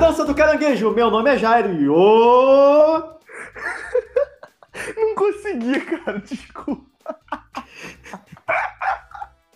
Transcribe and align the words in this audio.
dança 0.00 0.24
do 0.24 0.34
caranguejo, 0.34 0.90
meu 0.92 1.10
nome 1.10 1.28
é 1.28 1.36
Jairo 1.36 1.74
e 1.74 1.86
ô... 1.86 2.98
Não 4.96 5.14
consegui, 5.14 5.78
cara, 5.78 6.18
desculpa. 6.20 6.88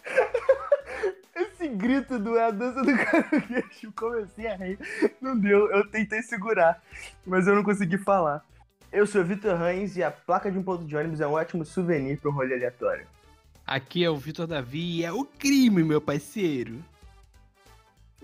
Esse 1.35 1.67
grito 1.68 2.18
do 2.18 2.36
é 2.36 2.45
a 2.45 2.50
dança 2.50 2.82
do 2.82 2.95
caranguejo, 2.95 3.91
comecei 3.96 4.46
a 4.46 4.54
rir. 4.54 4.79
Não 5.18 5.35
deu, 5.39 5.71
eu 5.71 5.89
tentei 5.89 6.21
segurar, 6.21 6.79
mas 7.26 7.46
eu 7.46 7.54
não 7.54 7.64
consegui 7.64 7.96
falar. 7.96 8.45
Eu 8.93 9.07
sou 9.07 9.22
o 9.22 9.25
Vitor 9.25 9.57
Reis 9.57 9.96
e 9.96 10.03
a 10.03 10.11
placa 10.11 10.53
de 10.53 10.58
um 10.58 10.63
ponto 10.63 10.85
de 10.85 10.95
ônibus 10.95 11.22
é 11.22 11.26
um 11.26 11.32
ótimo 11.32 11.64
souvenir 11.64 12.21
para 12.21 12.31
um 12.31 12.35
rolê 12.35 12.53
aleatório. 12.54 13.07
Aqui 13.67 14.04
é 14.04 14.11
o 14.11 14.17
Vitor 14.17 14.46
Davi 14.46 14.99
e 14.99 15.04
é 15.04 15.11
o 15.11 15.25
crime, 15.25 15.82
meu 15.82 16.03
parceiro. 16.03 16.85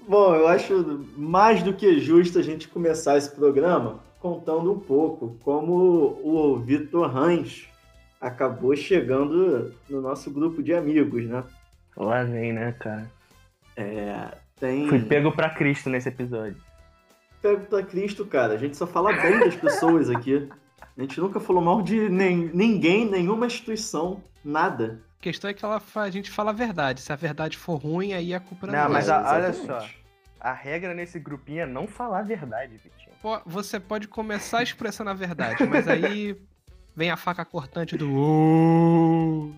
Bom, 0.09 0.35
eu 0.35 0.49
acho 0.49 1.07
mais 1.17 1.63
do 1.63 1.73
que 1.73 1.99
justo 2.01 2.39
a 2.39 2.43
gente 2.43 2.69
começar 2.69 3.17
esse 3.17 3.31
programa 3.35 4.01
contando 4.19 4.73
um 4.73 4.79
pouco 4.79 5.37
como 5.43 6.21
o 6.23 6.59
Vitor 6.59 7.17
Hans 7.17 7.69
acabou 8.21 8.77
chegando 8.77 9.73
no 9.89 10.01
nosso 10.01 10.31
grupo 10.31 10.63
de 10.63 10.75
amigos, 10.75 11.25
né? 11.27 11.43
Lá 11.97 12.23
vem, 12.23 12.53
né, 12.53 12.73
cara? 12.73 13.11
É, 13.77 14.37
tem... 14.57 14.87
Fui 14.89 15.01
pego 15.01 15.33
pra 15.33 15.51
Cristo 15.51 15.89
nesse 15.89 16.09
episódio. 16.09 16.57
Pego 17.41 17.65
pra 17.67 17.83
Cristo, 17.83 18.27
cara. 18.27 18.55
A 18.55 18.57
gente 18.59 18.77
só 18.77 18.87
fala 18.87 19.12
bem 19.12 19.41
das 19.41 19.57
pessoas 19.57 20.11
aqui. 20.11 20.48
A 21.01 21.03
gente 21.03 21.19
nunca 21.19 21.41
falou 21.41 21.63
mal 21.63 21.81
de 21.81 22.11
nem, 22.11 22.51
ninguém, 22.53 23.11
nenhuma 23.11 23.47
instituição, 23.47 24.23
nada. 24.45 25.01
A 25.19 25.23
questão 25.23 25.48
é 25.48 25.55
que 25.55 25.65
ela, 25.65 25.81
a 25.95 26.11
gente 26.11 26.31
fala 26.31 26.51
a 26.51 26.53
verdade. 26.53 27.01
Se 27.01 27.11
a 27.11 27.17
verdade 27.17 27.57
for 27.57 27.77
ruim, 27.77 28.12
aí 28.12 28.34
a 28.34 28.39
culpa 28.39 28.67
não, 28.67 28.75
não 28.75 28.81
é 28.81 28.89
mas 28.89 29.09
a, 29.09 29.33
olha 29.33 29.51
só. 29.55 29.83
A 30.39 30.53
regra 30.53 30.92
nesse 30.92 31.19
grupinho 31.19 31.62
é 31.62 31.67
não 31.67 31.87
falar 31.87 32.19
a 32.19 32.23
verdade, 32.23 32.77
Vitinho. 32.77 33.41
Você 33.47 33.81
pode 33.81 34.09
começar 34.09 34.62
expressando 34.62 35.09
a 35.09 35.15
verdade, 35.15 35.65
mas 35.65 35.89
aí 35.89 36.37
vem 36.95 37.11
a 37.11 37.17
faca 37.17 37.47
cortante 37.47 37.97
do. 37.97 39.55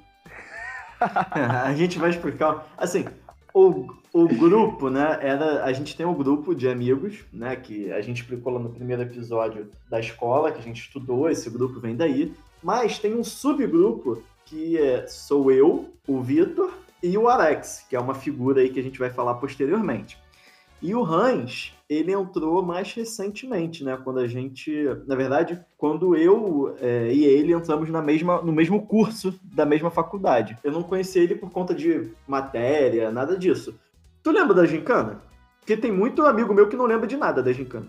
a 1.03 1.75
gente 1.75 1.99
vai 1.99 2.11
explicar. 2.11 2.69
Assim, 2.79 3.05
o, 3.53 3.93
o 4.13 4.29
grupo, 4.29 4.91
né? 4.91 5.19
Era, 5.21 5.65
a 5.65 5.73
gente 5.73 5.97
tem 5.97 6.05
um 6.05 6.15
grupo 6.15 6.55
de 6.55 6.69
amigos, 6.69 7.25
né? 7.33 7.57
Que 7.57 7.91
a 7.93 8.01
gente 8.03 8.21
explicou 8.21 8.53
lá 8.53 8.61
no 8.61 8.71
primeiro 8.71 9.03
episódio 9.03 9.71
da 9.89 9.99
escola, 9.99 10.53
que 10.53 10.59
a 10.59 10.63
gente 10.63 10.83
estudou, 10.83 11.31
esse 11.31 11.49
grupo 11.49 11.81
vem 11.81 11.97
daí. 11.97 12.33
Mas 12.63 12.99
tem 12.99 13.15
um 13.15 13.25
subgrupo 13.25 14.23
que 14.45 14.77
é, 14.77 15.07
sou 15.07 15.51
eu, 15.51 15.89
o 16.07 16.21
Vitor 16.21 16.73
e 17.03 17.17
o 17.17 17.29
Alex, 17.29 17.87
que 17.89 17.97
é 17.97 18.01
uma 18.01 18.15
figura 18.15 18.61
aí 18.61 18.69
que 18.69 18.79
a 18.79 18.83
gente 18.83 18.99
vai 18.99 19.11
falar 19.11 19.35
posteriormente. 19.35 20.19
E 20.81 20.95
o 20.95 21.05
Hans, 21.05 21.73
ele 21.89 22.13
entrou 22.13 22.61
mais 22.61 22.93
recentemente, 22.93 23.85
né? 23.85 23.97
Quando 24.03 24.19
a 24.19 24.27
gente, 24.27 24.85
na 25.07 25.15
verdade, 25.15 25.65
quando 25.79 26.17
eu 26.17 26.77
é, 26.81 27.13
e 27.13 27.25
ele 27.25 27.53
entramos 27.53 27.89
na 27.89 28.03
mesma, 28.03 28.43
no 28.43 28.53
mesmo 28.53 28.85
curso 28.85 29.39
da 29.43 29.65
mesma 29.65 29.91
faculdade. 29.91 30.59
Eu 30.63 30.73
não 30.73 30.83
conheci 30.83 31.21
ele 31.21 31.37
por 31.37 31.51
conta 31.51 31.73
de 31.73 32.11
matéria, 32.27 33.11
nada 33.11 33.39
disso. 33.39 33.79
Tu 34.23 34.31
lembra 34.31 34.55
da 34.55 34.67
gincana? 34.67 35.23
Porque 35.61 35.77
tem 35.77 35.92
muito 35.92 36.25
amigo 36.27 36.55
meu 36.55 36.69
que 36.69 36.77
não 36.77 36.87
lembra 36.87 37.06
de 37.06 37.17
nada 37.17 37.42
da 37.42 37.53
gincana. 37.53 37.87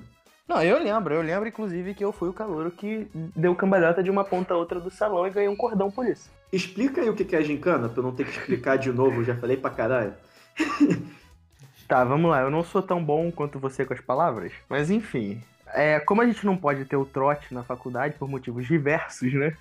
Não, 0.47 0.61
eu 0.61 0.81
lembro. 0.81 1.13
Eu 1.13 1.21
lembro, 1.21 1.47
inclusive, 1.47 1.93
que 1.93 2.03
eu 2.03 2.11
fui 2.11 2.29
o 2.29 2.33
calouro 2.33 2.69
que 2.71 3.07
deu 3.35 3.55
cambalhota 3.55 4.03
de 4.03 4.11
uma 4.11 4.23
ponta 4.23 4.53
a 4.53 4.57
outra 4.57 4.79
do 4.79 4.91
salão 4.91 5.25
e 5.25 5.31
ganhei 5.31 5.49
um 5.49 5.55
cordão 5.55 5.89
por 5.89 6.05
isso. 6.05 6.29
Explica 6.51 7.01
aí 7.01 7.09
o 7.09 7.15
que 7.15 7.35
é 7.35 7.39
a 7.39 7.43
gincana, 7.43 7.89
pra 7.89 7.99
eu 7.99 8.03
não 8.03 8.11
ter 8.11 8.25
que 8.25 8.37
explicar 8.37 8.77
de 8.77 8.91
novo, 8.91 9.21
eu 9.21 9.23
já 9.23 9.35
falei 9.35 9.57
pra 9.57 9.69
caralho. 9.69 10.13
Tá, 11.85 12.03
vamos 12.03 12.31
lá. 12.31 12.41
Eu 12.41 12.49
não 12.49 12.63
sou 12.63 12.81
tão 12.81 13.03
bom 13.03 13.31
quanto 13.31 13.59
você 13.59 13.85
com 13.85 13.93
as 13.93 13.99
palavras, 13.99 14.53
mas 14.69 14.89
enfim. 14.89 15.41
É, 15.67 15.99
como 15.99 16.21
a 16.21 16.25
gente 16.25 16.45
não 16.45 16.55
pode 16.55 16.85
ter 16.85 16.95
o 16.95 17.05
trote 17.05 17.53
na 17.53 17.63
faculdade 17.63 18.15
por 18.17 18.27
motivos 18.27 18.65
diversos, 18.65 19.33
né? 19.33 19.55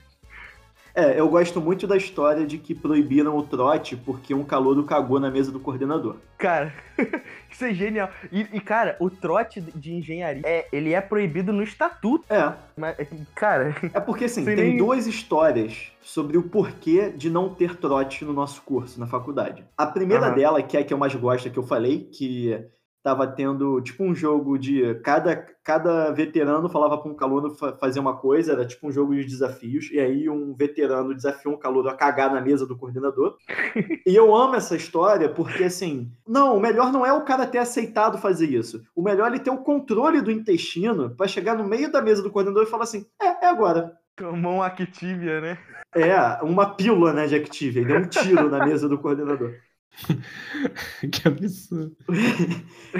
É, 0.94 1.19
eu 1.19 1.28
gosto 1.28 1.60
muito 1.60 1.86
da 1.86 1.97
história 1.97 2.47
de 2.47 2.58
que 2.58 2.75
proibiram 2.75 3.36
o 3.36 3.42
trote 3.42 3.97
porque 3.97 4.34
um 4.34 4.44
calouro 4.44 4.84
cagou 4.84 5.19
na 5.19 5.30
mesa 5.30 5.50
do 5.50 5.58
coordenador. 5.58 6.16
Cara, 6.36 6.72
isso 7.50 7.64
é 7.64 7.72
genial. 7.72 8.10
E, 8.30 8.41
e, 8.53 8.60
cara, 8.60 8.97
o 9.00 9.08
trote 9.08 9.60
de 9.60 9.94
engenharia, 9.94 10.42
é, 10.44 10.66
ele 10.72 10.92
é 10.92 11.00
proibido 11.00 11.53
no 11.53 11.62
estatuto. 11.62 12.25
É. 12.28 12.53
Mas, 12.76 12.97
cara... 13.34 13.75
É 13.94 14.00
porque, 14.00 14.25
assim, 14.25 14.44
tem 14.44 14.56
nem... 14.56 14.76
duas 14.76 15.06
histórias 15.06 15.92
sobre 16.00 16.36
o 16.36 16.42
porquê 16.42 17.10
de 17.10 17.30
não 17.30 17.48
ter 17.54 17.76
trote 17.76 18.24
no 18.24 18.32
nosso 18.32 18.60
curso, 18.62 19.00
na 19.00 19.06
faculdade. 19.06 19.64
A 19.76 19.86
primeira 19.86 20.28
uhum. 20.28 20.34
dela, 20.34 20.62
que 20.62 20.76
é 20.76 20.80
a 20.80 20.84
que 20.84 20.92
eu 20.92 20.98
mais 20.98 21.14
gosto, 21.14 21.48
é 21.48 21.50
que 21.50 21.59
eu 21.59 21.62
falei, 21.62 22.00
que 22.12 22.60
tava 23.03 23.27
tendo 23.27 23.81
tipo 23.81 24.05
um 24.05 24.15
jogo 24.15 24.57
de 24.57 24.95
cada, 25.03 25.37
cada 25.65 26.11
veterano 26.13 26.69
falava 26.69 26.97
para 26.99 27.11
um 27.11 27.15
calouro 27.15 27.55
fazer 27.81 27.99
uma 27.99 28.17
coisa, 28.17 28.53
era 28.53 28.65
tipo 28.65 28.87
um 28.87 28.93
jogo 28.93 29.15
de 29.15 29.25
desafios, 29.25 29.91
e 29.91 29.99
aí 29.99 30.29
um 30.29 30.55
veterano 30.55 31.15
desafiou 31.15 31.55
um 31.55 31.59
calouro 31.59 31.89
a 31.89 31.97
cagar 31.97 32.33
na 32.33 32.41
mesa 32.41 32.67
do 32.67 32.77
coordenador. 32.77 33.37
e 34.07 34.15
eu 34.15 34.35
amo 34.35 34.55
essa 34.55 34.77
história 34.77 35.29
porque 35.29 35.65
assim, 35.65 36.11
não, 36.27 36.57
o 36.57 36.61
melhor 36.61 36.93
não 36.93 37.05
é 37.05 37.13
o 37.13 37.25
cara 37.25 37.47
ter 37.47 37.59
aceitado 37.59 38.19
fazer 38.19 38.47
isso. 38.47 38.83
O 38.95 39.03
melhor 39.03 39.27
é 39.27 39.34
ele 39.34 39.41
ter 39.41 39.51
o 39.51 39.59
controle 39.59 40.21
do 40.21 40.31
intestino 40.31 41.11
para 41.17 41.27
chegar 41.27 41.57
no 41.57 41.65
meio 41.65 41.91
da 41.91 42.01
mesa 42.01 42.23
do 42.23 42.31
coordenador 42.31 42.65
e 42.65 42.71
falar 42.71 42.84
assim: 42.84 43.07
"É, 43.21 43.47
é 43.47 43.49
agora". 43.49 43.97
Tomou 44.15 44.57
um 44.57 44.63
Activia, 44.63 45.41
né? 45.41 45.59
É, 45.95 46.15
uma 46.43 46.75
pílula, 46.75 47.13
né, 47.13 47.27
de 47.27 47.34
Activia. 47.34 47.83
Ele 47.83 47.89
deu 47.89 48.01
um 48.01 48.09
tiro 48.09 48.51
na 48.51 48.65
mesa 48.65 48.89
do 48.89 48.99
coordenador. 48.99 49.55
que 51.12 51.28
absurdo. 51.28 51.97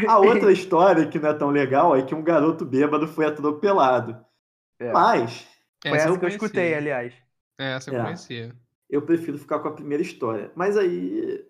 A 0.06 0.19
outra 0.19 0.53
história 0.53 1.06
que 1.06 1.19
não 1.19 1.30
é 1.30 1.34
tão 1.34 1.50
legal 1.50 1.97
é 1.97 2.03
que 2.03 2.14
um 2.14 2.22
garoto 2.22 2.64
bêbado 2.64 3.08
foi 3.08 3.26
atropelado. 3.26 4.25
É. 4.78 4.92
Mas. 4.92 5.47
Foi 5.82 5.97
essa, 5.97 6.08
essa 6.08 6.19
que 6.19 6.25
eu 6.25 6.28
escutei, 6.28 6.75
aliás. 6.75 7.14
É, 7.58 7.75
essa 7.75 7.91
eu 7.91 8.00
é. 8.00 8.04
conhecia. 8.04 8.54
Eu 8.88 9.03
prefiro 9.03 9.38
ficar 9.38 9.58
com 9.60 9.69
a 9.69 9.75
primeira 9.75 10.03
história. 10.03 10.50
Mas 10.54 10.76
aí. 10.76 11.44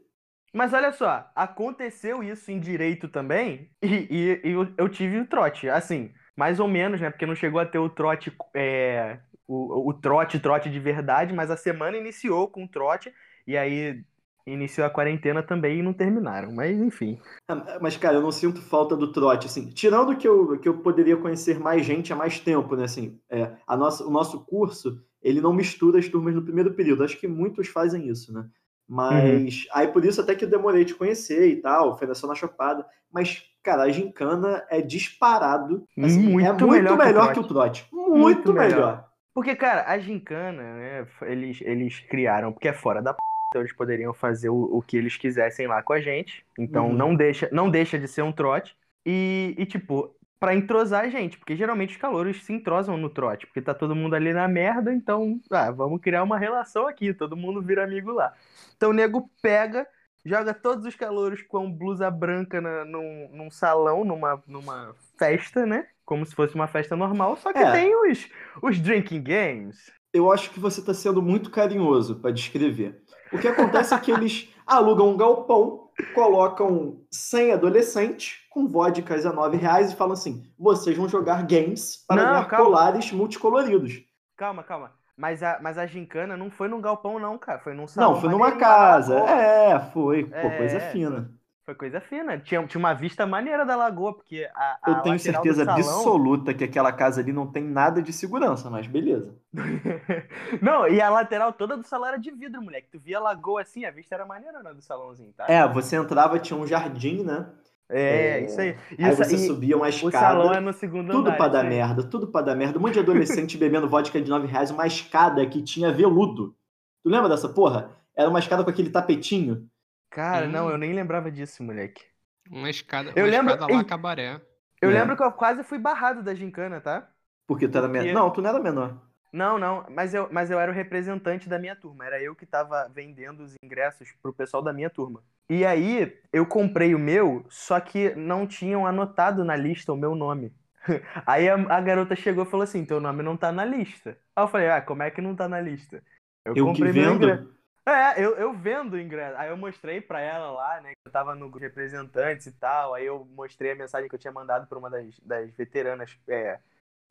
Mas 0.55 0.73
olha 0.73 0.93
só, 0.93 1.31
aconteceu 1.35 2.23
isso 2.23 2.51
em 2.51 2.61
direito 2.61 3.09
também, 3.09 3.71
e, 3.83 3.87
e, 4.11 4.41
e 4.45 4.51
eu, 4.53 4.69
eu, 4.77 4.89
tive 4.89 5.19
o 5.19 5.27
trote. 5.27 5.69
Assim, 5.69 6.13
mais 6.37 6.61
ou 6.61 6.69
menos, 6.69 7.01
né? 7.01 7.11
Porque 7.11 7.27
não 7.27 7.35
chegou 7.35 7.59
a 7.59 7.67
ter 7.67 7.79
o 7.79 7.89
trote. 7.89 8.33
É, 8.55 9.19
o, 9.47 9.91
o 9.91 9.95
trote, 9.95 10.39
trote 10.39 10.71
de 10.71 10.79
verdade, 10.79 11.33
mas 11.33 11.51
a 11.51 11.57
semana 11.57 11.97
iniciou 11.97 12.49
com 12.49 12.65
o 12.65 12.69
trote, 12.69 13.13
e 13.47 13.57
aí 13.57 14.05
iniciou 14.47 14.87
a 14.87 14.91
quarentena 14.91 15.43
também 15.43 15.79
e 15.79 15.83
não 15.83 15.93
terminaram, 15.93 16.53
mas 16.53 16.77
enfim. 16.81 17.19
É, 17.49 17.79
mas, 17.81 17.97
cara, 17.97 18.17
eu 18.17 18.23
não 18.23 18.33
sinto 18.33 18.61
falta 18.61 18.97
do 18.97 19.13
trote, 19.13 19.47
assim, 19.47 19.67
tirando 19.71 20.17
que 20.17 20.27
eu, 20.27 20.59
que 20.59 20.69
eu 20.69 20.79
poderia 20.79 21.17
conhecer 21.17 21.59
mais 21.59 21.85
gente 21.85 22.13
há 22.13 22.17
mais 22.17 22.41
tempo, 22.41 22.75
né, 22.77 22.85
assim, 22.85 23.19
é, 23.31 23.53
a 23.67 23.77
nossa, 23.77 24.05
o 24.05 24.11
nosso 24.11 24.45
curso, 24.45 25.01
ele 25.23 25.41
não 25.41 25.53
mistura 25.53 25.99
as 25.99 26.09
turmas 26.09 26.35
no 26.35 26.43
primeiro 26.43 26.75
período, 26.75 27.05
acho 27.05 27.19
que 27.19 27.29
muitos 27.29 27.69
fazem 27.69 28.09
isso, 28.09 28.33
né, 28.33 28.45
mas, 28.89 29.65
uhum. 29.65 29.71
aí 29.73 29.89
por 29.89 30.05
isso 30.05 30.21
até 30.21 30.35
que 30.35 30.45
eu 30.45 30.51
demorei 30.51 30.85
de 30.85 30.95
conhecer 30.95 31.49
e 31.49 31.57
tal, 31.57 31.97
foi 31.97 32.13
só 32.15 32.27
na 32.27 32.35
chopada, 32.35 32.85
mas, 33.13 33.45
cara, 33.63 33.85
a 33.85 33.91
gincana 33.91 34.65
é 34.69 34.81
disparado, 34.81 35.85
assim, 35.99 36.19
muito 36.19 36.47
é 36.47 36.53
muito 36.53 36.69
melhor, 36.69 36.99
melhor 36.99 37.33
que, 37.33 37.41
o 37.41 37.45
trote, 37.45 37.87
muito, 37.93 38.19
muito 38.19 38.53
melhor. 38.53 38.69
melhor. 38.69 39.13
Porque, 39.35 39.57
cara, 39.57 39.91
a 39.91 39.99
gincana, 39.99 40.63
né, 40.63 41.07
eles, 41.23 41.61
eles 41.63 42.01
criaram, 42.01 42.53
porque 42.53 42.69
é 42.69 42.73
fora 42.73 43.01
da 43.01 43.15
p 43.15 43.32
então 43.53 43.61
eles 43.61 43.73
poderiam 43.73 44.15
fazer 44.15 44.49
o, 44.49 44.79
o 44.79 44.81
que 44.81 44.97
eles 44.97 45.19
quisessem 45.19 45.67
lá 45.67 45.83
com 45.83 45.93
a 45.93 46.01
gente. 46.01 46.43
Então 46.59 46.87
uhum. 46.87 46.95
não, 46.95 47.15
deixa, 47.15 47.51
não 47.53 47.71
deixa 47.71 47.99
de 47.99 48.09
ser 48.09 48.23
um 48.23 48.33
trote. 48.33 48.75
E, 49.05 49.55
e 49.59 49.67
tipo, 49.67 50.17
para 50.41 50.55
entrosar 50.55 51.05
a 51.05 51.09
gente, 51.09 51.37
porque 51.37 51.55
geralmente 51.55 51.91
os 51.91 52.01
calouros 52.01 52.43
se 52.43 52.53
entrosam 52.53 52.97
no 52.97 53.11
trote, 53.11 53.47
porque 53.47 53.61
tá 53.61 53.75
todo 53.75 53.95
mundo 53.95 54.15
ali 54.15 54.33
na 54.33 54.49
merda, 54.49 54.93
então, 54.93 55.39
ah, 55.51 55.71
vamos 55.71 56.01
criar 56.01 56.23
uma 56.23 56.39
relação 56.39 56.89
aqui, 56.89 57.13
todo 57.13 57.37
mundo 57.37 57.61
vira 57.61 57.85
amigo 57.85 58.11
lá. 58.11 58.33
Então 58.75 58.91
o 58.91 58.95
nego 58.95 59.31
pega, 59.43 59.87
joga 60.25 60.55
todos 60.55 60.87
os 60.87 60.95
calouros 60.95 61.43
com 61.43 61.71
blusa 61.71 62.11
branca 62.11 62.61
na, 62.61 62.85
num, 62.85 63.29
num 63.33 63.51
salão, 63.51 64.03
numa, 64.03 64.43
numa 64.47 64.95
festa, 65.19 65.67
né? 65.67 65.87
Como 66.05 66.25
se 66.25 66.35
fosse 66.35 66.55
uma 66.55 66.67
festa 66.67 66.97
normal, 66.97 67.37
só 67.37 67.53
que 67.53 67.59
é. 67.59 67.71
tem 67.71 67.95
os, 67.95 68.29
os 68.63 68.81
drinking 68.81 69.23
games. 69.23 69.93
Eu 70.13 70.33
acho 70.33 70.51
que 70.51 70.61
você 70.61 70.81
está 70.81 70.93
sendo 70.93 71.23
muito 71.23 71.51
carinhoso 71.51 72.17
para 72.17 72.33
descrever. 72.33 73.03
O 73.33 73.39
que 73.39 73.49
acontece 73.49 73.95
é 73.95 73.99
que 73.99 74.11
eles 74.11 74.49
alugam 74.67 75.09
um 75.09 75.17
galpão, 75.17 75.89
colocam 76.15 77.01
100 77.11 77.53
adolescentes 77.53 78.41
com 78.51 78.69
vodkas 78.69 79.25
a 79.25 79.33
9 79.33 79.57
reais 79.57 79.93
e 79.93 79.97
falam 79.97 80.13
assim: 80.13 80.45
vocês 80.59 80.97
vão 80.97 81.09
jogar 81.09 81.47
games 81.47 82.05
para 82.07 82.23
não, 82.23 82.33
ganhar 82.33 82.45
calma. 82.47 82.65
colares 82.65 83.13
multicoloridos. 83.13 84.03
Calma, 84.37 84.63
calma. 84.63 84.93
Mas 85.17 85.43
a, 85.43 85.59
mas 85.63 85.79
a 85.79 85.87
gincana 85.87 86.37
não 86.37 86.51
foi 86.51 86.69
num 86.69 86.81
galpão, 86.81 87.19
não, 87.19 87.39
cara. 87.39 87.59
Foi 87.59 87.75
num 87.75 87.87
salão. 87.87 88.13
Não, 88.13 88.21
foi 88.21 88.31
numa 88.31 88.53
casa. 88.53 89.19
É, 89.19 89.79
foi. 89.93 90.25
Pô, 90.25 90.35
é, 90.35 90.57
coisa 90.57 90.81
fina. 90.81 91.31
Foi 91.65 91.77
coisa 91.77 92.01
fina. 92.01 92.39
Tinha, 92.39 92.67
tinha 92.67 92.79
uma 92.79 92.93
vista 92.93 93.25
maneira 93.25 93.65
da 93.65 93.77
lagoa, 93.77 94.15
porque 94.15 94.49
a. 94.55 94.79
a 94.83 94.91
Eu 94.91 95.03
tenho 95.03 95.19
certeza 95.19 95.65
salão... 95.65 95.79
absoluta 95.79 96.53
que 96.53 96.65
aquela 96.65 96.93
casa 96.93 97.21
ali 97.21 97.33
não 97.33 97.47
tem 97.47 97.63
nada 97.63 98.03
de 98.03 98.13
segurança, 98.13 98.69
mas 98.69 98.87
beleza. 98.89 99.33
não, 100.61 100.89
e 100.89 101.01
a 101.01 101.09
lateral 101.09 101.53
toda 101.53 101.77
do 101.77 101.87
salão 101.87 102.09
era 102.09 102.19
de 102.19 102.33
vidro, 102.33 102.61
moleque. 102.61 102.89
Tu 102.91 102.99
via 102.99 103.19
a 103.19 103.21
lagoa 103.21 103.63
assim, 103.63 103.85
a 103.85 103.93
vista 103.93 104.15
era 104.15 104.27
maneira 104.27 104.61
né, 104.61 104.75
do 104.75 104.83
salãozinho, 104.83 105.33
tá? 105.33 105.47
É, 105.49 105.67
você 105.69 105.97
entrava, 105.97 106.39
tinha 106.41 106.59
um 106.59 106.67
jardim, 106.67 107.23
né? 107.23 107.47
É, 107.89 108.45
isso 108.45 108.61
aí. 108.61 108.77
Aí 108.99 109.11
Isso, 109.11 109.17
você 109.25 109.35
e 109.35 109.47
subia 109.47 109.77
uma 109.77 109.87
o 109.87 109.89
escada. 109.89 110.19
salão 110.19 110.55
é 110.55 110.61
no 110.61 110.73
segundo 110.73 111.13
Tudo 111.13 111.29
andar. 111.29 111.37
pra 111.37 111.49
dar 111.49 111.61
aí. 111.61 111.69
merda, 111.69 112.03
tudo 112.03 112.27
pra 112.27 112.41
dar 112.41 112.55
merda. 112.57 112.79
Um 112.79 112.83
monte 112.83 112.95
de 112.95 113.01
adolescente 113.01 113.57
bebendo 113.59 113.89
vodka 113.89 114.21
de 114.21 114.31
9 114.31 114.47
reais, 114.47 114.71
uma 114.71 114.87
escada 114.87 115.45
que 115.47 115.63
tinha 115.63 115.93
veludo. 115.93 116.57
Tu 117.05 117.11
lembra 117.11 117.29
dessa 117.29 117.51
porra? 117.51 117.91
Era 118.17 118.31
uma 118.31 118.39
escada 118.39 118.65
com 118.65 118.71
aquele 118.71 118.89
tapetinho. 118.89 119.69
Cara, 120.13 120.47
não, 120.47 120.67
Hum. 120.67 120.71
eu 120.71 120.79
nem 120.79 120.93
lembrava 120.93 121.31
disso, 121.31 121.63
moleque. 121.63 122.05
Uma 122.51 122.69
escada, 122.71 123.13
Eu 123.17 123.25
uma 123.25 123.31
lembro- 123.31 123.55
escada 123.55 123.73
lá, 123.73 123.85
cabaré. 123.85 124.41
Eu 124.81 124.91
É. 124.91 124.93
lembro 124.95 125.17
que 125.17 125.23
eu 125.23 125.33
quase 125.33 125.63
fui 125.65 125.79
barrado 125.79 126.23
da 126.23 126.35
gincana, 126.35 126.81
tá? 126.81 127.09
Porque 127.47 127.67
tu 127.67 127.79
era 127.79 127.89
menor. 127.89 128.13
Não, 128.13 128.31
tu 128.31 128.43
não 128.43 128.51
era 128.51 128.59
menor. 128.61 129.01
Não, 129.33 129.59
não, 129.59 129.87
mas 129.91 130.13
eu, 130.13 130.29
mas 130.31 130.51
eu 130.51 130.61
era 130.61 130.71
o 130.71 130.75
representante 130.75 131.49
da 131.49 131.59
minha 131.59 131.75
turma. 131.75 132.05
Era 132.05 132.23
eu 132.23 132.35
que 132.35 132.45
tava 132.45 132.87
vendendo 132.95 133.43
os 133.43 133.55
ingressos 133.65 134.13
pro 134.23 134.33
pessoal 134.33 134.63
da 134.63 134.73
minha 134.73 134.91
turma. 134.91 135.23
E 135.49 135.65
aí, 135.65 136.19
eu 136.33 136.45
comprei 136.45 136.95
o 136.95 136.99
meu, 136.99 137.45
só 137.49 137.81
que 137.81 138.15
não 138.15 138.47
tinham 138.47 138.87
anotado 138.87 139.43
na 139.45 139.57
lista 139.57 139.93
o 139.93 139.97
meu 139.97 140.15
nome. 140.15 140.53
Aí 141.27 141.49
a, 141.49 141.55
a 141.55 141.81
garota 141.81 142.15
chegou 142.17 142.45
e 142.45 142.51
falou 142.51 142.65
assim: 142.65 142.85
teu 142.85 143.01
nome 143.01 143.23
não 143.23 143.37
tá 143.37 143.51
na 143.53 143.65
lista. 143.65 144.19
Aí 144.37 144.45
eu 144.45 144.49
falei: 144.49 144.69
ah, 144.69 144.83
como 144.83 145.03
é 145.03 145.11
que 145.11 145.23
não 145.23 145.35
tá 145.35 145.49
na 145.49 145.61
lista? 145.61 146.03
Eu 146.45 146.73
que 146.75 146.83
meu 146.83 146.93
vendo. 146.93 147.25
ingresso. 147.25 147.55
É, 147.87 148.25
eu, 148.25 148.37
eu 148.37 148.53
vendo 148.53 148.95
o 148.95 149.01
ingresso. 149.01 149.37
Aí 149.37 149.51
eu 149.51 149.57
mostrei 149.57 150.01
pra 150.01 150.21
ela 150.21 150.53
lá, 150.53 150.81
né? 150.81 150.91
Que 150.91 151.09
eu 151.09 151.13
tava 151.13 151.35
no 151.35 151.51
grupo 151.51 151.59
de 151.59 151.65
representantes 151.65 152.47
e 152.47 152.53
tal. 152.53 152.95
Aí 152.95 153.07
eu 153.07 153.25
mostrei 153.37 153.73
a 153.73 153.77
mensagem 153.77 154.09
que 154.09 154.15
eu 154.15 154.19
tinha 154.19 154.33
mandado 154.33 154.67
pra 154.69 154.79
uma 154.79 154.89
das, 154.89 155.19
das 155.21 155.51
veteranas 155.51 156.17
é, 156.29 156.61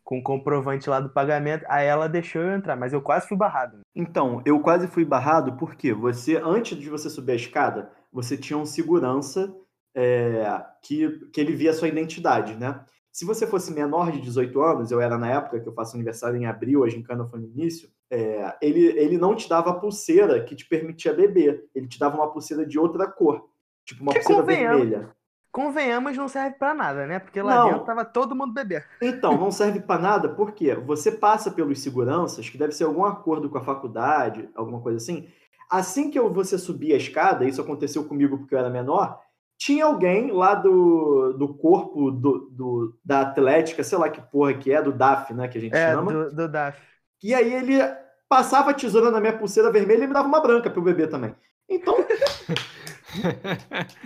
com 0.03 0.23
comprovante 0.23 0.89
lá 0.89 0.99
do 0.99 1.09
pagamento. 1.09 1.65
Aí 1.67 1.85
ela 1.85 2.07
deixou 2.07 2.41
eu 2.41 2.51
entrar, 2.51 2.77
mas 2.77 2.93
eu 2.93 3.01
quase 3.01 3.27
fui 3.27 3.37
barrado. 3.37 3.79
Então, 3.93 4.41
eu 4.45 4.61
quase 4.61 4.87
fui 4.87 5.03
barrado 5.03 5.57
porque 5.57 5.93
você, 5.93 6.37
antes 6.37 6.77
de 6.77 6.89
você 6.89 7.09
subir 7.09 7.33
a 7.33 7.35
escada, 7.35 7.91
você 8.11 8.37
tinha 8.37 8.57
um 8.57 8.65
segurança 8.65 9.53
é, 9.93 10.45
que, 10.81 11.29
que 11.31 11.41
ele 11.41 11.53
via 11.53 11.71
a 11.71 11.73
sua 11.73 11.89
identidade, 11.89 12.55
né? 12.55 12.85
Se 13.11 13.25
você 13.25 13.45
fosse 13.45 13.73
menor 13.73 14.09
de 14.09 14.21
18 14.21 14.61
anos, 14.61 14.89
eu 14.89 15.01
era 15.01 15.17
na 15.17 15.29
época 15.29 15.59
que 15.59 15.67
eu 15.67 15.73
faço 15.73 15.95
aniversário 15.95 16.37
em 16.37 16.45
abril, 16.45 16.85
a 16.85 16.89
gincana 16.89 17.27
foi 17.27 17.41
no 17.41 17.47
início, 17.47 17.89
é, 18.11 18.57
ele, 18.61 18.85
ele 18.99 19.17
não 19.17 19.35
te 19.35 19.47
dava 19.49 19.71
a 19.71 19.75
pulseira 19.75 20.43
que 20.43 20.55
te 20.55 20.65
permitia 20.67 21.13
beber. 21.13 21.65
Ele 21.73 21.87
te 21.87 21.97
dava 21.97 22.17
uma 22.17 22.31
pulseira 22.31 22.65
de 22.65 22.77
outra 22.77 23.07
cor. 23.07 23.47
Tipo 23.85 24.03
uma 24.03 24.13
Que 24.13 24.19
pulseira 24.19 24.43
vermelha. 24.43 25.09
Convenhamos, 25.51 26.15
não 26.15 26.29
serve 26.29 26.57
pra 26.57 26.73
nada, 26.73 27.05
né? 27.05 27.19
Porque 27.19 27.41
lá 27.41 27.55
Não. 27.55 27.65
dentro 27.71 27.85
tava 27.85 28.05
todo 28.05 28.35
mundo 28.35 28.53
bebendo. 28.53 28.85
Então, 29.01 29.37
não 29.37 29.51
serve 29.51 29.81
para 29.81 30.01
nada, 30.01 30.29
porque 30.29 30.73
você 30.75 31.11
passa 31.11 31.51
pelos 31.51 31.79
seguranças, 31.81 32.49
que 32.49 32.57
deve 32.57 32.71
ser 32.71 32.85
algum 32.85 33.03
acordo 33.03 33.49
com 33.49 33.57
a 33.57 33.63
faculdade, 33.63 34.47
alguma 34.55 34.79
coisa 34.81 34.97
assim. 34.97 35.27
Assim 35.69 36.09
que 36.09 36.17
eu, 36.19 36.31
você 36.33 36.57
subir 36.57 36.93
a 36.93 36.97
escada, 36.97 37.45
isso 37.45 37.61
aconteceu 37.61 38.05
comigo 38.05 38.37
porque 38.37 38.55
eu 38.55 38.59
era 38.59 38.69
menor, 38.69 39.19
tinha 39.57 39.85
alguém 39.85 40.31
lá 40.31 40.55
do, 40.55 41.33
do 41.33 41.53
corpo 41.53 42.11
do, 42.11 42.49
do- 42.49 42.97
da 43.03 43.21
Atlética, 43.21 43.83
sei 43.83 43.97
lá 43.97 44.09
que 44.09 44.21
porra 44.21 44.53
que 44.53 44.71
é, 44.71 44.81
do 44.81 44.91
DAF, 44.91 45.33
né, 45.33 45.47
que 45.47 45.57
a 45.57 45.61
gente 45.61 45.75
É, 45.75 45.91
chama. 45.91 46.11
do, 46.11 46.31
do 46.35 46.47
DAF. 46.47 46.81
E 47.23 47.33
aí 47.33 47.53
ele 47.53 47.75
passava 48.31 48.71
a 48.71 48.73
tesoura 48.73 49.11
na 49.11 49.19
minha 49.19 49.37
pulseira 49.37 49.69
vermelha 49.69 50.05
e 50.05 50.07
me 50.07 50.13
dava 50.13 50.25
uma 50.25 50.39
branca 50.39 50.69
para 50.69 50.79
eu 50.79 50.83
beber 50.85 51.09
também. 51.09 51.35
Então, 51.67 51.97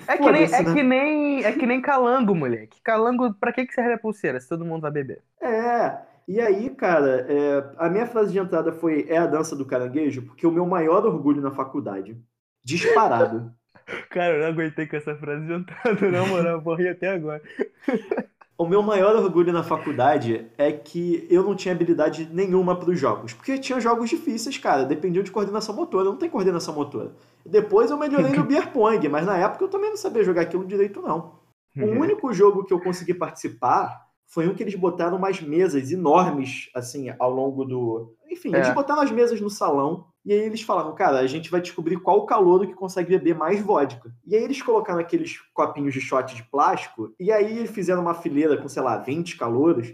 É 0.08 0.18
que, 0.18 0.32
nem, 0.32 0.44
é, 0.46 0.64
né? 0.64 0.74
que 0.74 0.84
nem, 0.84 1.44
é 1.44 1.52
que 1.52 1.66
nem 1.68 1.80
calango, 1.80 2.34
moleque. 2.34 2.82
Calango, 2.82 3.36
pra 3.36 3.54
que, 3.54 3.68
que 3.68 3.74
serve 3.74 3.94
a 3.94 4.00
pulseira 4.00 4.40
se 4.40 4.50
todo 4.50 4.66
mundo 4.66 4.82
vai 4.82 4.90
beber? 4.90 5.22
É, 5.40 5.96
e 6.28 6.42
aí, 6.42 6.72
cara, 6.72 7.28
é, 7.30 7.64
a 7.78 7.88
minha 7.88 8.08
frase 8.08 8.32
de 8.32 8.40
entrada 8.40 8.72
foi 8.72 9.06
é 9.08 9.18
a 9.18 9.28
dança 9.28 9.56
do 9.56 9.64
caranguejo, 9.64 10.24
porque 10.24 10.48
o 10.48 10.52
meu 10.52 10.66
maior 10.66 11.06
orgulho 11.06 11.40
na 11.40 11.52
faculdade, 11.52 12.20
disparado. 12.64 13.54
Cara, 14.10 14.34
eu 14.34 14.40
não 14.40 14.48
aguentei 14.48 14.88
com 14.88 14.96
essa 14.96 15.16
frase 15.16 15.46
de 15.46 15.54
entrada, 15.54 16.10
na 16.10 16.26
moral, 16.26 16.54
eu 16.54 16.62
morri 16.64 16.88
até 16.88 17.10
agora. 17.10 17.44
o 18.58 18.66
meu 18.66 18.82
maior 18.82 19.16
orgulho 19.16 19.52
na 19.52 19.64
faculdade 19.64 20.48
é 20.58 20.72
que 20.72 21.28
eu 21.30 21.44
não 21.44 21.56
tinha 21.56 21.74
habilidade 21.74 22.30
nenhuma 22.32 22.76
para 22.76 22.90
os 22.90 23.00
jogos, 23.00 23.34
porque 23.34 23.58
tinha 23.58 23.80
jogos 23.82 24.10
difíceis, 24.10 24.58
cara, 24.58 24.86
dependiam 24.86 25.24
de 25.24 25.32
coordenação 25.32 25.76
motora, 25.76 26.06
eu 26.08 26.12
não 26.12 26.18
tenho 26.20 26.32
coordenação 26.32 26.74
motora. 26.74 27.12
Depois 27.46 27.92
eu 27.92 27.98
melhorei 27.98 28.32
no 28.32 28.44
Beer 28.48 28.72
Pong, 28.72 29.10
mas 29.10 29.26
na 29.26 29.38
época 29.38 29.64
eu 29.66 29.70
também 29.70 29.90
não 29.90 29.98
sabia 29.98 30.24
jogar 30.24 30.44
aquilo 30.44 30.66
direito, 30.66 31.02
não. 31.02 31.34
O 31.78 31.86
único 32.00 32.32
jogo 32.34 32.64
que 32.64 32.74
eu 32.74 32.80
consegui 32.80 33.14
participar 33.14 34.06
foi 34.26 34.48
um 34.48 34.56
que 34.56 34.64
eles 34.64 34.76
botaram 34.76 35.18
umas 35.18 35.42
mesas 35.42 35.92
enormes, 35.92 36.70
assim, 36.74 37.14
ao 37.20 37.30
longo 37.30 37.66
do. 37.66 38.16
Enfim, 38.32 38.56
eles 38.56 38.70
É. 38.70 38.74
botaram 38.74 39.02
as 39.02 39.12
mesas 39.12 39.42
no 39.42 39.50
salão 39.50 40.06
e 40.26 40.34
aí 40.34 40.40
eles 40.40 40.64
falaram, 40.64 40.96
cara, 40.96 41.20
a 41.20 41.28
gente 41.28 41.52
vai 41.52 41.62
descobrir 41.62 41.98
qual 41.98 42.18
o 42.18 42.26
calouro 42.26 42.68
que 42.68 42.74
consegue 42.74 43.10
beber 43.10 43.36
mais 43.36 43.62
vodka. 43.62 44.12
E 44.26 44.36
aí 44.36 44.44
eles 44.44 44.60
colocaram 44.60 45.00
aqueles 45.00 45.40
copinhos 45.54 45.94
de 45.94 46.02
shot 46.02 46.36
de 46.36 46.42
plástico 46.42 47.14
e 47.20 47.32
aí 47.32 47.68
fizeram 47.68 48.02
uma 48.02 48.16
fileira 48.16 48.58
com, 48.58 48.68
sei 48.68 48.82
lá, 48.82 48.98
20 48.98 49.38
calouros 49.38 49.94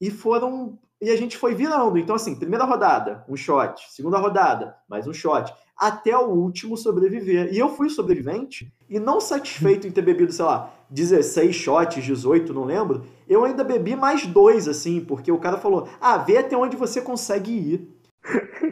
e 0.00 0.08
foram. 0.08 0.78
E 1.00 1.10
a 1.10 1.16
gente 1.16 1.36
foi 1.36 1.52
virando. 1.52 1.98
Então, 1.98 2.14
assim, 2.14 2.36
primeira 2.36 2.64
rodada, 2.64 3.24
um 3.28 3.36
shot. 3.36 3.90
Segunda 3.90 4.18
rodada, 4.18 4.76
mais 4.88 5.06
um 5.08 5.12
shot. 5.12 5.52
Até 5.76 6.16
o 6.16 6.30
último 6.30 6.76
sobreviver. 6.76 7.52
E 7.52 7.58
eu 7.58 7.68
fui 7.68 7.90
sobrevivente 7.90 8.72
e 8.88 9.00
não 9.00 9.20
satisfeito 9.20 9.86
em 9.86 9.90
ter 9.90 10.00
bebido, 10.00 10.32
sei 10.32 10.44
lá, 10.44 10.72
16 10.90 11.54
shots, 11.54 12.04
18, 12.04 12.54
não 12.54 12.64
lembro. 12.64 13.04
Eu 13.28 13.44
ainda 13.44 13.64
bebi 13.64 13.96
mais 13.96 14.24
dois, 14.26 14.68
assim, 14.68 15.00
porque 15.00 15.32
o 15.32 15.40
cara 15.40 15.58
falou: 15.58 15.88
ah, 16.00 16.16
vê 16.18 16.38
até 16.38 16.56
onde 16.56 16.76
você 16.76 17.02
consegue 17.02 17.50
ir. 17.50 17.96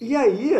e 0.00 0.16
aí, 0.16 0.52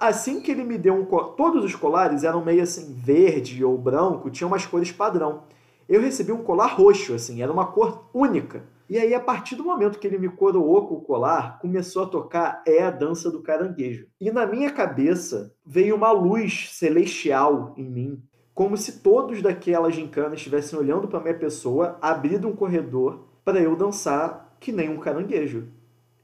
assim 0.00 0.40
que 0.40 0.50
ele 0.50 0.64
me 0.64 0.76
deu 0.76 0.94
um. 0.94 1.04
Todos 1.04 1.64
os 1.64 1.74
colares 1.74 2.24
eram 2.24 2.44
meio 2.44 2.62
assim, 2.62 2.92
verde 2.94 3.64
ou 3.64 3.78
branco, 3.78 4.30
tinham 4.30 4.48
umas 4.48 4.66
cores 4.66 4.90
padrão. 4.90 5.44
Eu 5.88 6.00
recebi 6.00 6.32
um 6.32 6.42
colar 6.42 6.66
roxo, 6.66 7.14
assim, 7.14 7.40
era 7.42 7.52
uma 7.52 7.66
cor 7.66 8.10
única. 8.12 8.64
E 8.90 8.98
aí, 8.98 9.14
a 9.14 9.20
partir 9.20 9.54
do 9.54 9.64
momento 9.64 9.98
que 9.98 10.06
ele 10.06 10.18
me 10.18 10.28
coroou 10.28 10.86
com 10.86 10.94
o 10.94 11.00
colar, 11.00 11.58
começou 11.60 12.04
a 12.04 12.06
tocar 12.06 12.62
É 12.66 12.82
a 12.82 12.90
Dança 12.90 13.30
do 13.30 13.42
Caranguejo. 13.42 14.06
E 14.20 14.30
na 14.30 14.46
minha 14.46 14.70
cabeça 14.70 15.54
veio 15.64 15.94
uma 15.94 16.10
luz 16.10 16.70
celestial 16.72 17.74
em 17.76 17.84
mim, 17.84 18.22
como 18.54 18.76
se 18.76 19.00
todos 19.00 19.42
daquela 19.42 19.90
gincana 19.90 20.34
estivessem 20.34 20.78
olhando 20.78 21.06
para 21.06 21.20
minha 21.20 21.38
pessoa, 21.38 21.98
abrindo 22.00 22.48
um 22.48 22.56
corredor 22.56 23.28
para 23.44 23.60
eu 23.60 23.76
dançar 23.76 24.56
que 24.58 24.72
nem 24.72 24.88
um 24.88 24.98
caranguejo. 24.98 25.68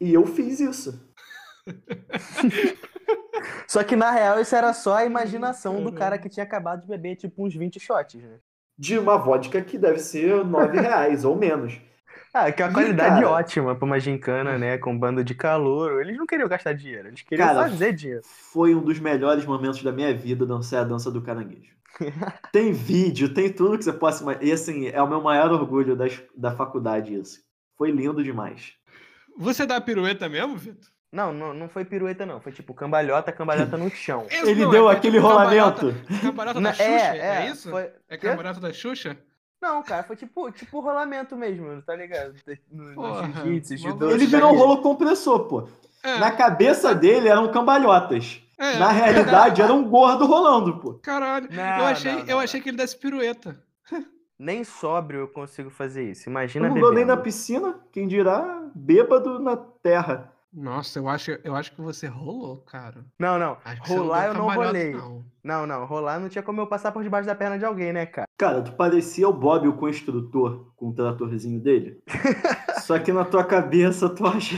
E 0.01 0.13
eu 0.13 0.27
fiz 0.27 0.59
isso. 0.59 1.04
Só 3.67 3.83
que 3.83 3.97
na 3.97 4.11
real 4.11 4.41
isso 4.41 4.55
era 4.55 4.73
só 4.73 4.97
a 4.97 5.05
imaginação 5.05 5.83
do 5.83 5.93
cara 5.93 6.19
que 6.19 6.29
tinha 6.29 6.45
acabado 6.45 6.83
de 6.83 6.89
beber, 6.89 7.17
tipo, 7.17 7.45
uns 7.45 7.55
20 7.55 7.79
shots, 7.81 8.23
né? 8.23 8.39
De 8.79 8.99
uma 8.99 9.17
vodka 9.19 9.61
que 9.63 9.79
deve 9.79 9.99
ser 9.99 10.45
nove 10.45 10.81
reais 10.81 11.25
ou 11.25 11.37
menos. 11.37 11.81
Ah, 12.33 12.51
que 12.51 12.63
é 12.63 12.67
uma 12.67 12.71
E, 12.71 12.75
qualidade 12.75 13.15
cara- 13.23 13.31
ótima 13.31 13.75
pra 13.77 13.85
uma 13.85 14.01
gincana, 14.01 14.59
né? 14.59 14.79
Com 14.79 14.99
bando 14.99 15.23
de 15.23 15.35
calor. 15.35 16.01
Eles 16.01 16.17
não 16.17 16.27
queriam 16.27 16.49
gastar 16.49 16.73
dinheiro, 16.73 17.09
eles 17.09 17.23
queriam 17.23 17.47
Cara, 17.47 17.69
fazer 17.69 17.93
dinheiro. 17.93 18.23
Foi 18.25 18.75
um 18.75 18.83
dos 18.83 18.99
melhores 18.99 19.45
momentos 19.45 19.83
da 19.83 19.93
minha 19.93 20.13
vida 20.17 20.47
dançar 20.47 20.83
a 20.83 20.85
dança 20.85 21.11
do 21.11 21.23
caranguejo. 21.23 21.75
tem 22.53 22.73
vídeo, 22.73 23.33
tem 23.33 23.53
tudo 23.53 23.79
que 23.79 23.85
você 23.85 23.93
possa 23.93 24.23
imaginar. 24.23 24.45
E 24.45 24.53
assim, 24.53 24.89
é 24.89 25.01
o 25.01 25.09
meu 25.09 25.21
maior 25.23 25.53
orgulho 25.53 25.95
das, 25.95 26.21
da 26.37 26.55
faculdade 26.57 27.15
isso. 27.15 27.41
Foi 27.79 27.91
lindo 27.93 28.23
demais. 28.23 28.73
Você 29.37 29.65
dá 29.67 29.81
pirueta 29.81 30.29
mesmo, 30.29 30.57
Vitor? 30.57 30.89
Não, 31.15 31.33
não, 31.33 31.55
não 31.55 31.69
foi 31.69 31.85
pirueta, 31.85 32.27
não. 32.27 32.41
Foi 32.41 32.51
tipo 32.51 32.75
cambalhota, 32.75 33.31
cambalhota 33.31 33.77
no 33.77 33.89
chão. 33.89 34.27
Esse 34.29 34.43
Ele 34.51 34.65
não, 34.65 34.71
deu 34.73 34.91
é 34.91 34.95
aquele 34.95 35.19
tipo 35.19 35.29
cambalhota- 35.29 35.81
rolamento. 35.83 36.21
Cambalhota 36.21 36.61
Na- 36.61 36.71
da 36.71 36.75
Xuxa, 36.75 37.17
é, 37.17 37.47
isso? 37.51 37.71
Foi... 37.71 37.91
É 38.09 38.17
cambalhota 38.17 38.59
da 38.61 38.73
Xuxa? 38.73 39.17
Não, 39.63 39.81
cara, 39.83 40.03
foi 40.03 40.17
tipo, 40.17 40.51
tipo 40.51 40.81
rolamento 40.81 41.37
mesmo, 41.37 41.81
tá 41.83 41.95
ligado? 41.95 42.35
No, 42.71 42.89
no 42.91 42.95
Porra, 42.97 43.33
jiu-jitsu. 43.45 43.75
Ele 44.11 44.25
isso 44.25 44.31
virou 44.31 44.53
um 44.53 44.59
rolo 44.59 44.83
compressor, 44.83 45.45
pô. 45.47 45.69
É, 46.03 46.19
Na 46.19 46.33
cabeça 46.33 46.93
dele 46.95 47.29
eram 47.29 47.51
cambalhotas. 47.51 48.43
é, 48.59 48.77
Na 48.77 48.91
realidade, 48.91 49.63
era 49.63 49.73
um 49.73 49.89
gordo 49.89 50.27
rolando, 50.27 50.79
pô. 50.81 50.95
Caralho. 50.95 51.49
Não, 51.51 51.79
eu 51.79 51.85
achei, 51.87 52.13
não, 52.13 52.21
eu 52.21 52.27
não, 52.27 52.41
achei 52.41 52.61
que 52.61 52.69
ele 52.71 52.77
desse 52.77 52.97
pirueta. 52.99 53.57
Nem 54.39 54.65
sóbrio 54.65 55.21
eu 55.21 55.29
consigo 55.29 55.71
fazer 55.71 56.11
isso. 56.11 56.29
Eu 56.29 56.33
Imagina 56.33 56.69
não 56.69 56.79
dou 56.79 56.93
nem 56.93 57.05
na 57.05 57.17
piscina, 57.17 57.79
quem 57.93 58.09
dirá 58.09 58.63
bêbado 58.75 59.39
na 59.39 59.57
terra. 59.57 60.34
Nossa, 60.55 61.01
eu 61.01 61.09
acho, 61.09 61.33
eu 61.43 61.57
acho 61.57 61.73
que 61.73 61.81
você 61.81 62.07
rolou, 62.07 62.59
cara. 62.59 63.05
Não, 63.19 63.39
não. 63.39 63.59
Rolar 63.81 64.23
deu 64.23 64.33
eu 64.33 64.39
não 64.39 64.55
rolei. 64.55 64.93
não. 64.93 65.25
Não, 65.43 65.67
não. 65.67 65.85
Rolar 65.85 66.21
não 66.21 66.29
tinha 66.29 66.45
como 66.45 66.61
eu 66.61 66.67
passar 66.67 66.93
por 66.93 67.03
debaixo 67.03 67.27
da 67.27 67.35
perna 67.35 67.59
de 67.59 67.65
alguém, 67.65 67.93
né, 67.93 68.07
cara? 68.07 68.29
Cara, 68.39 68.63
tu 68.63 68.73
parecia 68.73 69.29
o 69.29 69.33
Bob, 69.33 69.67
o 69.67 69.77
construtor, 69.77 70.73
com 70.77 70.91
o 70.91 70.95
tratorzinho 70.95 71.61
dele. 71.61 72.01
Só 72.83 72.99
que 73.01 73.13
na 73.13 73.25
tua 73.25 73.45
cabeça 73.45 74.09
tu 74.09 74.25
acha. 74.27 74.55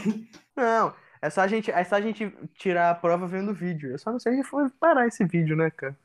Não. 0.56 0.94
É 1.20 1.30
só 1.30 1.40
a 1.40 1.48
gente, 1.48 1.70
é 1.70 1.82
só 1.82 1.96
a 1.96 2.00
gente 2.00 2.32
tirar 2.54 2.90
a 2.90 2.94
prova 2.94 3.26
vendo 3.26 3.50
o 3.50 3.54
vídeo. 3.54 3.90
Eu 3.90 3.98
só 3.98 4.12
não 4.12 4.18
sei 4.18 4.34
onde 4.34 4.44
foi 4.44 4.68
parar 4.78 5.06
esse 5.08 5.24
vídeo, 5.24 5.56
né, 5.56 5.70
cara? 5.70 5.96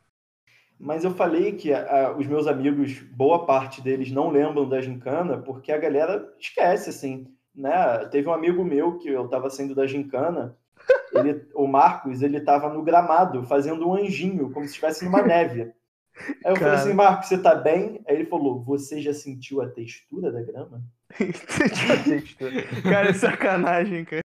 Mas 0.80 1.04
eu 1.04 1.12
falei 1.12 1.52
que 1.52 1.70
os 2.18 2.26
meus 2.26 2.48
amigos, 2.48 3.00
boa 3.00 3.46
parte 3.46 3.82
deles 3.82 4.12
não 4.12 4.32
lembram 4.32 4.68
da 4.68 4.82
gincana 4.82 5.38
porque 5.38 5.72
a 5.72 5.78
galera 5.78 6.28
esquece, 6.40 6.90
assim, 6.90 7.28
né? 7.56 8.06
Teve 8.12 8.28
um 8.28 8.34
amigo 8.34 8.64
meu 8.64 8.98
que 8.98 9.10
eu 9.10 9.28
tava 9.28 9.50
saindo 9.50 9.76
da 9.76 9.88
gincana, 9.88 10.58
ele, 11.14 11.48
o 11.54 11.68
Marcos, 11.68 12.22
ele 12.22 12.40
tava 12.42 12.70
no 12.70 12.84
gramado 12.84 13.44
fazendo 13.46 13.88
um 13.88 13.94
anjinho, 13.94 14.52
como 14.52 14.66
se 14.66 14.72
estivesse 14.72 15.06
numa 15.06 15.22
neve. 15.22 15.74
Aí 16.44 16.52
eu 16.52 16.56
falei 16.56 16.60
Cara. 16.60 16.74
assim, 16.74 16.94
Marco, 16.94 17.24
você 17.24 17.38
tá 17.38 17.56
bem? 17.56 18.02
Aí 18.08 18.16
ele 18.16 18.26
falou, 18.26 18.64
você 18.64 19.02
já 19.02 19.14
sentiu 19.14 19.62
a 19.62 19.70
textura 19.70 20.32
da 20.32 20.42
grama? 20.42 20.84
cara, 22.84 23.10
é 23.10 23.14
sacanagem, 23.14 24.06
cara. 24.06 24.22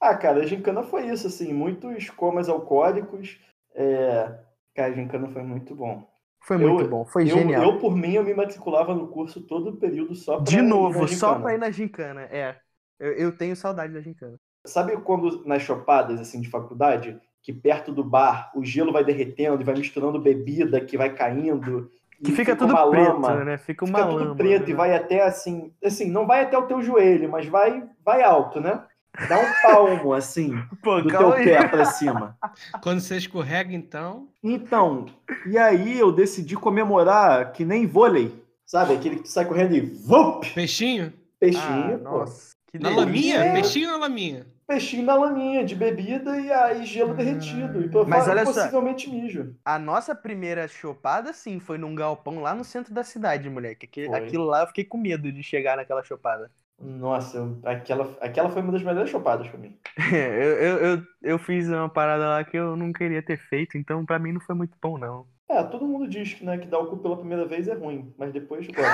Ah, 0.00 0.16
cara, 0.16 0.42
a 0.42 0.46
gincana 0.46 0.82
foi 0.82 1.06
isso, 1.08 1.26
assim, 1.26 1.52
muitos 1.52 2.10
comas 2.10 2.48
alcoólicos. 2.48 3.38
É... 3.74 4.38
Cara, 4.74 4.92
a 4.92 4.96
gincana 4.96 5.28
foi 5.28 5.42
muito 5.42 5.74
bom. 5.74 6.06
Foi 6.44 6.56
Eu- 6.56 6.74
muito 6.74 6.88
bom, 6.88 7.04
foi 7.06 7.24
eu, 7.24 7.28
genial. 7.28 7.62
eu, 7.64 7.78
por 7.78 7.96
mim, 7.96 8.12
eu 8.14 8.22
me 8.22 8.34
matriculava 8.34 8.94
no 8.94 9.08
curso 9.08 9.40
todo 9.40 9.70
o 9.70 9.76
período 9.76 10.14
só 10.14 10.36
pra 10.36 10.44
De 10.44 10.58
ir 10.58 10.62
na 10.62 10.68
novo, 10.68 11.08
só 11.08 11.34
pra 11.40 11.54
ir 11.54 11.58
na 11.58 11.70
gincana. 11.70 12.22
É. 12.22 12.56
Eu, 12.98 13.12
eu 13.12 13.36
tenho 13.36 13.56
saudade 13.56 13.92
da 13.92 14.00
gincana. 14.00 14.38
Sabe 14.66 14.96
quando 14.98 15.44
nas 15.46 15.62
chopadas, 15.62 16.20
assim, 16.20 16.40
de 16.40 16.48
faculdade, 16.48 17.18
que 17.42 17.52
perto 17.52 17.92
do 17.92 18.04
bar 18.04 18.50
o 18.54 18.64
gelo 18.64 18.92
vai 18.92 19.04
derretendo 19.04 19.60
e 19.60 19.64
vai 19.64 19.74
misturando 19.74 20.20
bebida 20.20 20.80
que 20.80 20.96
vai 20.96 21.14
caindo. 21.14 21.90
Que 22.22 22.30
e 22.32 22.34
fica, 22.36 22.56
tudo 22.56 22.70
uma 22.72 22.88
preto, 22.90 23.12
lama, 23.12 23.44
né? 23.44 23.58
Fica 23.58 23.84
uma 23.84 23.98
Fica 23.98 24.10
tudo 24.10 24.24
lama. 24.24 24.36
preto 24.36 24.64
né? 24.64 24.70
e 24.70 24.74
vai 24.74 24.94
até 24.94 25.22
assim, 25.22 25.72
assim, 25.84 26.10
não 26.10 26.26
vai 26.26 26.42
até 26.42 26.56
o 26.56 26.66
teu 26.66 26.80
joelho, 26.80 27.30
mas 27.30 27.46
vai, 27.46 27.86
vai 28.04 28.22
alto, 28.22 28.60
né? 28.60 28.82
Dá 29.28 29.38
um 29.38 29.52
palmo, 29.62 30.12
assim, 30.12 30.60
Pô, 30.82 31.00
do 31.00 31.08
teu 31.08 31.32
aí. 31.32 31.44
pé 31.44 31.68
pra 31.68 31.84
cima. 31.84 32.36
Quando 32.82 33.00
você 33.00 33.16
escorrega, 33.16 33.72
então. 33.72 34.28
Então, 34.42 35.06
e 35.46 35.56
aí 35.56 35.98
eu 35.98 36.10
decidi 36.12 36.56
comemorar 36.56 37.52
que 37.52 37.64
nem 37.64 37.86
vôlei, 37.86 38.34
sabe? 38.66 38.94
Aquele 38.94 39.16
que 39.16 39.22
tu 39.22 39.28
sai 39.28 39.44
correndo 39.44 39.74
e 39.74 39.80
vup, 39.80 40.44
Peixinho? 40.54 41.12
peixinho, 41.38 41.94
Ah, 41.94 41.98
pô. 41.98 42.04
nossa. 42.18 42.54
Que 42.66 42.78
Na 42.78 42.88
delícia. 42.90 43.04
laminha? 43.04 43.36
É. 43.44 43.52
Peixinho 43.52 43.90
na 43.92 43.96
laminha? 43.98 44.46
Peixinho 44.66 45.04
na 45.04 45.14
laminha 45.14 45.62
de 45.64 45.74
bebida 45.76 46.40
e 46.40 46.50
aí 46.50 46.84
gelo 46.86 47.10
Ah. 47.12 47.14
derretido. 47.14 47.82
E 47.84 48.06
Mas 48.08 48.26
olha 48.26 48.44
só. 48.46 48.52
possivelmente 48.54 49.08
mijo. 49.10 49.54
A 49.64 49.78
nossa 49.78 50.14
primeira 50.14 50.66
chopada, 50.66 51.32
sim, 51.32 51.60
foi 51.60 51.78
num 51.78 51.94
galpão 51.94 52.40
lá 52.40 52.54
no 52.54 52.64
centro 52.64 52.92
da 52.92 53.04
cidade, 53.04 53.48
moleque. 53.48 53.86
Aqui- 53.86 54.06
Foi. 54.06 54.18
Aquilo 54.18 54.44
lá 54.44 54.62
eu 54.62 54.66
fiquei 54.66 54.82
com 54.84 54.96
medo 54.98 55.30
de 55.30 55.42
chegar 55.42 55.76
naquela 55.76 56.02
chopada. 56.02 56.50
Nossa, 56.78 57.56
aquela, 57.64 58.16
aquela 58.20 58.50
foi 58.50 58.62
uma 58.62 58.72
das 58.72 58.82
melhores 58.82 59.10
chopadas 59.10 59.48
pra 59.48 59.58
mim. 59.58 59.78
eu, 60.12 60.18
eu, 60.18 60.78
eu, 60.78 61.02
eu 61.22 61.38
fiz 61.38 61.68
uma 61.68 61.88
parada 61.88 62.26
lá 62.26 62.44
que 62.44 62.56
eu 62.56 62.76
não 62.76 62.92
queria 62.92 63.22
ter 63.22 63.38
feito, 63.38 63.78
então 63.78 64.04
pra 64.04 64.18
mim 64.18 64.32
não 64.32 64.40
foi 64.40 64.54
muito 64.54 64.76
bom, 64.82 64.98
não. 64.98 65.26
É, 65.48 65.62
todo 65.62 65.86
mundo 65.86 66.08
diz 66.08 66.34
que, 66.34 66.44
né, 66.44 66.58
que 66.58 66.66
dar 66.66 66.78
o 66.78 66.86
cu 66.86 66.96
pela 66.98 67.16
primeira 67.16 67.46
vez 67.46 67.68
é 67.68 67.74
ruim, 67.74 68.12
mas 68.18 68.32
depois 68.32 68.66
gosta. 68.74 68.84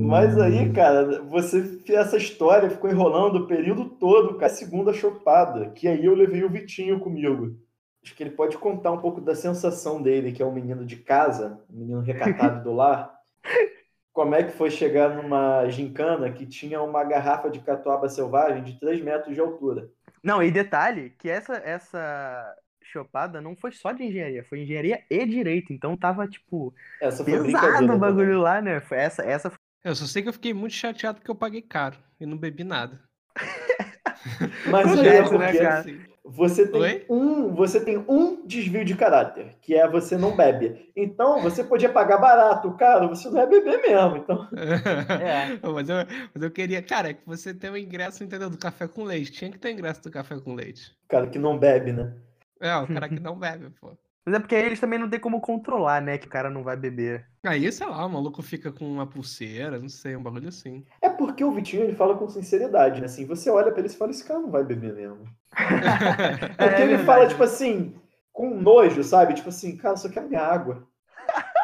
Mas 0.00 0.38
aí, 0.38 0.72
cara, 0.72 1.22
você 1.22 1.82
essa 1.88 2.16
história 2.16 2.70
ficou 2.70 2.90
enrolando 2.90 3.36
o 3.36 3.46
período 3.46 3.86
todo, 3.86 4.34
cara, 4.34 4.46
a 4.46 4.54
segunda 4.54 4.92
chopada, 4.92 5.70
que 5.70 5.88
aí 5.88 6.04
eu 6.04 6.14
levei 6.14 6.44
o 6.44 6.50
Vitinho 6.50 7.00
comigo. 7.00 7.56
Acho 8.02 8.14
que 8.16 8.22
ele 8.22 8.30
pode 8.30 8.58
contar 8.58 8.90
um 8.90 9.00
pouco 9.00 9.20
da 9.20 9.34
sensação 9.34 10.02
dele, 10.02 10.32
que 10.32 10.42
é 10.42 10.46
um 10.46 10.52
menino 10.52 10.84
de 10.84 10.96
casa, 10.96 11.60
um 11.70 11.78
menino 11.78 12.00
recatado 12.00 12.62
do 12.64 12.72
lar. 12.72 13.14
Como 14.12 14.34
é 14.34 14.42
que 14.42 14.52
foi 14.52 14.70
chegar 14.70 15.08
numa 15.16 15.68
gincana 15.68 16.30
que 16.30 16.44
tinha 16.44 16.82
uma 16.82 17.02
garrafa 17.02 17.48
de 17.48 17.60
catuaba 17.60 18.08
selvagem 18.08 18.62
de 18.62 18.78
3 18.78 19.02
metros 19.02 19.34
de 19.34 19.40
altura? 19.40 19.88
Não, 20.22 20.42
e 20.42 20.50
detalhe, 20.50 21.10
que 21.18 21.30
essa, 21.30 21.54
essa 21.54 22.54
chopada 22.82 23.40
não 23.40 23.56
foi 23.56 23.72
só 23.72 23.90
de 23.92 24.04
engenharia, 24.04 24.44
foi 24.44 24.60
engenharia 24.60 25.02
e 25.08 25.24
direito. 25.24 25.72
Então 25.72 25.96
tava, 25.96 26.28
tipo, 26.28 26.74
Essa 27.00 27.24
foi 27.24 27.32
pesado 27.32 27.44
brincadeira. 27.44 27.94
o 27.94 27.98
bagulho 27.98 28.26
também. 28.26 28.42
lá, 28.42 28.60
né? 28.60 28.80
Foi 28.80 28.98
essa, 28.98 29.22
essa 29.22 29.48
foi 29.48 29.58
Eu 29.82 29.94
só 29.94 30.04
sei 30.04 30.22
que 30.22 30.28
eu 30.28 30.32
fiquei 30.32 30.52
muito 30.52 30.74
chateado 30.74 31.18
porque 31.18 31.30
eu 31.30 31.34
paguei 31.34 31.62
caro 31.62 31.96
e 32.20 32.26
não 32.26 32.36
bebi 32.36 32.64
nada. 32.64 33.00
Mas 34.70 34.98
é 34.98 35.38
né, 35.38 35.52
cara? 35.54 35.78
Assim. 35.78 36.11
Você 36.24 36.66
tem 36.70 36.80
Oi? 36.80 37.04
um, 37.08 37.54
você 37.54 37.84
tem 37.84 37.98
um 38.08 38.46
desvio 38.46 38.84
de 38.84 38.94
caráter, 38.96 39.56
que 39.60 39.74
é 39.74 39.88
você 39.88 40.16
não 40.16 40.36
bebe. 40.36 40.90
Então 40.96 41.40
você 41.42 41.64
podia 41.64 41.90
pagar 41.92 42.18
barato, 42.18 42.72
cara, 42.76 43.06
você 43.08 43.28
não 43.30 43.40
é 43.40 43.46
beber 43.46 43.80
mesmo. 43.82 44.16
Então, 44.18 44.48
É. 45.20 45.58
mas, 45.72 45.88
eu, 45.88 45.96
mas 46.34 46.42
eu 46.42 46.50
queria, 46.50 46.82
cara, 46.82 47.10
é 47.10 47.14
que 47.14 47.26
você 47.26 47.52
tem 47.52 47.70
o 47.70 47.76
ingresso, 47.76 48.22
entendeu? 48.22 48.48
Do 48.50 48.58
café 48.58 48.86
com 48.88 49.04
leite. 49.04 49.32
Tinha 49.32 49.50
que 49.50 49.58
ter 49.58 49.70
ingresso 49.72 50.02
do 50.02 50.10
café 50.10 50.38
com 50.40 50.54
leite. 50.54 50.96
cara 51.08 51.26
que 51.28 51.38
não 51.38 51.58
bebe, 51.58 51.92
né? 51.92 52.14
É, 52.60 52.76
o 52.76 52.86
cara 52.92 53.08
que 53.08 53.20
não 53.20 53.38
bebe, 53.38 53.70
pô. 53.80 53.96
Mas 54.24 54.36
é 54.36 54.38
porque 54.38 54.54
aí 54.54 54.64
eles 54.66 54.78
também 54.78 54.98
não 55.00 55.08
tem 55.10 55.18
como 55.18 55.40
controlar, 55.40 56.00
né? 56.00 56.16
Que 56.16 56.26
o 56.28 56.30
cara 56.30 56.48
não 56.48 56.62
vai 56.62 56.76
beber. 56.76 57.26
Aí, 57.44 57.70
sei 57.72 57.86
lá, 57.88 58.06
o 58.06 58.08
maluco 58.08 58.40
fica 58.40 58.70
com 58.70 58.84
uma 58.88 59.04
pulseira, 59.06 59.80
não 59.80 59.88
sei, 59.88 60.14
um 60.14 60.22
bagulho 60.22 60.48
assim. 60.48 60.84
É 61.00 61.08
porque 61.08 61.42
o 61.42 61.50
Vitinho 61.50 61.82
ele 61.82 61.94
fala 61.96 62.16
com 62.16 62.28
sinceridade, 62.28 63.00
né? 63.00 63.06
Assim, 63.06 63.26
você 63.26 63.50
olha 63.50 63.72
pra 63.72 63.80
ele 63.80 63.88
e 63.88 63.96
fala, 63.96 64.12
esse 64.12 64.24
cara 64.24 64.38
não 64.38 64.50
vai 64.50 64.62
beber 64.64 64.94
mesmo. 64.94 65.24
Porque 66.56 66.74
É 66.76 66.82
ele 66.82 66.98
fala, 66.98 67.26
tipo 67.26 67.42
assim, 67.42 67.94
com 68.32 68.54
nojo, 68.54 69.02
sabe? 69.02 69.34
Tipo 69.34 69.48
assim, 69.48 69.76
cara, 69.76 69.96
só 69.96 70.08
quero 70.08 70.28
minha 70.28 70.40
água. 70.40 70.86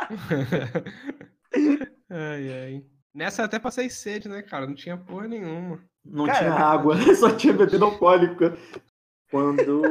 ai, 2.11 2.53
ai. 2.53 2.85
Nessa 3.15 3.43
eu 3.43 3.47
até 3.47 3.59
passei 3.59 3.89
sede, 3.91 4.29
né, 4.29 4.43
cara? 4.43 4.67
Não 4.67 4.75
tinha 4.75 4.97
porra 4.97 5.27
nenhuma. 5.29 5.81
Não 6.05 6.27
Cara, 6.27 6.39
tinha 6.39 6.51
mas- 6.51 6.61
água, 6.63 6.97
só 7.17 7.31
tinha 7.35 7.53
bebida 7.53 7.85
alcoólica. 7.85 8.57
Quando 9.31 9.83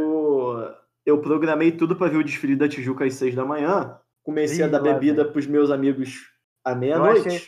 eu 1.08 1.22
programei 1.22 1.72
tudo 1.72 1.96
pra 1.96 2.08
ver 2.10 2.18
o 2.18 2.24
desfile 2.24 2.56
da 2.56 2.68
Tijuca 2.68 3.06
às 3.06 3.14
seis 3.14 3.34
da 3.34 3.46
manhã, 3.46 3.98
comecei 4.24 4.64
a 4.64 4.68
Ih, 4.68 4.72
dar 4.72 4.80
lá 4.82 4.92
bebida 4.94 5.24
pros 5.24 5.48
meus 5.48 5.72
amigos 5.72 6.30
à 6.64 6.76
meia-noite. 6.76 7.28
achei- 7.28 7.42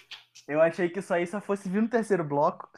Eu 0.48 0.62
achei 0.62 0.88
que 0.90 1.00
isso 1.00 1.14
aí 1.14 1.28
só 1.28 1.42
fosse 1.42 1.68
vir 1.68 1.82
no 1.82 1.90
terceiro 1.90 2.24
bloco. 2.24 2.70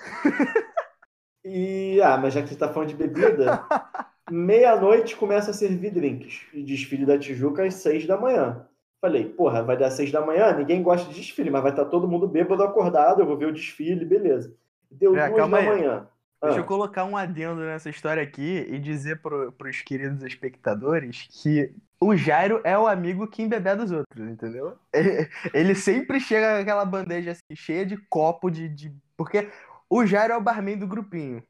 E, 1.45 1.99
ah, 2.01 2.17
mas 2.17 2.33
já 2.33 2.41
que 2.41 2.49
você 2.49 2.55
tá 2.55 2.69
falando 2.71 2.89
de 2.89 2.95
bebida, 2.95 3.63
meia-noite 4.29 5.15
começa 5.15 5.51
a 5.51 5.53
servir 5.53 5.91
drinks. 5.91 6.41
Desfile 6.53 7.05
da 7.05 7.17
Tijuca 7.17 7.63
às 7.63 7.75
seis 7.75 8.05
da 8.05 8.17
manhã. 8.17 8.65
Falei, 8.99 9.25
porra, 9.29 9.63
vai 9.63 9.75
dar 9.77 9.89
seis 9.89 10.11
da 10.11 10.21
manhã, 10.23 10.55
ninguém 10.55 10.83
gosta 10.83 11.09
de 11.09 11.15
desfile, 11.19 11.49
mas 11.49 11.63
vai 11.63 11.71
estar 11.71 11.85
todo 11.85 12.07
mundo 12.07 12.27
bêbado 12.27 12.61
acordado, 12.63 13.21
eu 13.21 13.25
vou 13.25 13.35
ver 13.37 13.47
o 13.47 13.53
desfile, 13.53 14.05
beleza. 14.05 14.55
Deu 14.91 15.15
É, 15.15 15.27
duas 15.27 15.49
da 15.49 15.61
manhã. 15.63 16.07
Deixa 16.41 16.57
Ah. 16.57 16.61
eu 16.61 16.65
colocar 16.65 17.05
um 17.05 17.15
adendo 17.15 17.61
nessa 17.61 17.89
história 17.89 18.21
aqui 18.23 18.65
e 18.69 18.79
dizer 18.79 19.21
pro, 19.21 19.51
pros 19.51 19.81
queridos 19.81 20.23
espectadores 20.23 21.27
que 21.29 21.73
o 21.99 22.15
Jairo 22.15 22.61
é 22.63 22.75
o 22.77 22.87
amigo 22.87 23.27
que 23.27 23.43
embebeda 23.43 23.83
dos 23.83 23.91
outros, 23.91 24.27
entendeu? 24.27 24.75
Ele, 24.91 25.29
ele 25.53 25.75
sempre 25.75 26.19
chega 26.19 26.55
com 26.55 26.61
aquela 26.61 26.85
bandeja 26.85 27.31
assim, 27.31 27.55
cheia 27.55 27.85
de 27.85 27.95
copo 27.95 28.49
de, 28.49 28.67
de. 28.67 28.91
Porque 29.15 29.49
o 29.89 30.05
Jairo 30.05 30.33
é 30.33 30.37
o 30.37 30.41
barman 30.41 30.77
do 30.77 30.87
grupinho. 30.87 31.43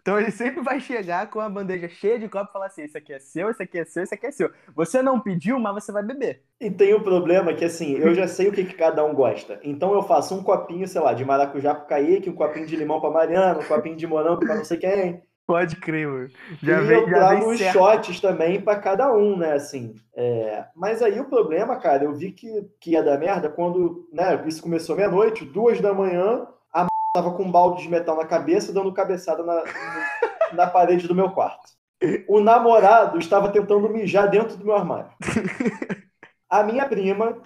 Então 0.00 0.18
ele 0.18 0.30
sempre 0.30 0.62
vai 0.62 0.80
chegar 0.80 1.28
com 1.30 1.40
a 1.40 1.48
bandeja 1.48 1.88
cheia 1.88 2.18
de 2.18 2.28
copo 2.28 2.48
e 2.50 2.52
falar 2.52 2.66
assim: 2.66 2.84
isso 2.84 2.96
aqui 2.96 3.12
é 3.12 3.18
seu, 3.18 3.50
isso 3.50 3.62
aqui 3.62 3.78
é 3.78 3.84
seu, 3.84 4.02
isso 4.02 4.14
aqui 4.14 4.26
é 4.26 4.30
seu. 4.30 4.50
Você 4.74 5.02
não 5.02 5.20
pediu, 5.20 5.58
mas 5.58 5.74
você 5.74 5.92
vai 5.92 6.02
beber. 6.02 6.42
E 6.60 6.70
tem 6.70 6.92
o 6.94 7.02
problema 7.02 7.54
que, 7.54 7.64
assim, 7.64 7.94
eu 7.96 8.14
já 8.14 8.28
sei 8.28 8.48
o 8.48 8.52
que, 8.52 8.64
que 8.64 8.74
cada 8.74 9.04
um 9.04 9.14
gosta. 9.14 9.58
Então 9.62 9.92
eu 9.94 10.02
faço 10.02 10.34
um 10.34 10.42
copinho, 10.42 10.86
sei 10.86 11.00
lá, 11.00 11.12
de 11.14 11.24
maracujá 11.24 11.74
pro 11.74 11.86
Kaique, 11.86 12.28
um 12.30 12.34
copinho 12.34 12.66
de 12.66 12.76
limão 12.76 13.00
pra 13.00 13.10
Mariana, 13.10 13.60
um 13.60 13.64
copinho 13.64 13.96
de 13.96 14.06
morango 14.06 14.40
pra 14.40 14.56
não 14.56 14.64
sei 14.64 14.78
quem. 14.78 15.22
Pode 15.46 15.76
crer, 15.76 16.06
mano. 16.06 16.30
e 16.62 16.66
Já 16.66 16.78
eu 16.78 16.86
vem, 16.86 17.08
já 17.08 17.14
trago 17.16 17.56
certo. 17.56 17.72
shots 17.72 18.20
também 18.20 18.60
pra 18.60 18.76
cada 18.78 19.12
um, 19.12 19.36
né, 19.36 19.54
assim. 19.54 19.94
É, 20.14 20.64
Mas 20.76 21.02
aí 21.02 21.18
o 21.18 21.28
problema, 21.28 21.76
cara, 21.76 22.04
eu 22.04 22.12
vi 22.14 22.30
que, 22.30 22.48
que 22.80 22.92
ia 22.92 23.02
dar 23.02 23.18
merda 23.18 23.50
quando, 23.50 24.08
né, 24.12 24.40
isso 24.46 24.62
começou 24.62 24.94
meia-noite, 24.96 25.44
duas 25.44 25.80
da 25.80 25.92
manhã. 25.92 26.46
Tava 27.12 27.32
com 27.32 27.44
um 27.44 27.50
balde 27.50 27.82
de 27.82 27.88
metal 27.88 28.16
na 28.16 28.24
cabeça, 28.24 28.72
dando 28.72 28.92
cabeçada 28.92 29.42
na, 29.42 29.62
na 30.52 30.66
parede 30.66 31.08
do 31.08 31.14
meu 31.14 31.30
quarto. 31.30 31.72
O 32.28 32.40
namorado 32.40 33.18
estava 33.18 33.50
tentando 33.50 33.88
mijar 33.88 34.30
dentro 34.30 34.56
do 34.56 34.64
meu 34.64 34.74
armário. 34.74 35.10
A 36.48 36.62
minha 36.62 36.86
prima, 36.88 37.40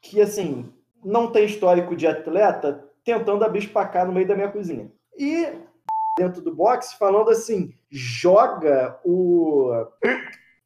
que 0.00 0.20
assim, 0.20 0.72
não 1.04 1.30
tem 1.30 1.44
histórico 1.44 1.94
de 1.94 2.06
atleta, 2.06 2.84
tentando 3.04 3.44
abispacar 3.44 4.06
no 4.06 4.12
meio 4.12 4.26
da 4.26 4.34
minha 4.34 4.50
cozinha. 4.50 4.90
E 5.16 5.46
dentro 6.16 6.40
do 6.40 6.54
box, 6.54 6.94
falando 6.94 7.30
assim: 7.30 7.72
joga 7.90 8.98
o, 9.04 9.70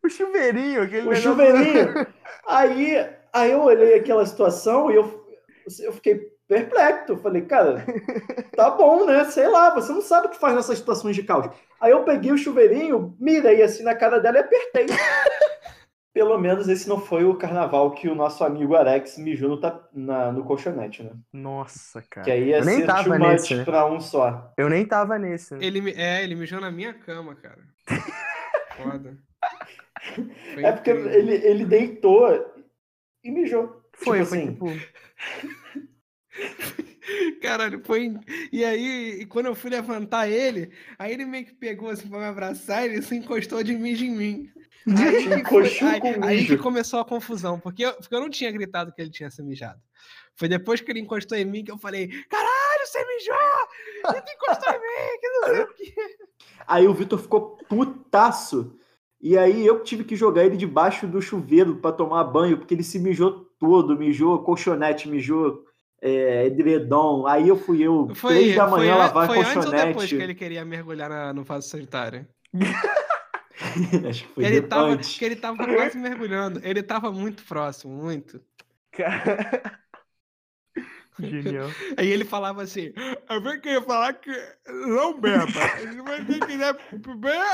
O 0.02 0.08
chuveirinho, 0.08 0.82
aquele 0.82 1.08
o 1.08 1.14
chuveirinho. 1.14 2.06
aí, 2.46 3.08
aí 3.32 3.52
eu 3.52 3.62
olhei 3.62 3.94
aquela 3.94 4.26
situação 4.26 4.90
e 4.90 4.96
eu, 4.96 5.24
eu 5.80 5.92
fiquei 5.92 6.31
perplexo. 6.52 7.16
Falei, 7.18 7.42
cara, 7.42 7.84
tá 8.54 8.70
bom, 8.70 9.06
né? 9.06 9.24
Sei 9.26 9.46
lá, 9.48 9.74
você 9.74 9.92
não 9.92 10.02
sabe 10.02 10.26
o 10.26 10.30
que 10.30 10.38
faz 10.38 10.54
nessas 10.54 10.78
situações 10.78 11.16
de 11.16 11.22
caos. 11.22 11.48
Aí 11.80 11.90
eu 11.90 12.04
peguei 12.04 12.32
o 12.32 12.38
chuveirinho, 12.38 13.16
mirei 13.18 13.62
assim 13.62 13.82
na 13.82 13.94
cara 13.94 14.18
dela 14.18 14.38
e 14.38 14.40
apertei. 14.40 14.86
Pelo 16.14 16.36
menos 16.38 16.68
esse 16.68 16.86
não 16.86 17.00
foi 17.00 17.24
o 17.24 17.34
carnaval 17.36 17.90
que 17.92 18.06
o 18.06 18.14
nosso 18.14 18.44
amigo 18.44 18.76
Alex 18.76 19.16
mijou 19.16 19.48
no, 19.56 19.60
na- 19.94 20.30
no 20.30 20.44
colchonete, 20.44 21.02
né? 21.02 21.12
Nossa, 21.32 22.02
cara. 22.10 22.26
Que 22.26 22.30
aí 22.30 22.48
ia 22.48 22.58
Eu 22.58 22.64
nem 22.66 22.80
ser 22.80 22.86
tava 22.86 23.18
nesse, 23.18 23.54
né? 23.54 23.64
pra 23.64 23.86
um 23.86 23.98
só. 23.98 24.52
Eu 24.58 24.68
nem 24.68 24.84
tava 24.84 25.18
nesse. 25.18 25.54
né? 25.54 25.64
Ele, 25.64 25.80
me- 25.80 25.94
é, 25.96 26.22
ele 26.22 26.34
mijou 26.34 26.60
na 26.60 26.70
minha 26.70 26.92
cama, 26.92 27.34
cara. 27.34 27.60
Foda. 28.76 29.16
Foi 30.52 30.64
É 30.64 30.72
porque 30.72 30.90
ele, 30.90 31.34
ele 31.34 31.64
deitou 31.64 32.28
e 33.24 33.30
mijou. 33.30 33.80
Foi, 33.94 34.18
tipo 34.18 34.26
foi 34.28 34.38
assim, 34.38 34.52
tipo. 34.52 34.66
Caralho, 37.42 37.82
foi. 37.84 38.14
E 38.52 38.64
aí, 38.64 39.20
e 39.20 39.26
quando 39.26 39.46
eu 39.46 39.54
fui 39.54 39.70
levantar 39.70 40.28
ele, 40.28 40.70
aí 40.98 41.12
ele 41.12 41.24
meio 41.24 41.44
que 41.44 41.54
pegou 41.54 41.90
assim 41.90 42.08
pra 42.08 42.18
me 42.20 42.24
abraçar 42.24 42.82
e 42.82 42.92
ele 42.92 43.02
se 43.02 43.14
encostou 43.16 43.62
de 43.62 43.74
mijo 43.74 44.04
em 44.04 44.10
mim. 44.16 44.50
Aí, 44.86 45.44
foi- 45.44 45.62
aí- 45.92 46.00
aí 46.24 46.46
que 46.46 46.56
começou 46.56 47.00
a 47.00 47.04
confusão, 47.04 47.58
porque 47.60 47.84
eu, 47.84 47.92
porque 47.94 48.14
eu 48.14 48.20
não 48.20 48.30
tinha 48.30 48.50
gritado 48.50 48.92
que 48.92 49.00
ele 49.00 49.10
tinha 49.10 49.30
se 49.30 49.42
mijado. 49.42 49.80
Foi 50.34 50.48
depois 50.48 50.80
que 50.80 50.90
ele 50.90 51.00
encostou 51.00 51.36
em 51.38 51.44
mim 51.44 51.62
que 51.64 51.70
eu 51.70 51.78
falei: 51.78 52.08
caralho, 52.28 52.86
você 52.86 53.04
mijou! 53.04 54.14
Ele 54.16 54.34
encostou 54.34 54.72
em 54.74 54.80
mim, 54.80 55.20
que 55.20 55.28
não 55.28 55.44
sei 55.46 55.62
o 55.62 55.74
quê. 55.74 55.94
Aí 56.66 56.88
o 56.88 56.94
Vitor 56.94 57.18
ficou 57.20 57.56
putaço. 57.68 58.76
E 59.20 59.38
aí 59.38 59.64
eu 59.64 59.84
tive 59.84 60.02
que 60.02 60.16
jogar 60.16 60.44
ele 60.44 60.56
debaixo 60.56 61.06
do 61.06 61.22
chuveiro 61.22 61.76
pra 61.76 61.92
tomar 61.92 62.24
banho, 62.24 62.58
porque 62.58 62.74
ele 62.74 62.82
se 62.82 62.98
mijou 62.98 63.44
todo, 63.60 63.96
mijou 63.96 64.42
colchonete, 64.42 65.08
mijou 65.08 65.64
é, 66.02 66.46
edredom. 66.46 67.26
Aí 67.26 67.48
eu 67.48 67.56
fui 67.56 67.82
eu, 67.82 68.14
Foi, 68.14 68.34
três 68.34 68.56
da 68.56 68.66
manhã, 68.68 68.96
foi, 68.96 68.98
lavar 68.98 69.26
foi 69.26 69.44
antes 69.44 69.66
ou 69.66 69.74
depois 69.74 69.94
colchonete. 69.94 70.16
que 70.16 70.22
ele 70.22 70.34
queria 70.34 70.64
mergulhar 70.64 71.08
na- 71.10 71.32
no 71.32 71.44
vaso 71.44 71.68
sanitário? 71.68 72.28
Acho 74.08 74.24
que 74.26 74.34
foi 74.34 74.44
Ele 74.44 74.60
depois. 74.60 74.68
tava, 74.68 74.88
antes. 74.90 75.18
que 75.18 75.24
ele 75.24 75.36
tava 75.36 75.68
quase 75.68 75.98
mergulhando. 75.98 76.60
Ele 76.64 76.82
tava 76.82 77.12
muito 77.12 77.44
próximo, 77.44 77.94
muito. 77.94 78.42
Cara... 78.92 79.80
Genial. 81.18 81.68
Aí 81.96 82.08
ele 82.08 82.24
falava 82.24 82.62
assim: 82.62 82.92
Eu 83.28 83.42
venho 83.42 83.60
querer 83.60 83.84
falar 83.84 84.14
que 84.14 84.30
não 84.66 85.20
beba. 85.20 85.46
Se 85.78 86.00
você 86.00 86.40
quiser 86.46 86.78
beber, 86.90 87.44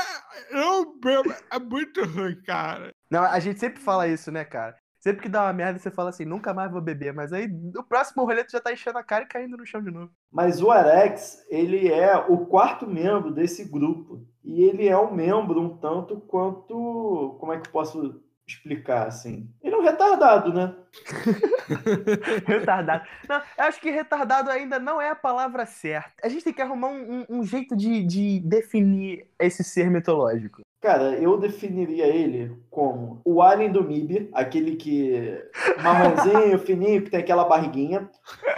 não 0.51 0.97
beba. 0.99 1.37
É 1.51 1.59
muito 1.59 2.03
ruim, 2.05 2.41
cara. 2.43 2.95
Não, 3.11 3.23
a 3.23 3.39
gente 3.39 3.59
sempre 3.59 3.81
fala 3.81 4.07
isso, 4.07 4.31
né, 4.31 4.45
cara? 4.45 4.77
Sempre 4.99 5.21
que 5.23 5.29
dá 5.29 5.43
uma 5.43 5.53
merda, 5.53 5.79
você 5.79 5.89
fala 5.89 6.09
assim, 6.09 6.25
nunca 6.25 6.53
mais 6.53 6.71
vou 6.71 6.81
beber. 6.81 7.13
Mas 7.13 7.31
aí, 7.31 7.47
no 7.47 7.83
próximo 7.83 8.25
rolê, 8.25 8.43
tu 8.43 8.51
já 8.51 8.59
tá 8.59 8.73
enchendo 8.73 8.97
a 8.97 9.03
cara 9.03 9.23
e 9.23 9.27
caindo 9.27 9.55
no 9.57 9.65
chão 9.65 9.81
de 9.81 9.89
novo. 9.91 10.11
Mas 10.31 10.61
o 10.61 10.69
Arex, 10.71 11.45
ele 11.49 11.87
é 11.91 12.15
o 12.17 12.45
quarto 12.45 12.85
membro 12.85 13.31
desse 13.31 13.63
grupo. 13.65 14.27
E 14.43 14.61
ele 14.63 14.87
é 14.87 14.97
um 14.97 15.13
membro 15.13 15.61
um 15.61 15.77
tanto 15.77 16.19
quanto. 16.21 17.37
Como 17.39 17.53
é 17.53 17.59
que 17.59 17.67
eu 17.67 17.71
posso 17.71 18.21
explicar 18.47 19.07
assim? 19.07 19.49
Ele 19.61 19.75
é 19.75 19.77
um 19.77 19.83
retardado, 19.83 20.51
né? 20.53 20.75
Retardado. 22.45 23.05
Não, 23.27 23.37
eu 23.57 23.63
acho 23.65 23.79
que 23.79 23.89
retardado 23.91 24.49
ainda 24.49 24.79
não 24.79 25.01
é 25.01 25.09
a 25.09 25.15
palavra 25.15 25.65
certa. 25.65 26.11
A 26.23 26.29
gente 26.29 26.43
tem 26.43 26.53
que 26.53 26.61
arrumar 26.61 26.87
um, 26.89 27.19
um- 27.21 27.25
um 27.39 27.43
jeito 27.43 27.75
de, 27.75 28.03
de 28.03 28.39
definir 28.41 29.27
esse 29.39 29.63
ser 29.63 29.89
mitológico. 29.89 30.61
Cara, 30.81 31.15
eu 31.15 31.37
definiria 31.37 32.07
ele 32.07 32.55
como 32.69 33.21
o 33.25 33.41
alien 33.41 33.71
do 33.71 33.83
MIB, 33.83 34.29
aquele 34.33 34.77
que. 34.77 35.37
marronzinho, 35.83 36.57
fininho, 36.59 37.03
que 37.03 37.09
tem 37.09 37.19
aquela 37.19 37.43
barriguinha, 37.43 38.09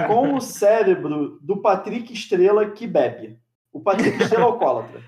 com 0.08 0.36
o 0.36 0.42
cérebro 0.42 1.40
do 1.42 1.58
Patrick 1.58 2.14
Estrela 2.14 2.70
que 2.70 2.86
bebe. 2.86 3.40
O 3.74 3.80
Patrick 3.80 4.22
Estrela 4.22 4.44
é 4.44 4.48
alcoólatra. 4.48 5.02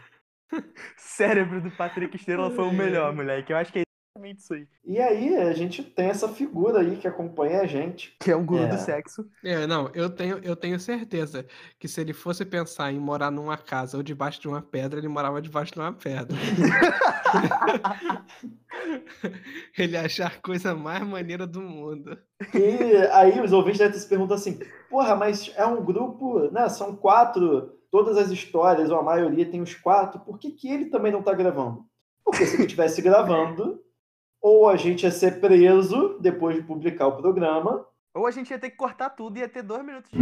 Cérebro 0.97 1.61
do 1.61 1.71
Patrick 1.71 2.15
Estrela 2.15 2.49
foi 2.51 2.65
o 2.65 2.73
melhor, 2.73 3.13
moleque. 3.15 3.51
Eu 3.51 3.57
acho 3.57 3.71
que 3.71 3.79
é 3.79 3.83
exatamente 4.23 4.39
isso 4.39 4.53
aí. 4.53 4.67
E 4.85 4.99
aí 4.99 5.35
a 5.35 5.53
gente 5.53 5.83
tem 5.83 6.07
essa 6.07 6.27
figura 6.29 6.79
aí 6.79 6.95
que 6.97 7.07
acompanha 7.07 7.61
a 7.61 7.67
gente. 7.67 8.15
Que 8.19 8.31
é 8.31 8.35
um 8.35 8.45
guru 8.45 8.63
É. 8.63 8.67
do 8.67 8.77
sexo. 8.77 9.25
É, 9.43 9.67
não, 9.67 9.89
eu 9.93 10.09
tenho, 10.09 10.39
eu 10.43 10.55
tenho 10.55 10.79
certeza 10.79 11.45
que 11.79 11.87
se 11.87 11.99
ele 12.01 12.13
fosse 12.13 12.45
pensar 12.45 12.91
em 12.91 12.99
morar 12.99 13.31
numa 13.31 13.57
casa 13.57 13.97
ou 13.97 14.03
debaixo 14.03 14.41
de 14.41 14.47
uma 14.47 14.61
pedra, 14.61 14.99
ele 14.99 15.07
morava 15.07 15.41
debaixo 15.41 15.73
de 15.73 15.79
uma 15.79 15.93
pedra. 15.93 16.37
ele 19.77 19.97
achar 19.97 20.27
a 20.27 20.41
coisa 20.41 20.75
mais 20.75 21.03
maneira 21.05 21.45
do 21.45 21.61
mundo. 21.61 22.17
E 22.53 22.95
aí 23.11 23.39
os 23.41 23.51
ouvintes 23.51 23.79
devem 23.79 23.97
se 23.97 24.07
perguntar 24.07 24.35
assim: 24.35 24.59
porra, 24.89 25.15
mas 25.15 25.51
é 25.55 25.65
um 25.65 25.83
grupo, 25.83 26.49
né? 26.51 26.67
São 26.69 26.95
quatro, 26.95 27.71
todas 27.91 28.17
as 28.17 28.29
histórias, 28.29 28.89
ou 28.89 28.97
a 28.99 29.03
maioria 29.03 29.49
tem 29.49 29.61
os 29.61 29.75
quatro, 29.75 30.19
por 30.19 30.37
que, 30.39 30.51
que 30.51 30.69
ele 30.69 30.85
também 30.85 31.11
não 31.11 31.21
tá 31.21 31.33
gravando? 31.33 31.85
Porque 32.25 32.45
se 32.45 32.55
ele 32.55 32.63
estivesse 32.63 33.01
gravando, 33.01 33.81
ou 34.43 34.67
a 34.67 34.75
gente 34.75 35.03
ia 35.03 35.11
ser 35.11 35.39
preso 35.39 36.17
depois 36.19 36.57
de 36.57 36.61
publicar 36.61 37.07
o 37.07 37.15
programa, 37.15 37.87
Ou 38.13 38.27
a 38.27 38.31
gente 38.31 38.51
ia 38.51 38.59
ter 38.59 38.69
que 38.69 38.75
cortar 38.75 39.09
tudo 39.11 39.37
e 39.37 39.39
ia 39.39 39.47
ter 39.47 39.63
dois 39.63 39.83
minutos 39.83 40.11
de. 40.11 40.17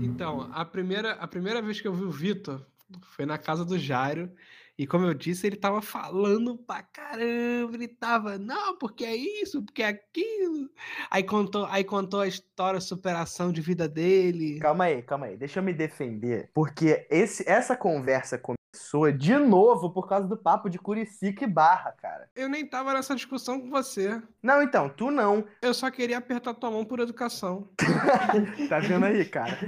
Então, 0.00 0.50
a 0.52 0.64
primeira, 0.64 1.12
a 1.12 1.26
primeira 1.26 1.62
vez 1.62 1.80
que 1.80 1.88
eu 1.88 1.94
vi 1.94 2.04
o 2.04 2.10
Vitor 2.10 2.60
foi 3.02 3.24
na 3.24 3.38
casa 3.38 3.64
do 3.64 3.78
Jairo. 3.78 4.30
E 4.76 4.86
como 4.86 5.06
eu 5.06 5.14
disse, 5.14 5.44
ele 5.44 5.56
tava 5.56 5.82
falando 5.82 6.56
pra 6.56 6.82
caramba. 6.82 7.74
Ele 7.74 7.88
tava, 7.88 8.38
não, 8.38 8.76
porque 8.78 9.04
é 9.04 9.16
isso, 9.16 9.60
porque 9.62 9.82
é 9.82 9.88
aquilo. 9.88 10.70
Aí 11.10 11.24
contou, 11.24 11.66
aí 11.66 11.82
contou 11.82 12.20
a 12.20 12.28
história, 12.28 12.78
a 12.78 12.80
superação 12.80 13.50
de 13.50 13.60
vida 13.60 13.88
dele. 13.88 14.60
Calma 14.60 14.84
aí, 14.84 15.02
calma 15.02 15.26
aí. 15.26 15.36
Deixa 15.36 15.58
eu 15.58 15.64
me 15.64 15.72
defender. 15.72 16.50
Porque 16.54 17.06
esse, 17.10 17.48
essa 17.48 17.76
conversa 17.76 18.38
começou 18.78 19.10
de 19.12 19.36
novo 19.36 19.90
por 19.90 20.08
causa 20.08 20.26
do 20.28 20.36
papo 20.36 20.70
de 20.70 20.78
Curicica 20.78 21.44
e 21.44 21.48
Barra, 21.48 21.92
cara. 22.00 22.28
Eu 22.34 22.48
nem 22.48 22.64
tava 22.64 22.92
nessa 22.94 23.14
discussão 23.14 23.60
com 23.60 23.68
você. 23.70 24.22
Não, 24.42 24.62
então, 24.62 24.88
tu 24.88 25.10
não. 25.10 25.44
Eu 25.60 25.74
só 25.74 25.90
queria 25.90 26.18
apertar 26.18 26.54
tua 26.54 26.70
mão 26.70 26.84
por 26.84 27.00
educação. 27.00 27.68
Tá 28.68 28.78
vendo 28.78 29.04
aí, 29.06 29.24
cara? 29.24 29.58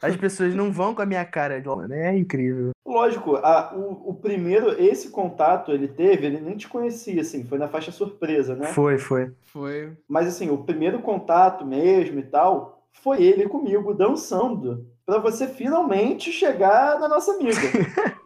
As 0.00 0.16
pessoas 0.16 0.54
não 0.54 0.72
vão 0.72 0.94
com 0.94 1.02
a 1.02 1.06
minha 1.06 1.24
cara 1.24 1.60
de 1.60 1.68
mano. 1.68 1.92
É 1.94 2.16
incrível. 2.16 2.70
lógico, 2.86 3.36
a- 3.36 3.72
o, 3.74 4.10
o 4.10 4.14
primeiro, 4.14 4.80
esse 4.80 5.10
contato 5.10 5.70
ele 5.72 5.88
teve, 5.88 6.26
ele 6.26 6.40
nem 6.40 6.56
te 6.56 6.68
conhecia, 6.68 7.20
assim, 7.22 7.44
foi 7.44 7.58
na 7.58 7.68
faixa 7.68 7.90
surpresa, 7.92 8.54
né? 8.54 8.66
Foi, 8.66 8.98
foi. 8.98 9.32
Foi. 9.52 9.96
Mas 10.08 10.28
assim, 10.28 10.50
o 10.50 10.58
primeiro 10.64 11.00
contato 11.00 11.64
mesmo 11.64 12.18
e 12.18 12.24
tal, 12.24 12.84
foi 12.92 13.22
ele 13.22 13.48
comigo 13.48 13.94
dançando 13.94 14.86
pra 15.06 15.18
você 15.18 15.46
finalmente 15.48 16.30
chegar 16.32 16.98
na 17.00 17.08
nossa 17.08 17.32
amiga. 17.32 17.56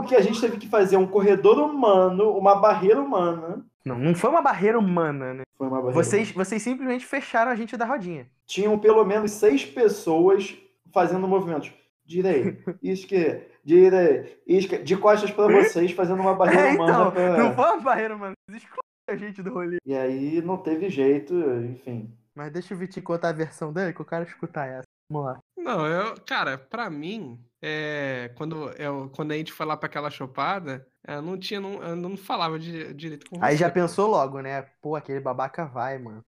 Porque 0.00 0.16
a 0.16 0.20
gente 0.20 0.40
teve 0.40 0.56
que 0.56 0.68
fazer 0.68 0.96
um 0.96 1.06
corredor 1.06 1.58
humano, 1.58 2.30
uma 2.36 2.54
barreira 2.56 3.00
humana. 3.00 3.64
Não, 3.84 3.98
não 3.98 4.14
foi 4.14 4.30
uma 4.30 4.42
barreira 4.42 4.78
humana, 4.78 5.34
né? 5.34 5.42
Foi 5.56 5.66
uma 5.66 5.76
barreira 5.80 5.94
Vocês, 5.94 6.30
vocês 6.32 6.62
simplesmente 6.62 7.04
fecharam 7.06 7.50
a 7.50 7.54
gente 7.54 7.76
da 7.76 7.84
rodinha. 7.86 8.26
tinham 8.46 8.78
pelo 8.78 9.04
menos 9.04 9.30
seis 9.32 9.64
pessoas 9.64 10.56
fazendo 10.92 11.26
movimentos. 11.28 11.72
Direita, 12.04 12.76
esquerda, 12.82 13.42
direita, 13.64 14.28
esquerda, 14.46 14.84
de 14.84 14.96
costas 14.96 15.30
pra 15.30 15.46
vocês, 15.46 15.92
fazendo 15.92 16.20
uma 16.20 16.34
barreira 16.34 16.70
É, 16.70 16.74
humana. 16.74 16.92
então, 16.92 17.10
pra- 17.12 17.36
não 17.38 17.54
foi 17.54 17.64
uma 17.64 17.80
barreira 17.80 18.16
humana. 18.16 18.32
Vocês 18.48 18.64
a 19.08 19.16
gente 19.16 19.42
do 19.42 19.52
rolê. 19.52 19.76
E 19.86 19.94
aí 19.94 20.40
não 20.42 20.56
teve 20.56 20.88
jeito, 20.88 21.34
enfim. 21.34 22.12
Mas 22.34 22.52
deixa 22.52 22.74
o 22.74 22.76
Vitinho 22.76 23.04
contar 23.04 23.30
a 23.30 23.32
versão 23.32 23.72
dele, 23.72 23.92
que 23.92 24.00
eu 24.00 24.04
quero 24.06 24.24
escutar 24.24 24.66
essa. 24.66 24.84
Vamos 25.10 25.26
lá. 25.28 25.38
Não, 25.62 25.86
eu, 25.86 26.20
cara, 26.22 26.56
pra 26.56 26.88
mim, 26.88 27.38
é, 27.60 28.32
quando, 28.36 28.70
eu, 28.72 29.10
quando 29.10 29.32
a 29.32 29.36
gente 29.36 29.52
foi 29.52 29.66
lá 29.66 29.76
pra 29.76 29.86
aquela 29.86 30.10
chopada, 30.10 30.86
eu 31.06 31.20
não 31.20 31.38
tinha, 31.38 31.60
não, 31.60 31.82
eu 31.82 31.96
não 31.96 32.16
falava 32.16 32.58
de, 32.58 32.94
direito 32.94 33.28
com 33.28 33.42
Aí 33.42 33.56
você. 33.56 33.58
já 33.58 33.70
pensou 33.70 34.08
logo, 34.08 34.40
né? 34.40 34.62
Pô, 34.80 34.96
aquele 34.96 35.20
babaca 35.20 35.66
vai, 35.66 35.98
mano. 35.98 36.24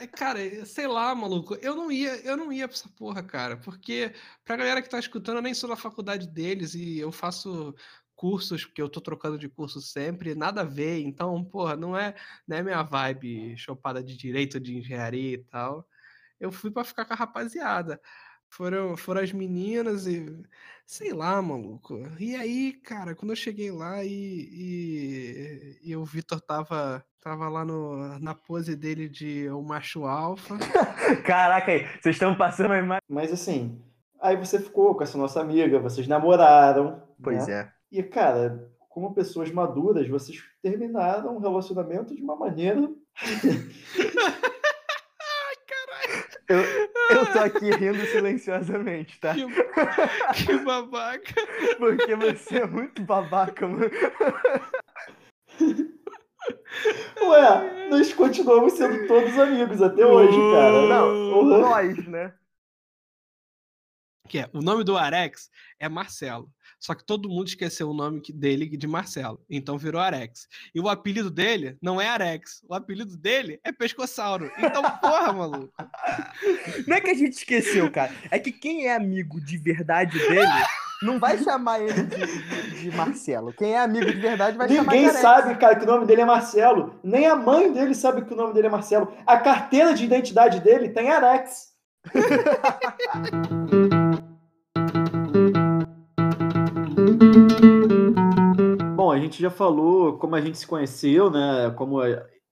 É, 0.00 0.06
Cara, 0.06 0.38
sei 0.66 0.86
lá, 0.86 1.14
maluco. 1.14 1.54
Eu 1.56 1.74
não 1.74 1.90
ia, 1.90 2.16
eu 2.24 2.36
não 2.36 2.52
ia 2.52 2.68
pra 2.68 2.76
essa 2.76 2.88
porra, 2.88 3.22
cara. 3.22 3.56
Porque 3.56 4.12
pra 4.44 4.56
galera 4.56 4.82
que 4.82 4.88
tá 4.88 4.98
escutando, 4.98 5.36
eu 5.36 5.42
nem 5.42 5.54
sou 5.54 5.68
da 5.68 5.76
faculdade 5.76 6.28
deles 6.28 6.74
e 6.74 6.98
eu 6.98 7.10
faço 7.10 7.74
cursos, 8.14 8.64
porque 8.64 8.80
eu 8.80 8.88
tô 8.88 9.00
trocando 9.00 9.38
de 9.38 9.48
curso 9.48 9.80
sempre, 9.80 10.34
nada 10.34 10.60
a 10.60 10.64
ver. 10.64 11.00
Então, 11.00 11.44
porra, 11.44 11.76
não 11.76 11.96
é, 11.96 12.14
não 12.46 12.56
é 12.56 12.62
minha 12.62 12.82
vibe 12.82 13.56
chopada 13.56 14.02
de 14.02 14.16
direito, 14.16 14.60
de 14.60 14.76
engenharia 14.76 15.34
e 15.34 15.38
tal. 15.44 15.86
Eu 16.40 16.52
fui 16.52 16.70
pra 16.70 16.84
ficar 16.84 17.04
com 17.04 17.12
a 17.12 17.16
rapaziada. 17.16 18.00
Foram, 18.48 18.96
foram 18.96 19.20
as 19.20 19.32
meninas 19.32 20.06
e 20.06 20.26
sei 20.86 21.12
lá, 21.12 21.40
maluco. 21.40 22.00
E 22.18 22.36
aí, 22.36 22.72
cara, 22.72 23.14
quando 23.14 23.32
eu 23.32 23.36
cheguei 23.36 23.70
lá 23.70 24.04
e, 24.04 24.08
e, 24.12 25.78
e 25.82 25.96
o 25.96 26.04
Vitor 26.04 26.40
tava, 26.40 27.04
tava 27.20 27.48
lá 27.48 27.64
no, 27.64 28.18
na 28.20 28.34
pose 28.34 28.76
dele 28.76 29.08
de 29.08 29.48
o 29.48 29.62
macho 29.62 30.04
alfa. 30.04 30.56
Caraca 31.26 31.72
aí, 31.72 31.86
vocês 32.00 32.16
estão 32.16 32.36
passando 32.36 32.72
a 32.72 32.78
imagem. 32.78 33.02
Mas 33.08 33.32
assim, 33.32 33.82
aí 34.20 34.36
você 34.36 34.60
ficou 34.60 34.94
com 34.94 35.02
essa 35.02 35.18
nossa 35.18 35.40
amiga, 35.40 35.80
vocês 35.80 36.06
namoraram. 36.06 37.02
Pois 37.22 37.46
né? 37.48 37.60
é. 37.60 37.72
E, 37.90 38.02
cara, 38.02 38.70
como 38.88 39.14
pessoas 39.14 39.50
maduras, 39.50 40.08
vocês 40.08 40.42
terminaram 40.62 41.36
um 41.36 41.40
relacionamento 41.40 42.14
de 42.14 42.22
uma 42.22 42.36
maneira. 42.36 42.88
Eu, 46.48 46.58
eu 46.58 47.32
tô 47.32 47.38
aqui 47.38 47.70
rindo 47.70 48.04
silenciosamente, 48.06 49.18
tá? 49.20 49.34
Que, 49.34 49.46
que 50.46 50.58
babaca. 50.58 51.34
Porque 51.78 52.14
você 52.16 52.58
é 52.58 52.66
muito 52.66 53.02
babaca, 53.02 53.66
mano. 53.66 53.90
Ué, 57.22 57.88
nós 57.88 58.12
continuamos 58.12 58.74
sendo 58.74 59.06
todos 59.06 59.38
amigos 59.38 59.80
até 59.80 60.04
hoje, 60.04 60.36
cara. 60.52 60.86
Não, 60.88 61.08
Uhum. 61.08 61.60
nós, 61.60 62.06
né? 62.06 62.32
Que 64.34 64.40
é? 64.40 64.50
O 64.52 64.60
nome 64.60 64.82
do 64.82 64.98
Arex 64.98 65.48
é 65.78 65.88
Marcelo. 65.88 66.50
Só 66.80 66.92
que 66.92 67.06
todo 67.06 67.28
mundo 67.28 67.46
esqueceu 67.46 67.88
o 67.88 67.94
nome 67.94 68.20
dele 68.34 68.76
de 68.76 68.84
Marcelo. 68.84 69.40
Então 69.48 69.78
virou 69.78 70.00
Arex. 70.00 70.48
E 70.74 70.80
o 70.80 70.88
apelido 70.88 71.30
dele 71.30 71.78
não 71.80 72.00
é 72.00 72.08
Arex. 72.08 72.60
O 72.68 72.74
apelido 72.74 73.16
dele 73.16 73.60
é 73.62 73.70
Pescossauro. 73.70 74.50
Então, 74.58 74.82
porra, 74.98 75.32
maluco. 75.32 75.72
Não 76.84 76.96
é 76.96 77.00
que 77.00 77.10
a 77.10 77.14
gente 77.14 77.34
esqueceu, 77.34 77.88
cara. 77.92 78.12
É 78.28 78.40
que 78.40 78.50
quem 78.50 78.88
é 78.88 78.96
amigo 78.96 79.40
de 79.40 79.56
verdade 79.56 80.18
dele 80.18 80.50
não 81.00 81.20
vai 81.20 81.38
chamar 81.38 81.78
ele 81.78 82.02
de, 82.02 82.80
de 82.80 82.90
Marcelo. 82.90 83.52
Quem 83.52 83.74
é 83.74 83.78
amigo 83.78 84.06
de 84.06 84.20
verdade 84.20 84.58
vai 84.58 84.66
Ninguém 84.66 84.82
chamar 84.82 84.96
de 84.96 84.98
Ninguém 84.98 85.22
sabe, 85.22 85.54
cara, 85.54 85.76
que 85.76 85.84
o 85.84 85.86
nome 85.86 86.06
dele 86.06 86.22
é 86.22 86.26
Marcelo. 86.26 86.98
Nem 87.04 87.28
a 87.28 87.36
mãe 87.36 87.72
dele 87.72 87.94
sabe 87.94 88.24
que 88.24 88.34
o 88.34 88.36
nome 88.36 88.52
dele 88.52 88.66
é 88.66 88.70
Marcelo. 88.70 89.14
A 89.24 89.38
carteira 89.38 89.94
de 89.94 90.04
identidade 90.04 90.58
dele 90.58 90.88
tem 90.88 91.08
Arex. 91.08 91.72
Bom, 98.96 99.10
a 99.10 99.18
gente 99.18 99.42
já 99.42 99.50
falou 99.50 100.18
como 100.18 100.36
a 100.36 100.40
gente 100.40 100.56
se 100.56 100.66
conheceu, 100.66 101.30
né? 101.30 101.70
Como 101.76 101.98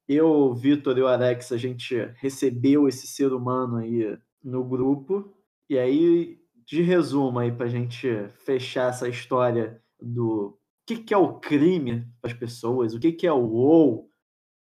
eu, 0.09 0.55
Vitor 0.55 0.99
e 0.99 1.03
o 1.03 1.07
Alex, 1.07 1.53
a 1.53 1.57
gente 1.57 1.97
recebeu 2.16 2.88
esse 2.88 3.07
ser 3.07 3.33
humano 3.33 3.77
aí 3.77 4.18
no 4.42 4.64
grupo. 4.64 5.33
E 5.71 5.79
aí, 5.79 6.38
de 6.66 6.83
resumo 6.83 7.38
aí, 7.38 7.53
pra 7.53 7.68
gente 7.68 8.09
fechar 8.45 8.90
essa 8.90 9.09
história 9.09 9.81
do 10.01 10.59
o 10.83 10.85
que, 10.85 10.97
que 10.97 11.14
é 11.14 11.16
o 11.16 11.38
crime 11.38 12.09
para 12.21 12.33
as 12.33 12.37
pessoas, 12.37 12.92
o 12.92 12.99
que, 12.99 13.12
que 13.12 13.25
é 13.25 13.33
o 13.33 13.53
ou, 13.53 13.95
o 14.01 14.11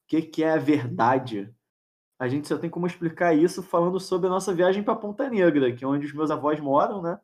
que, 0.06 0.22
que 0.22 0.44
é 0.44 0.52
a 0.52 0.58
verdade. 0.58 1.50
A 2.20 2.28
gente 2.28 2.46
só 2.46 2.58
tem 2.58 2.70
como 2.70 2.86
explicar 2.86 3.34
isso 3.34 3.64
falando 3.64 3.98
sobre 4.02 4.28
a 4.28 4.30
nossa 4.30 4.54
viagem 4.54 4.84
para 4.84 4.98
Ponta 4.98 5.30
Negra, 5.30 5.74
que 5.74 5.86
é 5.86 5.88
onde 5.88 6.06
os 6.06 6.14
meus 6.14 6.30
avós 6.30 6.60
moram, 6.60 7.02
né? 7.02 7.18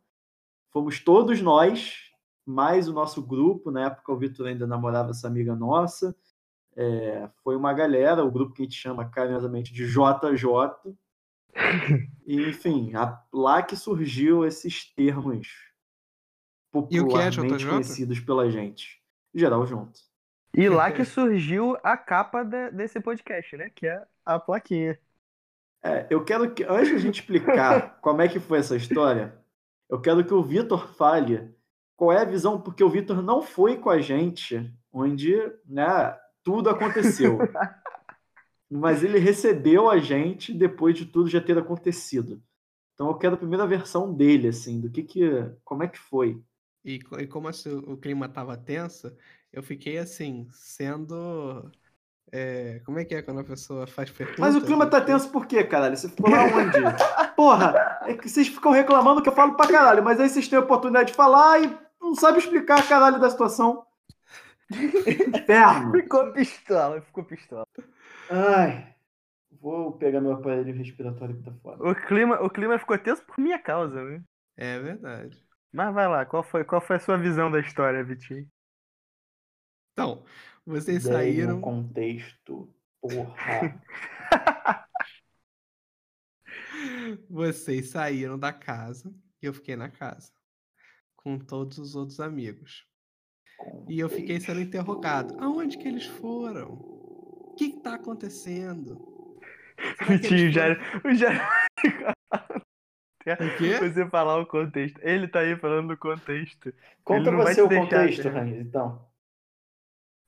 Fomos 0.71 1.01
todos 1.01 1.41
nós, 1.41 2.04
mais 2.45 2.87
o 2.87 2.93
nosso 2.93 3.21
grupo, 3.21 3.71
na 3.71 3.85
época 3.85 4.11
o 4.11 4.17
Vitor 4.17 4.47
ainda 4.47 4.67
namorava 4.67 5.11
essa 5.11 5.27
amiga 5.27 5.55
nossa. 5.55 6.15
É, 6.75 7.29
foi 7.43 7.55
uma 7.55 7.73
galera, 7.73 8.23
o 8.23 8.31
grupo 8.31 8.53
que 8.53 8.61
a 8.61 8.65
gente 8.65 8.77
chama 8.77 9.09
carinhosamente 9.09 9.73
de 9.73 9.87
JJ. 9.87 10.95
E, 12.27 12.41
enfim, 12.41 12.93
a, 12.95 13.23
lá 13.31 13.61
que 13.61 13.75
surgiu 13.75 14.43
esses 14.43 14.91
termos 14.95 15.47
popularmente 16.71 17.63
é 17.63 17.69
conhecidos 17.69 18.19
pela 18.19 18.49
gente. 18.49 19.01
Geral 19.33 19.65
junto. 19.65 19.99
E 20.53 20.67
lá 20.67 20.91
que 20.91 21.05
surgiu 21.05 21.77
a 21.83 21.95
capa 21.95 22.43
de, 22.43 22.71
desse 22.71 22.99
podcast, 22.99 23.55
né? 23.57 23.69
Que 23.73 23.87
é 23.87 24.05
a 24.25 24.39
plaquinha. 24.39 24.97
É, 25.83 26.07
eu 26.09 26.25
quero 26.25 26.51
que, 26.53 26.63
antes 26.63 26.89
de 26.89 26.95
a 26.95 26.99
gente 26.99 27.19
explicar 27.19 27.99
como 28.01 28.21
é 28.21 28.27
que 28.27 28.39
foi 28.39 28.59
essa 28.59 28.75
história, 28.75 29.37
eu 29.87 30.01
quero 30.01 30.25
que 30.25 30.33
o 30.33 30.43
Vitor 30.43 30.87
fale 30.95 31.54
qual 31.95 32.11
é 32.11 32.21
a 32.21 32.25
visão, 32.25 32.59
porque 32.59 32.83
o 32.83 32.89
Vitor 32.89 33.21
não 33.21 33.41
foi 33.41 33.77
com 33.77 33.89
a 33.89 33.99
gente 33.99 34.71
onde 34.91 35.35
né, 35.65 36.17
tudo 36.43 36.69
aconteceu. 36.69 37.37
Mas 38.69 39.03
ele 39.03 39.19
recebeu 39.19 39.89
a 39.89 39.97
gente 39.97 40.53
depois 40.53 40.97
de 40.97 41.05
tudo 41.05 41.29
já 41.29 41.39
ter 41.39 41.57
acontecido. 41.57 42.41
Então 42.93 43.07
eu 43.07 43.15
quero 43.15 43.35
a 43.35 43.37
primeira 43.37 43.67
versão 43.67 44.13
dele, 44.13 44.47
assim, 44.47 44.79
do 44.79 44.89
que 44.89 45.03
que. 45.03 45.29
Como 45.63 45.83
é 45.83 45.87
que 45.87 45.99
foi? 45.99 46.41
E, 46.83 46.99
e 47.19 47.27
como 47.27 47.47
assim, 47.47 47.75
o 47.87 47.97
clima 47.97 48.29
tava 48.29 48.57
tenso, 48.57 49.15
eu 49.51 49.61
fiquei 49.61 49.97
assim, 49.97 50.47
sendo. 50.51 51.69
É, 52.31 52.81
como 52.85 52.99
é 52.99 53.05
que 53.05 53.15
é 53.15 53.21
quando 53.21 53.39
a 53.39 53.43
pessoa 53.43 53.85
faz 53.85 54.09
pergunta? 54.09 54.41
Mas 54.41 54.55
o 54.55 54.61
clima 54.61 54.87
tá 54.87 54.99
tenso 54.99 55.29
por 55.29 55.45
quê, 55.45 55.63
caralho? 55.63 55.95
Você 55.95 56.09
ficou 56.09 56.29
lá 56.29 56.43
onde? 56.43 56.79
Porra, 57.35 57.99
é 58.03 58.13
que 58.13 58.27
vocês 58.27 58.47
ficam 58.47 58.71
reclamando 58.71 59.21
que 59.21 59.29
eu 59.29 59.33
falo 59.33 59.55
pra 59.55 59.67
caralho, 59.67 60.03
mas 60.03 60.19
aí 60.19 60.29
vocês 60.29 60.47
têm 60.47 60.57
a 60.57 60.61
oportunidade 60.61 61.11
de 61.11 61.15
falar 61.15 61.61
e 61.61 61.84
não 62.15 62.21
sabem 62.21 62.39
explicar 62.39 62.79
a 62.79 62.87
caralho 62.87 63.19
da 63.19 63.29
situação. 63.29 63.85
Inferno. 64.71 65.91
Ficou 65.91 66.31
pistola, 66.31 67.01
ficou 67.01 67.25
pistola. 67.25 67.67
Ai. 68.29 68.95
Vou 69.51 69.91
pegar 69.97 70.21
meu 70.21 70.31
aparelho 70.31 70.73
respiratório 70.73 71.35
que 71.35 71.43
tá 71.43 71.51
fora. 71.61 71.83
O 71.83 71.93
clima, 71.93 72.41
o 72.41 72.49
clima 72.49 72.79
ficou 72.79 72.97
tenso 72.97 73.21
por 73.25 73.37
minha 73.39 73.59
causa, 73.59 74.01
né? 74.03 74.23
É 74.55 74.79
verdade. 74.79 75.45
Mas 75.73 75.93
vai 75.93 76.07
lá, 76.07 76.25
qual 76.25 76.41
foi, 76.41 76.63
qual 76.63 76.79
foi 76.79 76.95
a 76.95 76.99
sua 76.99 77.17
visão 77.17 77.51
da 77.51 77.59
história, 77.59 78.03
Vitinho? 78.03 78.47
Então, 79.91 80.23
vocês 80.65 81.03
Dei 81.03 81.13
saíram. 81.13 81.57
um 81.57 81.61
contexto. 81.61 82.73
Porra. 83.01 83.81
Vocês 87.29 87.89
saíram 87.89 88.37
da 88.37 88.51
casa 88.51 89.13
e 89.41 89.45
eu 89.45 89.53
fiquei 89.53 89.75
na 89.75 89.89
casa. 89.89 90.34
Com 91.25 91.39
todos 91.39 91.79
os 91.79 91.95
outros 91.95 92.19
amigos. 92.19 92.85
E 93.89 93.99
eu 93.99 94.07
fiquei 94.07 94.39
sendo 94.39 94.61
interrogado. 94.61 95.35
Aonde 95.39 95.75
que 95.75 95.87
eles 95.87 96.05
foram? 96.05 96.73
O 96.73 97.55
que, 97.57 97.71
que 97.71 97.79
tá 97.79 97.95
acontecendo? 97.95 99.41
Vitinho, 100.07 100.39
eles 100.41 100.53
já, 100.53 100.75
foram- 101.01 101.15
já... 101.15 102.15
O 103.25 103.57
quê? 103.57 103.73
Você 103.81 104.07
falar 104.07 104.39
o 104.39 104.45
contexto. 104.45 104.99
Ele 105.01 105.27
tá 105.27 105.39
aí 105.39 105.57
falando 105.57 105.87
do 105.87 105.97
contexto. 105.97 106.71
Conta 107.03 107.31
vai 107.31 107.55
você 107.55 107.61
o 107.63 107.69
contexto? 107.69 108.29
Rainha, 108.29 108.61
então. 108.61 109.03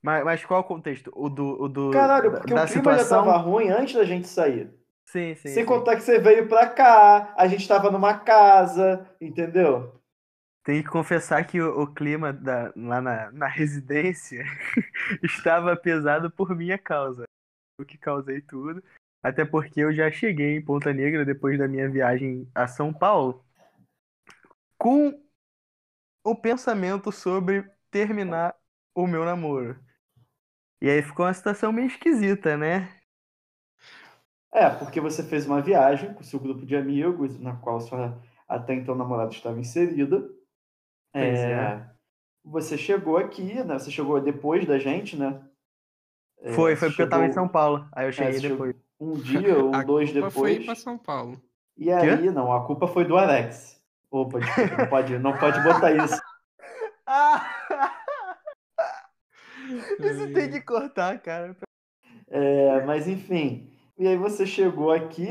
Mas, 0.01 0.23
mas 0.25 0.45
qual 0.45 0.61
o 0.61 0.63
contexto? 0.63 1.11
O 1.15 1.29
do. 1.29 1.61
O 1.61 1.69
do 1.69 1.91
Caralho, 1.91 2.31
porque 2.31 2.55
da 2.55 2.63
o 2.63 2.67
clima 2.67 2.93
já 2.93 2.97
situação? 2.99 3.25
tava 3.25 3.37
ruim 3.37 3.69
antes 3.69 3.93
da 3.93 4.03
gente 4.03 4.27
sair. 4.27 4.73
Sim, 5.05 5.35
sim. 5.35 5.49
Sem 5.49 5.63
sim. 5.63 5.65
contar 5.65 5.95
que 5.95 6.01
você 6.01 6.17
veio 6.17 6.47
pra 6.47 6.67
cá, 6.67 7.35
a 7.37 7.47
gente 7.47 7.67
tava 7.67 7.91
numa 7.91 8.17
casa, 8.17 9.07
entendeu? 9.21 10.01
Tem 10.67 10.83
que 10.83 10.89
confessar 10.89 11.47
que 11.47 11.61
o, 11.61 11.83
o 11.83 11.87
clima 11.87 12.33
da, 12.33 12.73
lá 12.75 12.99
na, 12.99 13.31
na 13.31 13.47
residência 13.47 14.43
estava 15.23 15.77
pesado 15.77 16.29
por 16.29 16.53
minha 16.53 16.77
causa. 16.77 17.23
Eu 17.79 17.85
que 17.85 17.97
causei 17.97 18.41
tudo. 18.41 18.83
Até 19.23 19.45
porque 19.45 19.79
eu 19.79 19.93
já 19.93 20.11
cheguei 20.11 20.57
em 20.57 20.61
Ponta 20.61 20.91
Negra 20.91 21.23
depois 21.23 21.57
da 21.57 21.69
minha 21.69 21.89
viagem 21.89 22.51
a 22.53 22.67
São 22.67 22.93
Paulo 22.93 23.45
com 24.77 25.17
o 26.21 26.35
pensamento 26.35 27.13
sobre 27.13 27.63
terminar 27.89 28.53
o 28.93 29.07
meu 29.07 29.23
namoro. 29.23 29.81
E 30.81 30.89
aí 30.89 31.01
ficou 31.01 31.25
uma 31.25 31.33
situação 31.33 31.71
meio 31.71 31.87
esquisita, 31.87 32.57
né? 32.57 32.93
É, 34.51 34.69
porque 34.69 34.99
você 34.99 35.23
fez 35.23 35.45
uma 35.45 35.61
viagem 35.61 36.13
com 36.13 36.23
seu 36.23 36.41
grupo 36.41 36.65
de 36.65 36.75
amigos, 36.75 37.39
na 37.39 37.55
qual 37.55 37.79
sua 37.79 38.21
até 38.45 38.73
então 38.73 38.95
namorada 38.95 39.31
estava 39.31 39.57
inserida. 39.57 40.35
É, 41.13 41.29
é. 41.29 41.89
Você 42.43 42.77
chegou 42.77 43.17
aqui, 43.17 43.55
né? 43.63 43.77
Você 43.77 43.91
chegou 43.91 44.21
depois 44.21 44.65
da 44.65 44.77
gente, 44.77 45.17
né? 45.17 45.41
É, 46.39 46.53
Foi, 46.53 46.75
foi 46.75 46.89
porque 46.89 47.01
eu 47.01 47.09
tava 47.09 47.25
em 47.25 47.27
chegou 47.27 47.43
São 47.43 47.51
Paulo. 47.51 47.87
Aí 47.91 48.05
eu 48.05 48.09
é, 48.09 48.11
cheguei 48.11 48.39
chegou 48.39 48.67
depois. 48.67 48.75
Um 48.99 49.13
dia 49.13 49.57
ou 49.57 49.71
dois 49.85 50.11
culpa 50.11 50.31
foi 50.31 50.49
depois. 50.51 50.65
pra 50.65 50.75
São 50.75 50.97
Paulo. 50.97 51.41
E 51.77 51.91
aí, 51.91 52.31
não, 52.31 52.51
a 52.51 52.65
culpa 52.65 52.87
foi 52.87 53.05
do 53.05 53.17
Alex. 53.17 53.77
Opa, 54.09 54.39
não 54.39 54.87
pode, 54.87 55.19
não 55.19 55.37
pode 55.37 55.61
botar 55.61 55.91
isso. 55.91 56.19
Isso 59.99 60.33
tem 60.33 60.49
que 60.49 60.61
cortar, 60.61 61.19
cara. 61.19 61.55
É, 62.27 62.81
mas 62.85 63.07
enfim. 63.07 63.71
E 63.97 64.07
aí 64.07 64.17
você 64.17 64.45
chegou 64.45 64.91
aqui 64.91 65.29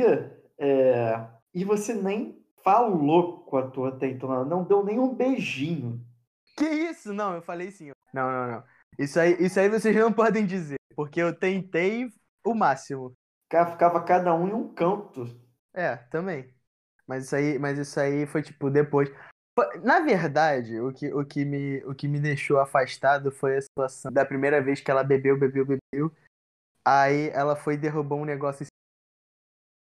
é, 0.59 1.27
e 1.55 1.65
você 1.65 1.95
nem 1.95 2.39
falou 2.66 3.44
com 3.44 3.59
a 3.59 3.70
tua 3.70 3.90
até 3.90 4.09
então, 4.09 4.44
não 4.44 4.64
deu 4.64 4.85
nem 4.85 4.98
um 4.98 5.14
beijinho. 5.14 6.05
Que 6.57 6.64
isso? 6.64 7.14
Não, 7.14 7.35
eu 7.35 7.42
falei 7.42 7.70
sim. 7.70 7.92
Não, 8.12 8.29
não, 8.29 8.50
não. 8.50 8.64
Isso 8.98 9.20
aí, 9.20 9.37
isso 9.38 9.61
aí 9.61 9.68
vocês 9.68 9.94
não 9.94 10.11
podem 10.12 10.44
dizer, 10.44 10.74
porque 10.96 11.22
eu 11.22 11.33
tentei 11.33 12.11
o 12.44 12.55
máximo. 12.55 13.12
Cara, 13.48 13.70
Ficava 13.70 14.02
cada 14.02 14.35
um 14.35 14.48
em 14.48 14.52
um 14.52 14.74
canto. 14.74 15.26
É, 15.72 15.94
também. 15.94 16.52
Mas 17.07 17.26
isso 17.26 17.37
aí, 17.37 17.57
mas 17.57 17.79
isso 17.79 18.00
aí 18.00 18.26
foi 18.26 18.42
tipo 18.42 18.68
depois. 18.68 19.09
Na 19.85 20.00
verdade, 20.00 20.81
o 20.81 20.92
que, 20.92 21.14
o 21.14 21.24
que, 21.24 21.44
me, 21.44 21.85
o 21.85 21.94
que 21.94 22.09
me 22.09 22.18
deixou 22.18 22.59
afastado 22.59 23.31
foi 23.31 23.57
a 23.57 23.62
situação 23.62 24.12
da 24.12 24.24
primeira 24.24 24.61
vez 24.61 24.81
que 24.81 24.90
ela 24.90 25.05
bebeu, 25.05 25.38
bebeu, 25.38 25.64
bebeu. 25.64 26.12
Aí 26.85 27.29
ela 27.29 27.55
foi 27.55 27.74
e 27.74 27.79
derrubou 27.79 28.18
um 28.18 28.24
negócio 28.24 28.66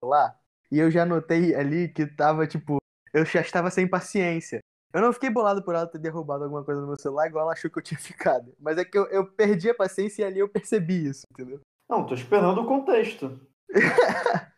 lá. 0.03 0.39
E 0.75 0.79
eu 0.81 0.91
já 0.91 1.07
notei 1.07 1.55
ali 1.55 1.89
que 1.89 2.05
tava, 2.05 2.49
tipo, 2.49 2.79
eu 3.13 3.25
já 3.25 3.41
estava 3.41 3.71
sem 3.71 3.87
paciência. 3.87 4.59
Eu 4.93 5.01
não 5.01 5.13
fiquei 5.13 5.31
bolado 5.31 5.63
por 5.63 5.73
ela 5.73 5.87
ter 5.87 5.99
derrubado 6.01 6.43
alguma 6.43 6.65
coisa 6.65 6.81
no 6.81 6.89
meu 6.89 6.99
celular, 6.99 7.29
igual 7.29 7.45
ela 7.45 7.53
achou 7.53 7.71
que 7.71 7.79
eu 7.79 7.83
tinha 7.83 7.97
ficado. 8.01 8.53
Mas 8.59 8.77
é 8.77 8.85
que 8.85 8.99
eu, 8.99 9.07
eu 9.07 9.25
perdi 9.25 9.71
a 9.71 9.75
paciência 9.75 10.23
e 10.23 10.25
ali 10.25 10.41
eu 10.41 10.49
percebi 10.49 11.07
isso, 11.07 11.23
entendeu? 11.31 11.61
Não, 11.89 12.05
tô 12.05 12.15
esperando 12.15 12.61
o 12.61 12.67
contexto. 12.67 13.39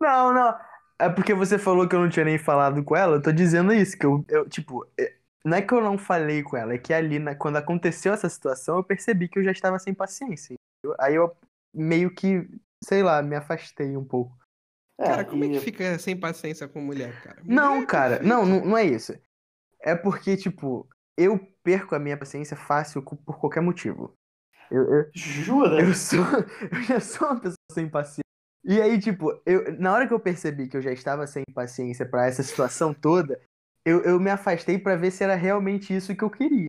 Não, 0.00 0.32
não. 0.32 0.58
É 0.98 1.08
porque 1.08 1.32
você 1.34 1.58
falou 1.58 1.88
que 1.88 1.94
eu 1.94 2.00
não 2.00 2.08
tinha 2.08 2.24
nem 2.24 2.38
falado 2.38 2.82
com 2.84 2.96
ela, 2.96 3.16
eu 3.16 3.22
tô 3.22 3.30
dizendo 3.32 3.72
isso, 3.72 3.96
que 3.96 4.04
eu, 4.06 4.24
eu 4.28 4.48
tipo, 4.48 4.84
é- 4.98 5.14
não 5.44 5.56
é 5.56 5.62
que 5.62 5.72
eu 5.72 5.80
não 5.80 5.96
falei 5.96 6.42
com 6.42 6.56
ela, 6.56 6.72
é 6.74 6.78
que 6.78 6.92
ali, 6.92 7.18
na- 7.20 7.34
quando 7.36 7.56
aconteceu 7.56 8.12
essa 8.12 8.28
situação, 8.28 8.76
eu 8.76 8.84
percebi 8.84 9.28
que 9.28 9.38
eu 9.38 9.44
já 9.44 9.52
estava 9.52 9.78
sem 9.78 9.94
paciência. 9.94 10.54
entendeu? 10.84 10.96
Aí 11.00 11.14
eu 11.14 11.36
meio 11.74 12.12
que, 12.12 12.48
sei 12.82 13.02
lá, 13.02 13.22
me 13.22 13.36
afastei 13.36 13.96
um 13.96 14.04
pouco. 14.04 14.36
É, 14.98 15.04
Cara, 15.04 15.24
como 15.24 15.44
é 15.44 15.46
e- 15.46 15.50
que 15.52 15.60
fica 15.60 15.98
sem 15.98 16.18
paciência 16.18 16.66
com 16.66 16.80
mulher, 16.80 17.12
cara? 17.22 17.42
Não, 17.44 17.74
Mulher 17.74 17.82
é 17.82 17.86
cara, 17.86 18.22
não, 18.22 18.44
não, 18.44 18.64
não 18.64 18.76
é 18.76 18.84
isso. 18.84 19.14
É 19.80 19.94
porque, 19.94 20.36
tipo, 20.36 20.88
eu 21.16 21.38
perco 21.62 21.94
a 21.94 21.98
minha 21.98 22.16
paciência 22.16 22.56
fácil 22.56 23.02
por 23.02 23.38
qualquer 23.38 23.60
motivo. 23.60 24.12
Eu, 24.70 24.82
eu, 24.92 25.10
Jura? 25.14 25.80
eu 25.80 25.94
sou, 25.94 26.18
eu 26.72 26.82
já 26.82 27.00
sou 27.00 27.28
uma 27.28 27.40
pessoa 27.40 27.56
sem 27.72 27.88
paciência. 27.88 28.22
E 28.64 28.80
aí, 28.82 28.98
tipo, 28.98 29.40
eu, 29.46 29.78
na 29.78 29.92
hora 29.92 30.06
que 30.06 30.12
eu 30.12 30.20
percebi 30.20 30.68
que 30.68 30.76
eu 30.76 30.82
já 30.82 30.92
estava 30.92 31.26
sem 31.26 31.44
paciência 31.54 32.04
pra 32.04 32.26
essa 32.26 32.42
situação 32.42 32.92
toda, 32.92 33.40
eu, 33.84 34.02
eu 34.02 34.20
me 34.20 34.30
afastei 34.30 34.78
pra 34.78 34.96
ver 34.96 35.10
se 35.10 35.24
era 35.24 35.34
realmente 35.36 35.94
isso 35.94 36.14
que 36.14 36.22
eu 36.24 36.30
queria. 36.30 36.66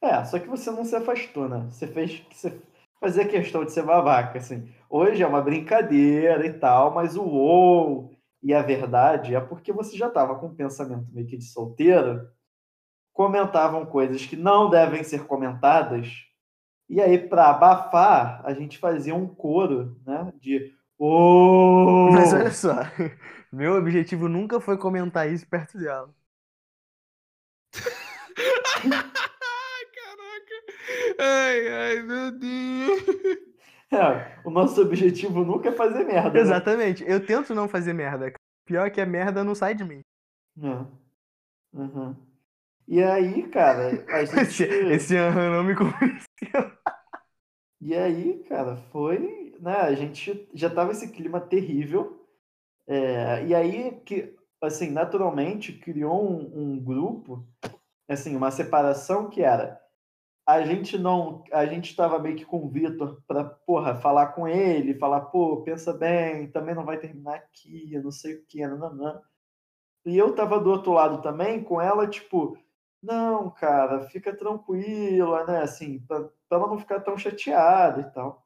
É, 0.00 0.24
só 0.24 0.38
que 0.38 0.48
você 0.48 0.70
não 0.70 0.84
se 0.84 0.96
afastou, 0.96 1.48
né? 1.48 1.60
Você 1.70 1.86
fez 1.86 2.22
você 2.30 2.60
fazia 3.00 3.26
questão 3.26 3.64
de 3.64 3.72
ser 3.72 3.82
babaca, 3.84 4.38
assim. 4.38 4.68
Hoje 4.94 5.22
é 5.22 5.26
uma 5.26 5.40
brincadeira 5.40 6.44
e 6.46 6.52
tal, 6.52 6.92
mas 6.92 7.16
o 7.16 7.24
ou 7.24 8.14
e 8.42 8.52
a 8.52 8.60
verdade 8.60 9.34
é 9.34 9.40
porque 9.40 9.72
você 9.72 9.96
já 9.96 10.08
estava 10.08 10.34
com 10.34 10.48
um 10.48 10.54
pensamento 10.54 11.10
meio 11.10 11.26
que 11.26 11.38
de 11.38 11.46
solteiro, 11.46 12.28
comentavam 13.10 13.86
coisas 13.86 14.26
que 14.26 14.36
não 14.36 14.68
devem 14.68 15.02
ser 15.02 15.24
comentadas, 15.26 16.08
e 16.90 17.00
aí, 17.00 17.16
para 17.16 17.48
abafar, 17.48 18.42
a 18.44 18.52
gente 18.52 18.76
fazia 18.76 19.14
um 19.14 19.26
coro, 19.26 19.98
né? 20.04 20.30
De 20.38 20.74
ou. 20.98 22.12
Mas 22.12 22.34
olha 22.34 22.50
só, 22.50 22.74
meu 23.50 23.76
objetivo 23.76 24.28
nunca 24.28 24.60
foi 24.60 24.76
comentar 24.76 25.32
isso 25.32 25.48
perto 25.48 25.78
dela. 25.78 26.14
Caraca. 28.82 29.14
Ai, 31.18 31.68
ai, 31.68 32.02
meu 32.02 32.30
Deus. 32.30 33.51
É, 33.92 34.38
o 34.44 34.50
nosso 34.50 34.80
objetivo 34.82 35.44
nunca 35.44 35.68
é 35.68 35.72
fazer 35.72 36.04
merda. 36.04 36.42
né? 36.42 36.42
Exatamente, 36.42 37.04
eu 37.06 37.24
tento 37.24 37.54
não 37.54 37.68
fazer 37.68 37.92
merda. 37.92 38.32
Pior 38.66 38.90
que 38.90 39.00
a 39.00 39.06
merda 39.06 39.44
não 39.44 39.54
sai 39.54 39.74
de 39.74 39.84
mim. 39.84 40.00
É. 40.58 40.86
Uhum. 41.72 42.16
E 42.88 43.02
aí, 43.02 43.48
cara, 43.50 44.04
a 44.10 44.22
Esse, 44.22 44.44
gente. 44.44 44.64
esse 44.64 45.16
aham 45.16 45.50
não 45.50 45.64
me 45.64 45.74
convenceu. 45.74 46.72
E 47.80 47.94
aí, 47.94 48.42
cara, 48.44 48.76
foi. 48.92 49.54
Né, 49.60 49.76
a 49.76 49.94
gente 49.94 50.48
já 50.54 50.68
tava 50.70 50.92
esse 50.92 51.10
clima 51.12 51.40
terrível. 51.40 52.26
é, 52.88 53.46
e 53.46 53.54
aí, 53.54 54.00
que, 54.06 54.36
assim, 54.62 54.90
naturalmente 54.90 55.72
criou 55.74 56.22
um, 56.30 56.74
um 56.74 56.80
grupo, 56.84 57.46
assim, 58.08 58.36
uma 58.36 58.52
separação 58.52 59.30
que 59.30 59.42
era. 59.42 59.81
A 60.46 60.62
gente 60.62 60.98
não. 60.98 61.44
A 61.52 61.64
gente 61.66 61.90
estava 61.90 62.18
meio 62.18 62.36
que 62.36 62.44
com 62.44 62.64
o 62.64 62.68
Vitor 62.68 63.22
pra, 63.28 63.44
porra, 63.44 63.94
falar 63.94 64.28
com 64.28 64.48
ele, 64.48 64.98
falar, 64.98 65.20
pô, 65.22 65.62
pensa 65.62 65.92
bem, 65.92 66.50
também 66.50 66.74
não 66.74 66.84
vai 66.84 66.98
terminar 66.98 67.36
aqui, 67.36 67.98
não 68.02 68.10
sei 68.10 68.34
o 68.34 68.44
que, 68.46 68.66
nananã. 68.66 69.20
E 70.04 70.18
eu 70.18 70.34
tava 70.34 70.58
do 70.58 70.70
outro 70.70 70.92
lado 70.92 71.22
também, 71.22 71.62
com 71.62 71.80
ela, 71.80 72.08
tipo, 72.08 72.58
não, 73.00 73.50
cara, 73.50 74.02
fica 74.08 74.34
tranquila, 74.36 75.44
né? 75.46 75.62
Assim, 75.62 76.00
pra 76.00 76.28
ela 76.50 76.66
não 76.66 76.78
ficar 76.78 77.00
tão 77.00 77.16
chateada 77.16 78.00
e 78.00 78.10
tal. 78.12 78.44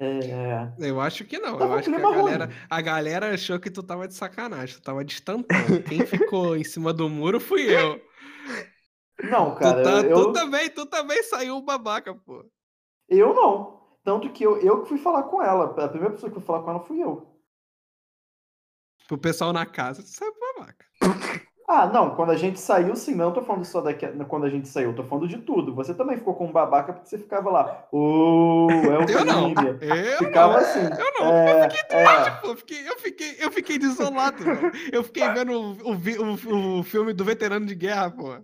É, 0.00 0.72
Eu 0.78 1.00
acho 1.00 1.24
que 1.24 1.38
não. 1.38 1.58
Tava 1.58 1.74
Eu 1.74 1.78
acho 1.78 1.90
que 1.90 1.96
a 1.96 1.98
clima 1.98 2.14
ruim. 2.14 2.24
galera, 2.24 2.50
a 2.70 2.80
galera 2.80 3.34
achou 3.34 3.58
que 3.58 3.70
tu 3.70 3.82
tava 3.82 4.06
de 4.06 4.14
sacanagem, 4.14 4.76
tu 4.76 4.82
tava 4.82 5.04
tampão. 5.24 5.82
Quem 5.88 6.06
ficou 6.06 6.56
em 6.56 6.62
cima 6.62 6.92
do 6.92 7.08
muro 7.08 7.40
fui 7.40 7.62
eu. 7.62 8.00
Não, 9.22 9.54
cara, 9.54 9.82
tu, 9.82 9.82
tá- 9.84 10.00
eu, 10.08 10.14
tu 10.26 10.32
também, 10.32 10.70
tu 10.70 10.86
também 10.86 11.22
saiu 11.22 11.56
um 11.56 11.62
babaca, 11.64 12.14
pô. 12.14 12.44
eu 13.08 13.34
não. 13.34 13.78
Tanto 14.04 14.30
que 14.30 14.42
eu, 14.44 14.56
eu 14.58 14.82
que 14.82 14.88
fui 14.88 14.98
falar 14.98 15.24
com 15.24 15.42
ela. 15.42 15.64
A 15.84 15.88
primeira 15.88 16.14
pessoa 16.14 16.30
que 16.30 16.38
eu 16.38 16.40
fui 16.40 16.46
falar 16.46 16.62
com 16.62 16.70
ela 16.70 16.80
fui 16.80 17.02
eu. 17.02 17.26
Pro 19.06 19.18
pessoal 19.18 19.52
na 19.52 19.66
casa, 19.66 20.02
tu 20.02 20.08
saiu 20.08 20.32
babaca. 20.56 20.84
Ah, 21.70 21.86
não, 21.86 22.16
quando 22.16 22.30
a 22.30 22.34
gente 22.34 22.58
saiu, 22.58 22.96
sim, 22.96 23.10
eu 23.10 23.18
não 23.18 23.32
tô 23.34 23.42
falando 23.42 23.62
só 23.62 23.82
daqui, 23.82 24.06
quando 24.26 24.46
a 24.46 24.48
gente 24.48 24.66
saiu, 24.66 24.88
eu 24.88 24.96
tô 24.96 25.04
falando 25.04 25.28
de 25.28 25.36
tudo. 25.36 25.74
Você 25.74 25.92
também 25.92 26.16
ficou 26.16 26.34
com 26.34 26.46
um 26.46 26.50
babaca 26.50 26.94
porque 26.94 27.06
você 27.10 27.18
ficava 27.18 27.50
lá, 27.50 27.86
ô, 27.92 28.68
é 28.84 28.98
o 28.98 29.02
Eu 29.12 29.24
não. 29.26 29.52
Eu 29.78 30.16
Ficava 30.16 30.54
não. 30.54 30.60
assim. 30.60 30.80
Eu 30.80 31.20
não. 31.20 31.30
É, 31.30 31.68
é. 31.90 32.30
Pô, 32.40 32.46
eu 32.46 32.56
fiquei, 32.56 32.88
eu 32.88 32.98
fiquei, 32.98 33.36
eu 33.38 33.52
fiquei 33.52 33.78
desolado. 33.78 34.42
Eu 34.90 35.04
fiquei 35.04 35.28
vendo 35.28 35.52
o, 35.52 35.72
o, 35.90 35.92
o- 35.92 36.78
o 36.78 36.82
filme 36.82 37.12
do 37.12 37.22
veterano 37.22 37.66
de 37.66 37.74
guerra, 37.74 38.10
pô. 38.12 38.38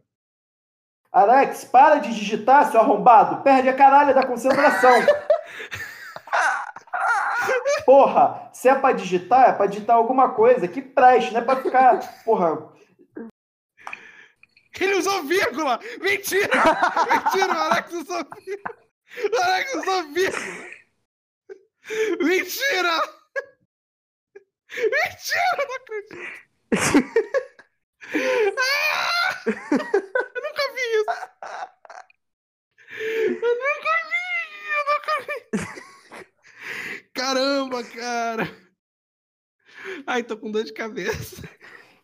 Alex, 1.14 1.64
para 1.64 1.98
de 1.98 2.12
digitar, 2.12 2.68
seu 2.70 2.80
arrombado. 2.80 3.42
Perde 3.44 3.68
a 3.68 3.76
caralho 3.76 4.12
da 4.12 4.26
concentração. 4.26 4.90
Porra, 7.86 8.50
se 8.52 8.68
é 8.68 8.74
pra 8.74 8.90
digitar, 8.92 9.50
é 9.50 9.52
pra 9.52 9.66
digitar 9.66 9.94
alguma 9.94 10.30
coisa 10.30 10.66
que 10.66 10.82
preste, 10.82 11.32
não 11.32 11.40
é 11.40 11.44
pra 11.44 11.62
ficar. 11.62 12.00
Porra, 12.24 12.72
Ele 14.80 14.96
usou 14.96 15.22
vírgula! 15.22 15.78
Mentira! 16.00 16.48
Mentira, 17.08 17.54
o 17.54 17.58
Alex 17.58 17.92
usou 17.92 18.18
vírgula! 18.36 18.76
O 19.32 19.36
Alex 19.42 19.74
usou 19.74 20.02
vírgula! 20.12 20.66
Mentira! 22.20 23.08
Mentira, 24.76 25.56
não 25.58 25.76
acredito! 25.76 26.16
Ah! 28.14 29.42
Eu 29.46 30.42
nunca 30.42 30.64
vi 30.74 30.84
isso! 30.94 31.14
Eu 33.42 33.54
nunca 33.54 33.94
vi! 34.08 34.26
Eu 34.70 34.84
nunca 34.86 35.14
vi! 35.26 35.38
Caramba, 37.82 37.84
cara! 37.94 38.50
Ai, 40.06 40.22
tô 40.22 40.36
com 40.36 40.50
dor 40.50 40.64
de 40.64 40.72
cabeça. 40.72 41.42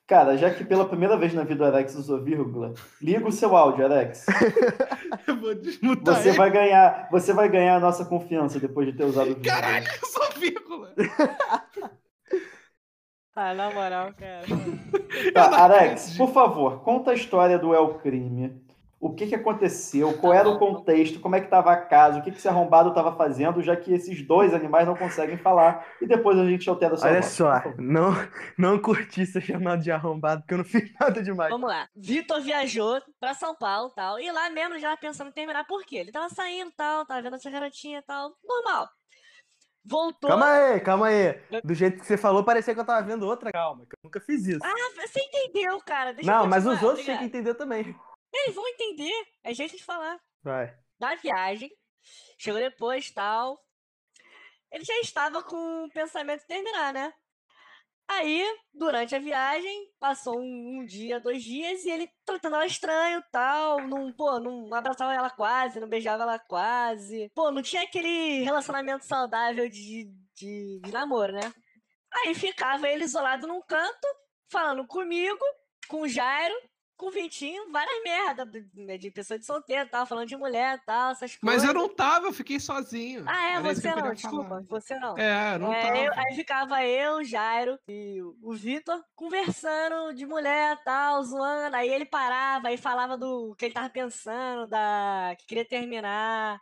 cara, 0.07 0.37
já 0.37 0.53
que 0.53 0.65
pela 0.65 0.89
primeira 0.89 1.17
vez 1.17 1.33
na 1.33 1.45
vida 1.45 1.63
o 1.65 1.67
Alex 1.67 1.95
usou 1.95 2.23
vírgula, 2.23 2.75
liga 3.01 3.27
o 3.27 3.33
seu 3.33 3.57
áudio, 3.57 3.85
Alex. 3.85 4.27
Eu 5.27 5.37
vou 5.41 5.55
desmutar 5.55 6.17
Você 6.17 6.31
ele. 6.31 6.37
vai 6.39 6.51
ganhar, 6.51 7.09
você 7.11 7.33
vai 7.33 7.49
ganhar 7.49 7.77
a 7.77 7.81
nossa 7.81 8.05
confiança 8.05 8.59
depois 8.59 8.87
de 8.89 8.95
ter 8.97 9.05
usado 9.05 9.31
o 9.31 9.35
vírgula. 9.35 9.55
Caralho, 9.55 9.87
eu 9.87 10.09
sou 10.09 10.31
vírgula! 10.39 10.95
Ah, 13.33 13.55
na 13.55 13.71
moral, 13.71 14.13
cara. 14.15 14.45
Tá, 15.33 15.63
Alex, 15.65 16.15
por 16.17 16.33
favor, 16.33 16.83
conta 16.83 17.13
a 17.13 17.15
história 17.15 17.59
do 17.59 17.73
El 17.73 17.95
Crime. 18.01 18.61
O 19.01 19.15
que, 19.15 19.27
que 19.27 19.35
aconteceu? 19.35 20.13
Qual 20.19 20.35
era 20.35 20.47
o 20.47 20.59
contexto? 20.59 21.21
Como 21.21 21.35
é 21.35 21.41
que 21.41 21.47
estava 21.47 21.73
a 21.73 21.77
casa? 21.77 22.19
O 22.19 22.23
que, 22.23 22.31
que 22.31 22.37
esse 22.37 22.47
arrombado 22.47 22.91
estava 22.91 23.17
fazendo? 23.17 23.63
Já 23.63 23.75
que 23.75 23.95
esses 23.95 24.21
dois 24.27 24.53
animais 24.53 24.87
não 24.87 24.95
conseguem 24.95 25.39
falar. 25.39 25.87
E 26.03 26.07
depois 26.07 26.39
a 26.39 26.45
gente 26.45 26.69
altera 26.69 26.93
a 26.93 26.97
sua 26.99 27.09
Olha 27.09 27.23
voz, 27.23 27.33
só, 27.33 27.63
não, 27.79 28.13
não 28.59 28.79
curti 28.79 29.25
ser 29.25 29.41
chamado 29.41 29.83
de 29.83 29.91
arrombado, 29.91 30.43
porque 30.43 30.53
eu 30.53 30.59
não 30.59 30.65
fiz 30.67 30.93
nada 31.01 31.23
demais. 31.23 31.51
Vamos 31.51 31.71
lá. 31.71 31.89
Vitor 31.97 32.43
viajou 32.43 33.01
pra 33.19 33.33
São 33.33 33.55
Paulo 33.57 33.89
e 33.91 33.95
tal. 33.95 34.21
E 34.21 34.31
lá 34.31 34.51
mesmo 34.51 34.79
já 34.79 34.95
pensando 34.99 35.29
em 35.29 35.33
terminar. 35.33 35.65
Por 35.67 35.83
quê? 35.83 35.97
Ele 35.97 36.13
tava 36.13 36.29
saindo 36.29 36.69
e 36.69 36.75
tal, 36.75 37.07
tava 37.07 37.23
vendo 37.23 37.37
essa 37.37 37.51
garotinha 37.51 38.01
e 38.01 38.03
tal. 38.03 38.35
Normal. 38.45 38.87
Voltou. 39.83 40.29
Calma 40.29 40.47
aí, 40.47 40.81
calma 40.81 41.07
aí. 41.07 41.41
Do 41.65 41.73
jeito 41.73 42.01
que 42.01 42.07
você 42.07 42.19
falou, 42.19 42.45
parecia 42.45 42.75
que 42.75 42.81
eu 42.81 42.85
tava 42.85 43.01
vendo 43.07 43.27
outra. 43.27 43.51
Calma, 43.51 43.87
que 43.87 43.95
eu 43.95 44.01
nunca 44.05 44.21
fiz 44.21 44.47
isso. 44.47 44.61
Ah, 44.63 44.75
você 45.01 45.21
entendeu, 45.21 45.81
cara. 45.87 46.13
Deixa 46.13 46.31
eu 46.31 46.37
não, 46.37 46.47
mas 46.47 46.67
os 46.67 46.83
outros 46.83 47.03
tinham 47.03 47.19
que 47.19 47.25
obrigado. 47.25 47.25
entender 47.25 47.55
também. 47.55 47.97
Eles 48.33 48.55
vão 48.55 48.67
entender. 48.69 49.27
É 49.43 49.53
jeito 49.55 49.77
de 49.77 49.85
falar. 49.85 50.21
Vai. 50.43 50.77
Da 50.99 51.15
viagem. 51.17 51.71
Chegou 52.39 52.61
depois 52.61 53.11
tal. 53.11 53.59
Ele 54.71 54.85
já 54.85 54.99
estava 55.01 55.43
com 55.43 55.85
o 55.85 55.91
pensamento 55.91 56.41
de 56.41 56.47
terminar, 56.47 56.93
né? 56.93 57.13
Aí, 58.13 58.45
durante 58.75 59.15
a 59.15 59.21
viagem, 59.21 59.89
passou 60.01 60.37
um, 60.41 60.81
um 60.81 60.85
dia, 60.85 61.21
dois 61.21 61.45
dias, 61.45 61.85
e 61.85 61.91
ele 61.91 62.11
tratando 62.25 62.57
ela 62.57 62.67
estranho 62.67 63.23
tal. 63.31 63.81
Não, 63.87 64.13
pô, 64.13 64.41
não 64.41 64.75
abraçava 64.75 65.15
ela 65.15 65.31
quase, 65.31 65.79
não 65.79 65.89
beijava 65.89 66.25
ela 66.25 66.39
quase. 66.39 67.31
Pô, 67.35 67.53
não 67.53 67.63
tinha 67.63 67.83
aquele 67.83 68.43
relacionamento 68.43 69.05
saudável 69.05 69.69
de, 69.69 70.13
de, 70.35 70.81
de 70.81 70.93
namoro, 70.93 71.33
né? 71.33 71.53
Aí 72.13 72.35
ficava 72.35 72.89
ele 72.89 73.05
isolado 73.05 73.47
num 73.47 73.63
canto, 73.63 74.09
falando 74.51 74.85
comigo, 74.89 75.45
com 75.89 76.03
o 76.03 76.09
Jairo, 76.09 76.55
com 77.01 77.07
o 77.07 77.11
Vitinho, 77.11 77.73
várias 77.73 78.03
merda 78.05 78.45
de, 78.45 78.99
de 78.99 79.11
pessoa 79.11 79.39
de 79.39 79.47
solteiro, 79.47 79.89
tal, 79.89 80.05
falando 80.05 80.29
de 80.29 80.37
mulher 80.37 80.79
tal, 80.85 81.13
essas 81.13 81.35
coisas. 81.35 81.63
Mas 81.63 81.65
eu 81.65 81.73
não 81.73 81.89
tava, 81.89 82.27
eu 82.27 82.33
fiquei 82.33 82.61
sozinho. 82.61 83.25
Ah, 83.27 83.47
é, 83.47 83.53
Era 83.55 83.63
você 83.75 83.95
não, 83.95 84.13
desculpa, 84.15 84.49
falar. 84.49 84.63
você 84.69 84.99
não. 84.99 85.17
É, 85.17 85.55
eu 85.55 85.59
não 85.61 85.73
É, 85.73 85.81
tava. 85.83 85.97
eu- 85.97 86.13
aí 86.15 86.35
ficava 86.37 86.85
eu, 86.85 87.25
Jairo 87.25 87.79
e 87.89 88.21
o- 88.43 88.53
Vitor 88.53 89.03
conversando 89.17 90.13
de 90.15 90.27
mulher 90.27 90.79
tal, 90.85 91.23
zoando. 91.25 91.75
Aí 91.75 91.89
ele 91.89 92.05
parava 92.05 92.69
aí 92.69 92.77
falava 92.77 93.17
do 93.17 93.55
que 93.57 93.65
ele 93.65 93.75
tava 93.75 93.89
pensando, 93.89 94.67
da 94.67 95.35
que 95.39 95.47
queria 95.47 95.65
terminar, 95.65 96.61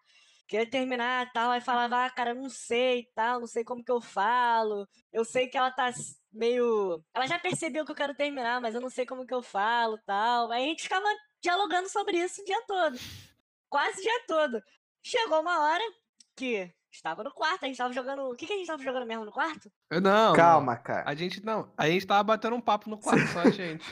queria 0.48 0.68
terminar 0.68 1.30
tal. 1.32 1.50
Aí 1.50 1.60
falava, 1.60 2.06
ah, 2.06 2.10
cara, 2.10 2.30
eu 2.30 2.34
não 2.34 2.48
sei 2.48 3.06
tal, 3.14 3.40
não 3.40 3.46
sei 3.46 3.62
como 3.62 3.84
que 3.84 3.92
eu 3.92 4.00
falo. 4.00 4.88
Eu 5.12 5.24
sei 5.24 5.46
que 5.46 5.56
ela 5.56 5.70
tá 5.70 5.90
meio. 6.32 7.04
Ela 7.14 7.26
já 7.26 7.38
percebeu 7.38 7.84
que 7.84 7.92
eu 7.92 7.96
quero 7.96 8.14
terminar, 8.14 8.60
mas 8.60 8.74
eu 8.74 8.80
não 8.80 8.90
sei 8.90 9.06
como 9.06 9.26
que 9.26 9.34
eu 9.34 9.42
falo 9.42 9.98
tal. 10.06 10.50
Aí 10.50 10.64
a 10.64 10.68
gente 10.68 10.82
ficava 10.82 11.06
dialogando 11.40 11.88
sobre 11.88 12.16
isso 12.16 12.40
o 12.40 12.44
dia 12.44 12.60
todo. 12.66 12.98
Quase 13.68 14.00
o 14.00 14.02
dia 14.02 14.24
todo. 14.26 14.62
Chegou 15.02 15.40
uma 15.40 15.60
hora, 15.60 15.84
que 16.34 16.72
estava 16.90 17.22
no 17.22 17.32
quarto, 17.32 17.64
a 17.64 17.66
gente 17.66 17.76
tava 17.76 17.92
jogando. 17.92 18.22
O 18.30 18.34
que, 18.34 18.46
que 18.46 18.52
a 18.52 18.56
gente 18.56 18.66
tava 18.66 18.82
jogando 18.82 19.06
mesmo 19.06 19.24
no 19.24 19.32
quarto? 19.32 19.70
Não. 19.90 20.32
Calma, 20.34 20.74
não. 20.74 20.82
cara. 20.82 21.02
A 21.06 21.14
gente 21.14 21.44
não. 21.44 21.72
A 21.76 21.88
gente 21.88 22.06
tava 22.06 22.22
batendo 22.22 22.56
um 22.56 22.60
papo 22.60 22.88
no 22.88 22.98
quarto 22.98 23.26
só, 23.28 23.40
a 23.46 23.50
gente. 23.50 23.84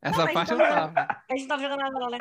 Essa 0.00 0.24
mas 0.24 0.32
parte 0.32 0.52
eu 0.52 0.56
então- 0.56 0.92
tava. 0.92 1.24
A 1.28 1.36
gente 1.36 1.42
não 1.42 1.48
tava 1.48 1.62
jogando 1.62 1.80
nada, 1.80 1.98
não, 1.98 2.10
né? 2.10 2.18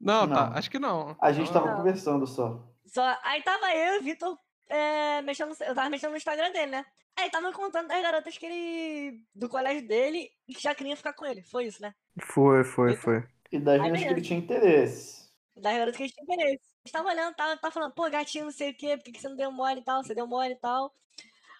Não, 0.00 0.28
tá. 0.28 0.50
Não. 0.50 0.56
Acho 0.56 0.70
que 0.70 0.78
não. 0.78 1.16
A 1.20 1.32
gente 1.32 1.52
tava 1.52 1.66
Não. 1.66 1.76
conversando 1.76 2.26
só. 2.26 2.62
Só, 2.96 3.18
aí 3.22 3.42
tava 3.42 3.74
eu 3.74 3.96
e 3.96 3.98
o 3.98 4.02
Vitor 4.02 4.38
é, 4.70 5.20
mexendo. 5.20 5.50
no- 5.50 5.66
Eu 5.66 5.74
tava 5.74 5.90
mexendo 5.90 6.12
no 6.12 6.16
Instagram 6.16 6.50
dele, 6.50 6.70
né? 6.70 6.86
Aí 7.14 7.24
ele 7.24 7.30
tava 7.30 7.46
me 7.46 7.52
contando 7.52 7.88
das 7.88 8.00
garotas 8.00 8.38
que 8.38 8.46
ele. 8.46 9.20
do 9.34 9.50
colégio 9.50 9.86
dele 9.86 10.30
e 10.48 10.54
que 10.54 10.62
já 10.62 10.74
queriam 10.74 10.96
ficar 10.96 11.12
com 11.12 11.26
ele. 11.26 11.42
Foi 11.42 11.66
isso, 11.66 11.82
né? 11.82 11.94
Foi, 12.22 12.64
foi, 12.64 12.90
Eita. 12.92 13.02
foi. 13.02 13.22
E 13.52 13.58
das 13.58 13.78
meninas 13.82 14.02
que 14.02 14.08
ele 14.08 14.22
tinha 14.22 14.38
interesse. 14.38 15.28
Das 15.54 15.74
garotas 15.74 15.94
que 15.98 16.04
gente 16.04 16.14
tinha 16.14 16.24
interesse. 16.24 16.62
A 16.64 16.88
gente 16.88 16.92
tava 16.92 17.08
olhando, 17.10 17.34
tava, 17.34 17.56
tava 17.58 17.70
falando, 17.74 17.92
pô, 17.92 18.08
gatinho, 18.08 18.44
não 18.46 18.50
sei 18.52 18.70
o 18.70 18.74
quê, 18.74 18.96
por 18.96 19.04
que, 19.04 19.12
que 19.12 19.20
você 19.20 19.28
não 19.28 19.36
deu 19.36 19.52
mole 19.52 19.80
e 19.80 19.84
tal? 19.84 20.02
Você 20.02 20.14
deu 20.14 20.26
mole 20.26 20.52
e 20.54 20.56
tal. 20.58 20.90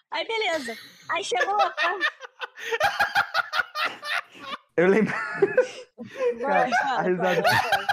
Aí 0.09 0.25
beleza. 0.25 0.75
Aí 1.11 1.23
chegou 1.23 1.53
a 1.61 1.69
parte. 1.69 2.05
Eu 4.75 4.87
lembro. 4.87 5.13
Vai, 6.41 6.69
Cara, 6.69 6.69
fala, 6.69 6.99
a 6.99 7.01
risada- 7.03 7.43
fala, 7.43 7.59
fala. 7.69 7.87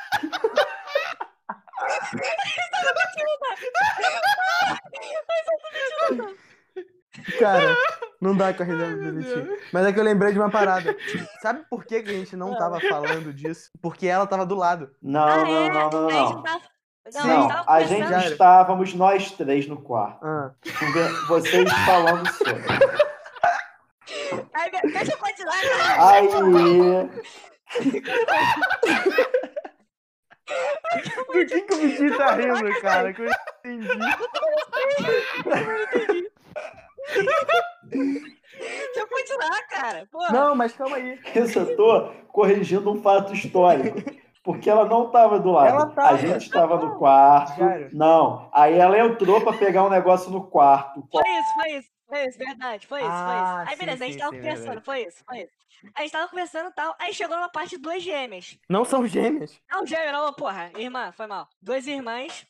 Cara, 7.38 7.76
não 8.20 8.36
dá 8.36 8.52
com 8.52 8.62
a 8.62 8.66
risada. 8.66 9.12
Deus. 9.12 9.48
Mas 9.72 9.86
é 9.86 9.92
que 9.92 9.98
eu 10.00 10.04
lembrei 10.04 10.32
de 10.32 10.38
uma 10.38 10.50
parada. 10.50 10.96
Sabe 11.40 11.64
por 11.70 11.84
que, 11.84 12.02
que 12.02 12.10
a 12.10 12.14
gente 12.14 12.36
não 12.36 12.56
tava 12.56 12.80
falando 12.80 13.32
disso? 13.32 13.70
Porque 13.80 14.06
ela 14.06 14.26
tava 14.26 14.44
do 14.44 14.56
lado. 14.56 14.90
Não, 15.02 15.22
Ah, 15.22 15.36
não, 15.36 15.46
é? 15.46 15.68
não, 15.72 15.90
não, 15.90 16.10
gente 16.10 16.34
não. 16.34 16.42
tava. 16.42 16.60
Não, 17.12 17.50
Sim. 17.50 17.56
a 17.66 17.82
gente 17.82 18.02
Não, 18.02 18.08
Cara. 18.10 18.26
estávamos 18.30 18.94
nós 18.94 19.30
três 19.32 19.66
no 19.68 19.76
quarto. 19.82 20.24
Ah. 20.24 20.52
Vocês 21.28 21.70
falando 21.84 22.26
sobre. 22.32 22.62
Be- 24.70 24.90
deixa 24.90 25.12
eu 25.12 25.18
continuar. 25.18 25.54
Aí. 26.00 26.28
Por 31.26 31.46
que, 31.46 31.60
que 31.62 31.74
o 31.74 31.76
Vitinho 31.78 32.16
tá 32.16 32.34
rindo, 32.34 32.80
cara? 32.80 33.12
Que 33.12 33.22
eu 33.22 33.26
não 33.26 33.72
entendi. 33.72 33.88
Deixa 37.90 39.00
eu 39.00 39.08
continuar, 39.08 39.68
cara. 39.68 40.08
Pô, 40.10 40.18
Não, 40.32 40.54
mas 40.54 40.72
calma 40.72 40.96
aí. 40.96 41.18
Eu 41.34 41.46
só 41.48 41.64
tô 41.64 42.10
corrigindo 42.28 42.90
um 42.90 43.02
fato 43.02 43.32
histórico. 43.34 43.98
Porque 44.42 44.68
ela 44.68 44.84
não 44.84 45.06
estava 45.06 45.38
do 45.40 45.52
lado. 45.52 45.68
Ela 45.68 45.86
tava. 45.86 46.08
A 46.10 46.16
gente 46.18 46.42
estava 46.42 46.76
no 46.76 46.96
quarto. 46.98 47.60
Não. 47.92 48.50
Aí 48.52 48.78
ela 48.78 48.98
entrou 48.98 49.40
pra 49.40 49.54
pegar 49.54 49.84
um 49.84 49.88
negócio 49.90 50.30
no 50.30 50.46
quarto. 50.46 51.02
foi 51.10 51.22
isso, 51.22 51.54
foi 51.54 51.70
isso. 51.78 51.93
Foi 52.06 52.26
isso, 52.26 52.38
verdade. 52.38 52.86
Foi 52.86 53.00
isso, 53.00 53.10
Ah, 53.10 53.26
foi 53.26 53.36
isso. 53.36 53.68
Aí, 53.70 53.76
sim, 53.76 53.78
beleza, 53.84 54.04
a 54.04 54.06
gente 54.06 54.14
sim, 54.14 54.20
tava 54.20 54.30
sim, 54.30 54.36
conversando. 54.38 54.64
verdade. 54.66 54.84
Foi 54.84 55.02
isso, 55.06 55.24
foi 55.24 55.38
isso. 55.38 55.52
A 55.94 56.02
gente 56.02 56.12
tava 56.12 56.28
conversando 56.28 56.70
e 56.70 56.74
tal. 56.74 56.96
Aí 56.98 57.14
chegou 57.14 57.36
numa 57.36 57.48
parte 57.48 57.70
de 57.70 57.78
duas 57.78 58.02
gêmeas. 58.02 58.58
Não 58.68 58.84
são 58.84 59.06
gêmeas. 59.06 59.60
Não, 59.70 59.86
gêmea, 59.86 60.12
não, 60.12 60.32
porra. 60.32 60.70
Irmã, 60.76 61.12
foi 61.12 61.26
mal. 61.26 61.48
Duas 61.60 61.86
irmãs. 61.86 62.46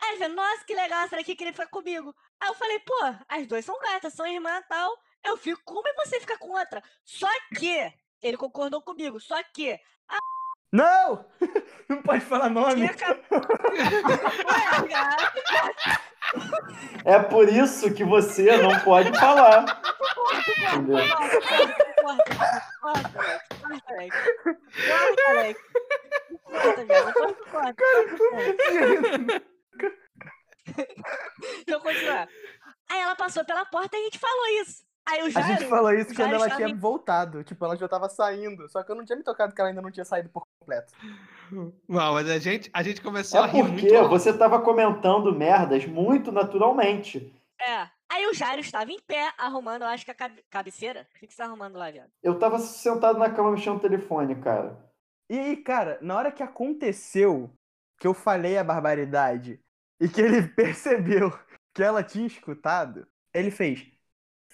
Aí 0.00 0.10
ele 0.10 0.18
falou, 0.18 0.36
nossa, 0.36 0.64
que 0.64 0.74
legal, 0.74 1.04
essa 1.04 1.16
daqui 1.16 1.34
queria 1.34 1.52
ficar 1.52 1.66
comigo. 1.66 2.14
Aí 2.40 2.48
eu 2.48 2.54
falei, 2.54 2.78
pô, 2.80 2.94
as 3.28 3.46
duas 3.46 3.64
são 3.64 3.78
gatas, 3.80 4.14
são 4.14 4.26
irmã 4.26 4.58
e 4.58 4.62
tal. 4.68 4.96
Eu 5.24 5.36
fico, 5.36 5.60
como 5.64 5.86
é 5.88 5.92
você 5.94 6.20
fica 6.20 6.38
com 6.38 6.50
outra? 6.50 6.82
Só 7.04 7.28
que, 7.58 7.92
ele 8.22 8.36
concordou 8.36 8.80
comigo, 8.80 9.18
só 9.18 9.42
que, 9.52 9.78
Não! 10.72 11.28
Não 11.88 12.02
pode 12.02 12.20
falar 12.20 12.50
nome. 12.50 12.86
tinha 12.88 12.94
É 17.04 17.18
por 17.18 17.48
isso 17.48 17.92
que 17.92 18.04
você 18.04 18.56
não 18.56 18.78
pode 18.80 19.16
falar. 19.18 19.64
Entendeu? 20.58 20.98
Eu 31.66 31.80
continuar. 31.80 32.28
Aí 32.90 33.00
ela 33.00 33.16
passou 33.16 33.44
pela 33.44 33.64
porta 33.66 33.96
e 33.96 34.00
a 34.00 34.04
gente 34.04 34.18
falou 34.18 34.46
isso. 34.62 34.87
Aí 35.10 35.22
o 35.22 35.38
A 35.38 35.42
gente 35.42 35.64
falou 35.66 35.92
isso 35.92 36.12
o 36.12 36.14
quando 36.14 36.34
ela 36.34 36.50
tinha 36.50 36.68
em- 36.68 36.74
voltado. 36.76 37.42
Tipo, 37.44 37.64
ela 37.64 37.76
já 37.76 37.88
tava 37.88 38.08
saindo. 38.08 38.68
Só 38.68 38.82
que 38.82 38.90
eu 38.92 38.96
não 38.96 39.04
tinha 39.04 39.16
me 39.16 39.22
tocado 39.24 39.54
que 39.54 39.60
ela 39.60 39.70
ainda 39.70 39.80
não 39.82 39.90
tinha 39.90 40.04
saído 40.04 40.28
por 40.28 40.42
completo. 40.60 40.92
Não, 41.50 42.12
mas 42.14 42.28
a 42.28 42.38
gente, 42.38 42.70
a 42.74 42.82
gente 42.82 43.00
começou 43.00 43.40
a 43.42 43.46
É 43.48 43.50
rir 43.50 43.62
porque 43.64 43.92
muito 43.92 44.08
você 44.08 44.36
tava 44.36 44.60
comentando 44.60 45.34
merdas 45.34 45.86
muito 45.86 46.30
naturalmente. 46.30 47.32
É. 47.60 47.88
Aí 48.10 48.26
o 48.26 48.34
Jairo 48.34 48.60
estava 48.60 48.90
em 48.90 48.98
pé, 49.06 49.32
arrumando, 49.36 49.82
eu 49.82 49.88
acho 49.88 50.04
que 50.04 50.10
a 50.10 50.14
cabe- 50.14 50.42
cabeceira. 50.50 51.06
O 51.14 51.18
que, 51.18 51.26
que 51.26 51.32
você 51.32 51.38
tá 51.42 51.44
arrumando 51.46 51.76
lá, 51.76 51.90
viado? 51.90 52.10
Eu 52.22 52.38
tava 52.38 52.58
sentado 52.58 53.18
na 53.18 53.30
cama 53.30 53.50
mexendo 53.52 53.74
no 53.74 53.80
telefone, 53.80 54.34
cara. 54.36 54.78
E 55.30 55.38
aí, 55.38 55.56
cara, 55.56 55.98
na 56.00 56.16
hora 56.16 56.32
que 56.32 56.42
aconteceu 56.42 57.50
que 58.00 58.06
eu 58.06 58.14
falei 58.14 58.56
a 58.56 58.64
barbaridade 58.64 59.60
e 60.00 60.08
que 60.08 60.20
ele 60.20 60.42
percebeu 60.54 61.30
que 61.74 61.82
ela 61.82 62.02
tinha 62.02 62.26
escutado, 62.26 63.06
ele 63.34 63.50
fez 63.50 63.86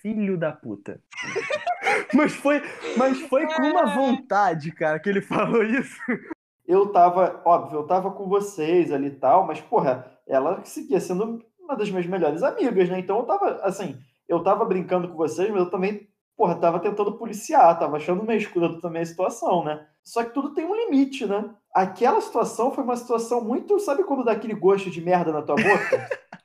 filho 0.05 0.37
da 0.37 0.53
puta. 0.53 1.01
mas 2.13 2.35
foi, 2.35 2.63
mas 2.95 3.19
foi 3.23 3.47
com 3.47 3.63
uma 3.63 3.87
vontade, 3.87 4.71
cara, 4.71 5.01
que 5.01 5.09
ele 5.09 5.23
falou 5.23 5.63
isso. 5.63 5.99
Eu 6.67 6.93
tava, 6.93 7.41
óbvio, 7.43 7.79
eu 7.79 7.87
tava 7.87 8.11
com 8.11 8.29
vocês 8.29 8.93
ali 8.93 9.07
e 9.07 9.17
tal, 9.17 9.47
mas, 9.47 9.63
porra, 9.63 10.07
ela 10.27 10.63
seguia 10.65 11.01
sendo 11.01 11.43
uma 11.59 11.75
das 11.75 11.89
minhas 11.91 12.07
melhores 12.07 12.43
amigas, 12.43 12.91
né? 12.91 12.99
Então 12.99 13.19
eu 13.19 13.25
tava, 13.25 13.61
assim, 13.63 13.97
eu 14.29 14.43
tava 14.43 14.67
brincando 14.67 15.09
com 15.09 15.17
vocês, 15.17 15.49
mas 15.49 15.61
eu 15.61 15.71
também, 15.71 16.07
porra, 16.37 16.55
tava 16.57 16.79
tentando 16.81 17.17
policiar, 17.17 17.79
tava 17.79 17.97
achando 17.97 18.25
meio 18.25 18.39
escroto 18.39 18.83
também 18.83 19.01
a 19.01 19.07
situação, 19.07 19.65
né? 19.65 19.87
Só 20.03 20.23
que 20.23 20.35
tudo 20.35 20.53
tem 20.53 20.67
um 20.67 20.75
limite, 20.75 21.25
né? 21.25 21.49
Aquela 21.73 22.21
situação 22.21 22.71
foi 22.71 22.85
uma 22.85 22.97
situação 22.97 23.43
muito, 23.43 23.79
sabe 23.81 24.05
quando 24.05 24.25
dá 24.25 24.33
aquele 24.33 24.55
gosto 24.55 24.91
de 24.91 25.01
merda 25.01 25.33
na 25.33 25.41
tua 25.41 25.57
boca? 25.57 26.09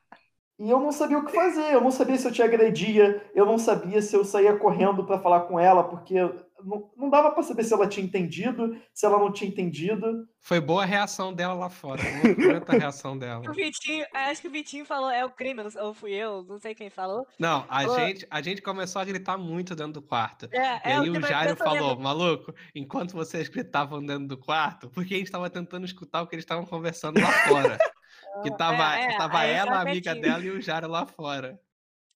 E 0.59 0.69
eu 0.69 0.79
não 0.79 0.91
sabia 0.91 1.17
o 1.17 1.25
que 1.25 1.33
fazer, 1.33 1.73
eu 1.73 1.79
não 1.79 1.89
sabia 1.89 2.17
se 2.17 2.27
eu 2.27 2.33
te 2.33 2.43
agredia, 2.43 3.25
eu 3.33 3.45
não 3.45 3.57
sabia 3.57 4.01
se 4.01 4.13
eu 4.13 4.25
saía 4.25 4.57
correndo 4.57 5.05
pra 5.05 5.17
falar 5.17 5.41
com 5.41 5.57
ela, 5.57 5.85
porque 5.85 6.19
não, 6.63 6.91
não 6.97 7.09
dava 7.09 7.31
pra 7.31 7.41
saber 7.43 7.63
se 7.63 7.73
ela 7.73 7.87
tinha 7.87 8.05
entendido, 8.05 8.77
se 8.93 9.05
ela 9.05 9.17
não 9.17 9.31
tinha 9.31 9.49
entendido. 9.49 10.27
Foi 10.41 10.59
boa 10.59 10.83
a 10.83 10.85
reação 10.85 11.33
dela 11.33 11.53
lá 11.53 11.69
fora. 11.69 12.01
Aguenta 12.01 12.75
a 12.75 12.77
reação 12.77 13.17
dela. 13.17 13.49
O 13.49 13.53
Vitinho, 13.53 14.05
acho 14.13 14.41
que 14.41 14.49
o 14.49 14.51
Vitinho 14.51 14.85
falou, 14.85 15.09
é 15.09 15.23
o 15.23 15.29
crime, 15.29 15.61
ou 15.79 15.93
fui 15.93 16.11
eu, 16.11 16.43
não 16.43 16.59
sei 16.59 16.75
quem 16.75 16.89
falou. 16.89 17.25
Não, 17.39 17.65
a 17.69 17.85
Ô. 17.85 17.95
gente, 17.95 18.27
a 18.29 18.41
gente 18.41 18.61
começou 18.61 19.01
a 19.01 19.05
gritar 19.05 19.37
muito 19.37 19.73
dentro 19.75 19.93
do 19.93 20.01
quarto. 20.01 20.49
É, 20.51 20.57
E 20.57 20.91
é 20.91 20.97
aí 20.97 21.09
o 21.09 21.21
Jairo 21.21 21.55
falou, 21.55 21.97
maluco, 21.97 22.53
enquanto 22.75 23.13
vocês 23.13 23.47
gritavam 23.47 24.05
dentro 24.05 24.27
do 24.27 24.37
quarto, 24.37 24.89
porque 24.89 25.15
a 25.15 25.17
gente 25.17 25.31
tava 25.31 25.49
tentando 25.49 25.85
escutar 25.85 26.21
o 26.21 26.27
que 26.27 26.35
eles 26.35 26.43
estavam 26.43 26.65
conversando 26.65 27.21
lá 27.21 27.31
fora. 27.31 27.77
que 28.43 28.55
tava, 28.57 28.95
é, 28.95 29.07
que 29.07 29.17
tava 29.17 29.43
ela, 29.43 29.77
a 29.77 29.81
amiga 29.81 30.15
dela 30.15 30.43
e 30.43 30.51
o 30.51 30.61
Jairo 30.61 30.87
lá 30.87 31.05
fora. 31.05 31.59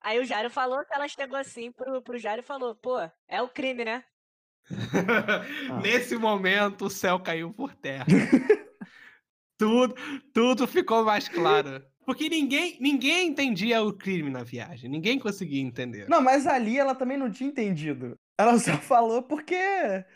Aí 0.01 0.19
o 0.19 0.25
Jairo 0.25 0.49
falou 0.49 0.83
que 0.85 0.93
ela 0.93 1.07
chegou 1.07 1.37
assim 1.37 1.71
pro, 1.71 2.01
pro 2.01 2.17
Jairo 2.17 2.41
e 2.41 2.45
falou, 2.45 2.75
pô, 2.75 2.99
é 3.27 3.41
o 3.41 3.47
crime, 3.47 3.85
né? 3.85 4.03
Nesse 5.81 6.17
momento, 6.17 6.85
o 6.85 6.89
céu 6.89 7.19
caiu 7.19 7.53
por 7.53 7.73
terra. 7.75 8.05
tudo, 9.57 9.95
tudo 10.33 10.67
ficou 10.67 11.03
mais 11.03 11.29
claro. 11.29 11.85
Porque 12.05 12.29
ninguém, 12.29 12.77
ninguém 12.79 13.27
entendia 13.29 13.81
o 13.81 13.93
crime 13.93 14.29
na 14.29 14.43
viagem. 14.43 14.89
Ninguém 14.89 15.17
conseguia 15.19 15.61
entender. 15.61 16.07
Não, 16.09 16.21
mas 16.21 16.45
ali 16.45 16.77
ela 16.77 16.93
também 16.95 17.17
não 17.17 17.31
tinha 17.31 17.49
entendido. 17.49 18.17
Ela 18.37 18.57
só 18.57 18.73
falou 18.77 19.23
porque. 19.23 19.55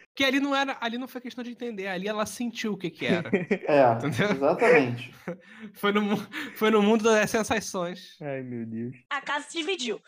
Porque 0.10 0.24
ali 0.24 0.40
não 0.40 0.56
era, 0.56 0.78
ali 0.82 0.98
não 0.98 1.08
foi 1.08 1.22
questão 1.22 1.44
de 1.44 1.52
entender, 1.52 1.88
ali 1.88 2.08
ela 2.08 2.26
sentiu 2.26 2.74
o 2.74 2.78
que 2.78 2.90
que 2.90 3.06
era. 3.06 3.30
É, 3.68 3.94
Entendeu? 3.94 4.32
exatamente. 4.32 5.14
Foi 5.76 5.92
no, 5.92 6.18
foi 6.56 6.72
no 6.72 6.82
mundo 6.82 7.04
das 7.04 7.30
sensações. 7.30 8.16
Ai, 8.22 8.42
meu 8.42 8.66
Deus. 8.66 8.96
A 9.10 9.22
casa 9.22 9.46
se 9.50 9.58
dividiu. 9.58 10.00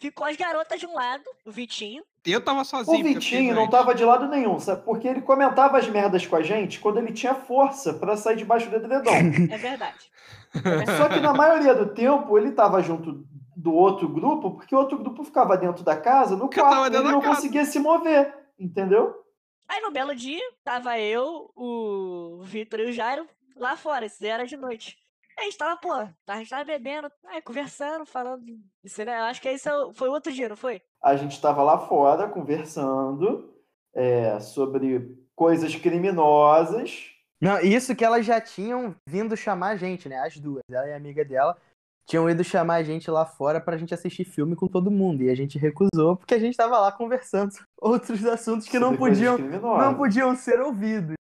Ficou 0.00 0.26
as 0.26 0.36
garotas 0.36 0.78
de 0.78 0.86
um 0.86 0.94
lado, 0.94 1.24
o 1.44 1.50
Vitinho. 1.50 2.04
Eu 2.24 2.40
tava 2.40 2.62
sozinho. 2.62 3.00
O 3.00 3.02
Vitinho 3.02 3.54
não 3.54 3.68
tava 3.68 3.94
de 3.94 4.04
lado 4.04 4.28
nenhum, 4.28 4.58
sabe? 4.60 4.84
Porque 4.84 5.08
ele 5.08 5.22
comentava 5.22 5.78
as 5.78 5.88
merdas 5.88 6.24
com 6.24 6.36
a 6.36 6.42
gente 6.42 6.78
quando 6.78 6.98
ele 6.98 7.12
tinha 7.12 7.34
força 7.34 7.94
pra 7.94 8.16
sair 8.16 8.36
debaixo 8.36 8.70
do 8.70 8.76
edredom. 8.76 9.10
É 9.50 9.56
verdade. 9.56 10.10
Só 10.96 11.08
que 11.08 11.20
na 11.20 11.32
maioria 11.34 11.74
do 11.74 11.92
tempo 11.94 12.38
ele 12.38 12.52
tava 12.52 12.80
junto 12.82 13.26
do 13.56 13.74
outro 13.74 14.08
grupo, 14.08 14.52
porque 14.52 14.74
o 14.74 14.78
outro 14.78 14.98
grupo 14.98 15.24
ficava 15.24 15.56
dentro 15.56 15.82
da 15.82 15.96
casa, 15.96 16.36
no 16.36 16.42
Porque 16.42 16.60
quarto, 16.60 16.94
ele 16.94 17.02
não 17.02 17.20
casa. 17.20 17.34
conseguia 17.34 17.64
se 17.64 17.80
mover, 17.80 18.32
entendeu? 18.58 19.14
Aí 19.68 19.80
no 19.80 19.90
belo 19.90 20.14
dia, 20.14 20.40
tava 20.62 20.98
eu, 20.98 21.50
o 21.56 22.40
Vitor 22.44 22.80
e 22.80 22.90
o 22.90 22.92
Jairo 22.92 23.26
lá 23.56 23.76
fora, 23.76 24.06
isso 24.06 24.24
era 24.24 24.46
de 24.46 24.56
noite. 24.56 24.96
A 25.38 25.42
gente 25.44 25.56
tava, 25.58 25.76
pô, 25.80 25.92
a 25.92 26.36
gente 26.38 26.50
tava 26.50 26.64
bebendo, 26.64 27.08
aí, 27.26 27.40
conversando, 27.40 28.04
falando. 28.04 28.42
Isso, 28.82 29.04
né? 29.04 29.18
Eu 29.20 29.24
acho 29.24 29.40
que 29.40 29.48
esse 29.48 29.68
é 29.68 29.76
o- 29.76 29.92
foi 29.94 30.08
outro 30.08 30.32
dia, 30.32 30.48
não 30.48 30.56
foi? 30.56 30.82
A 31.02 31.14
gente 31.16 31.32
estava 31.32 31.62
lá 31.62 31.78
fora 31.78 32.28
conversando 32.28 33.54
é, 33.94 34.38
sobre 34.40 35.16
coisas 35.36 35.74
criminosas. 35.76 37.10
Não, 37.40 37.60
isso 37.60 37.94
que 37.94 38.04
elas 38.04 38.26
já 38.26 38.40
tinham 38.40 38.94
vindo 39.08 39.36
chamar 39.36 39.68
a 39.70 39.76
gente, 39.76 40.08
né? 40.08 40.18
As 40.18 40.36
duas, 40.38 40.62
ela 40.68 40.88
e 40.88 40.92
a 40.92 40.96
amiga 40.96 41.24
dela, 41.24 41.56
tinham 42.06 42.28
ido 42.28 42.42
chamar 42.42 42.76
a 42.76 42.82
gente 42.82 43.08
lá 43.10 43.24
fora 43.24 43.60
pra 43.60 43.76
gente 43.76 43.94
assistir 43.94 44.24
filme 44.24 44.56
com 44.56 44.66
todo 44.66 44.90
mundo. 44.90 45.22
E 45.22 45.30
a 45.30 45.34
gente 45.36 45.56
recusou 45.58 46.16
porque 46.16 46.34
a 46.34 46.38
gente 46.38 46.56
tava 46.56 46.78
lá 46.80 46.90
conversando 46.90 47.52
outros 47.80 48.24
assuntos 48.24 48.66
que 48.68 48.78
não 48.78 48.96
podiam, 48.96 49.36
não 49.78 49.94
podiam 49.96 50.34
ser 50.34 50.60
ouvidos. 50.60 51.14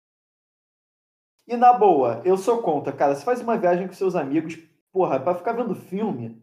E 1.48 1.56
na 1.56 1.72
boa, 1.72 2.22
eu 2.26 2.38
sou 2.38 2.62
contra, 2.62 2.92
cara. 2.92 3.16
Você 3.16 3.24
faz 3.24 3.42
uma 3.42 3.58
viagem 3.58 3.88
com 3.88 3.94
seus 3.94 4.16
amigos, 4.16 4.60
porra, 4.92 5.20
pra 5.20 5.34
ficar 5.34 5.54
vendo 5.54 5.74
filme. 5.74 6.42